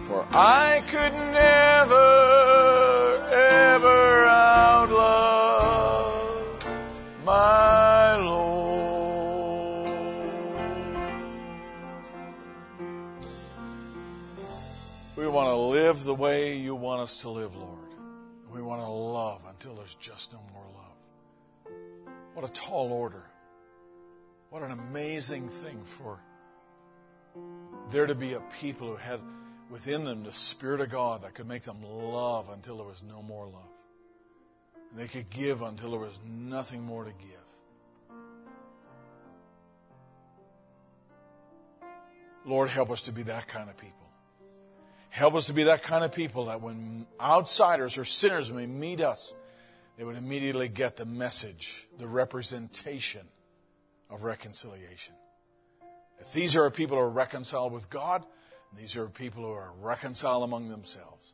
[0.04, 2.81] For I could never,
[16.12, 17.96] the way you want us to live, Lord.
[18.54, 21.74] We want to love until there's just no more love.
[22.34, 23.24] What a tall order.
[24.50, 26.20] What an amazing thing for
[27.92, 29.22] there to be a people who had
[29.70, 33.22] within them the Spirit of God that could make them love until there was no
[33.22, 33.72] more love.
[34.92, 38.18] And they could give until there was nothing more to give.
[42.46, 44.01] Lord, help us to be that kind of people.
[45.12, 49.02] Help us to be that kind of people that when outsiders or sinners may meet
[49.02, 49.36] us,
[49.98, 53.28] they would immediately get the message, the representation
[54.10, 55.14] of reconciliation.
[56.20, 58.24] If these are people who are reconciled with God,
[58.72, 61.34] and these are people who are reconciled among themselves,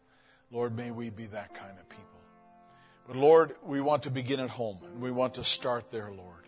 [0.52, 2.06] Lord, may we be that kind of people.
[3.08, 6.48] But Lord, we want to begin at home, and we want to start there, Lord.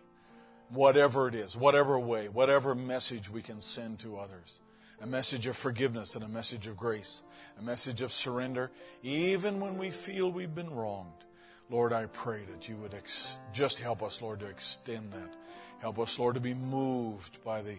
[0.69, 4.61] whatever it is, whatever way, whatever message we can send to others.
[5.01, 7.23] A message of forgiveness and a message of grace,
[7.57, 8.69] a message of surrender,
[9.01, 11.25] even when we feel we've been wronged.
[11.69, 15.35] Lord, I pray that you would ex- just help us, Lord, to extend that.
[15.79, 17.77] Help us, Lord, to be moved by the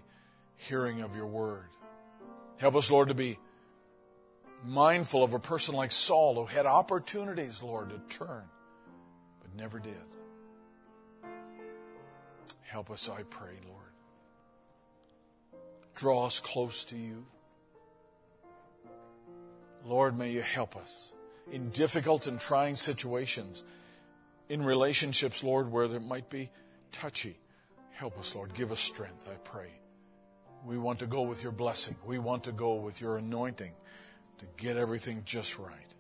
[0.56, 1.66] hearing of your word.
[2.56, 3.38] Help us, Lord, to be
[4.64, 8.44] mindful of a person like Saul who had opportunities, Lord, to turn,
[9.40, 9.94] but never did.
[12.62, 13.80] Help us, I pray, Lord.
[16.01, 17.27] Draw us close to you.
[19.85, 21.12] Lord, may you help us
[21.52, 23.64] in difficult and trying situations,
[24.48, 26.48] in relationships, Lord, where there might be
[26.90, 27.36] touchy.
[27.90, 28.55] Help us, Lord.
[28.55, 29.68] Give us strength, I pray.
[30.64, 31.97] We want to go with your blessing.
[32.06, 33.72] We want to go with your anointing
[34.39, 35.94] to get everything just right.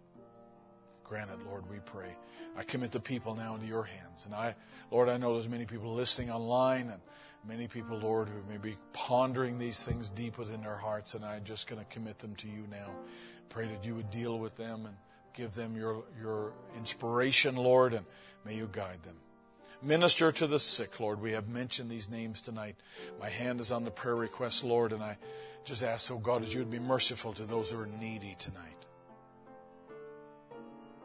[1.04, 2.16] Grant it, Lord, we pray.
[2.56, 4.24] I commit the people now into your hands.
[4.24, 4.54] And I,
[4.90, 7.02] Lord, I know there's many people listening online and
[7.46, 11.14] many people, Lord, who may be pondering these things deep within their hearts.
[11.14, 12.90] And I'm just going to commit them to you now.
[13.48, 14.94] Pray that you would deal with them and
[15.34, 18.04] give them your, your inspiration, Lord, and
[18.44, 19.16] may you guide them.
[19.82, 21.22] Minister to the sick, Lord.
[21.22, 22.76] We have mentioned these names tonight.
[23.18, 25.16] My hand is on the prayer request, Lord, and I
[25.64, 28.66] just ask, oh God, as you would be merciful to those who are needy tonight.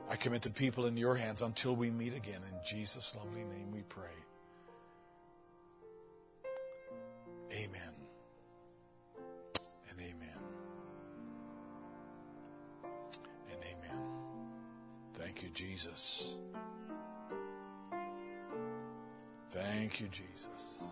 [0.10, 2.41] I commit the people in your hands until we meet again.
[2.52, 4.25] In Jesus' lovely name we pray.
[7.56, 7.82] Amen.
[9.90, 10.40] And amen.
[13.52, 13.98] And amen.
[15.14, 16.36] Thank you, Jesus.
[19.52, 20.84] Thank you, Jesus.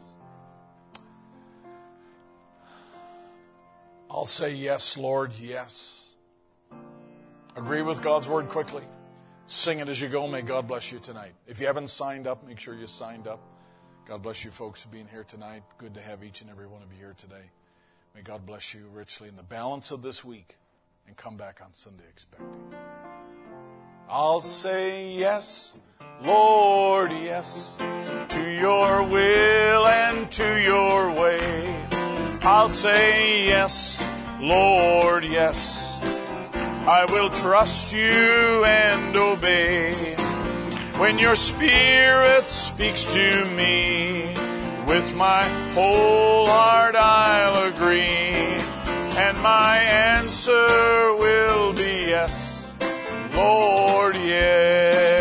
[4.09, 6.15] I'll say yes, Lord, yes.
[7.57, 8.83] Agree with God's word quickly.
[9.47, 10.27] Sing it as you go.
[10.27, 11.33] May God bless you tonight.
[11.45, 13.41] If you haven't signed up, make sure you signed up.
[14.05, 15.63] God bless you folks for being here tonight.
[15.77, 17.45] Good to have each and every one of you here today.
[18.13, 20.57] May God bless you richly in the balance of this week
[21.07, 22.73] and come back on Sunday expecting.
[24.09, 25.77] I'll say yes,
[26.21, 31.87] Lord, yes, to your will and to your way.
[32.43, 34.05] I'll say yes,
[34.41, 35.97] Lord, yes.
[36.85, 40.12] I will trust you and obey
[41.03, 44.33] when your spirit speaks to me.
[44.87, 45.43] With my
[45.73, 48.55] whole heart I'll agree,
[49.25, 52.71] and my answer will be yes,
[53.35, 55.12] Lord, yes.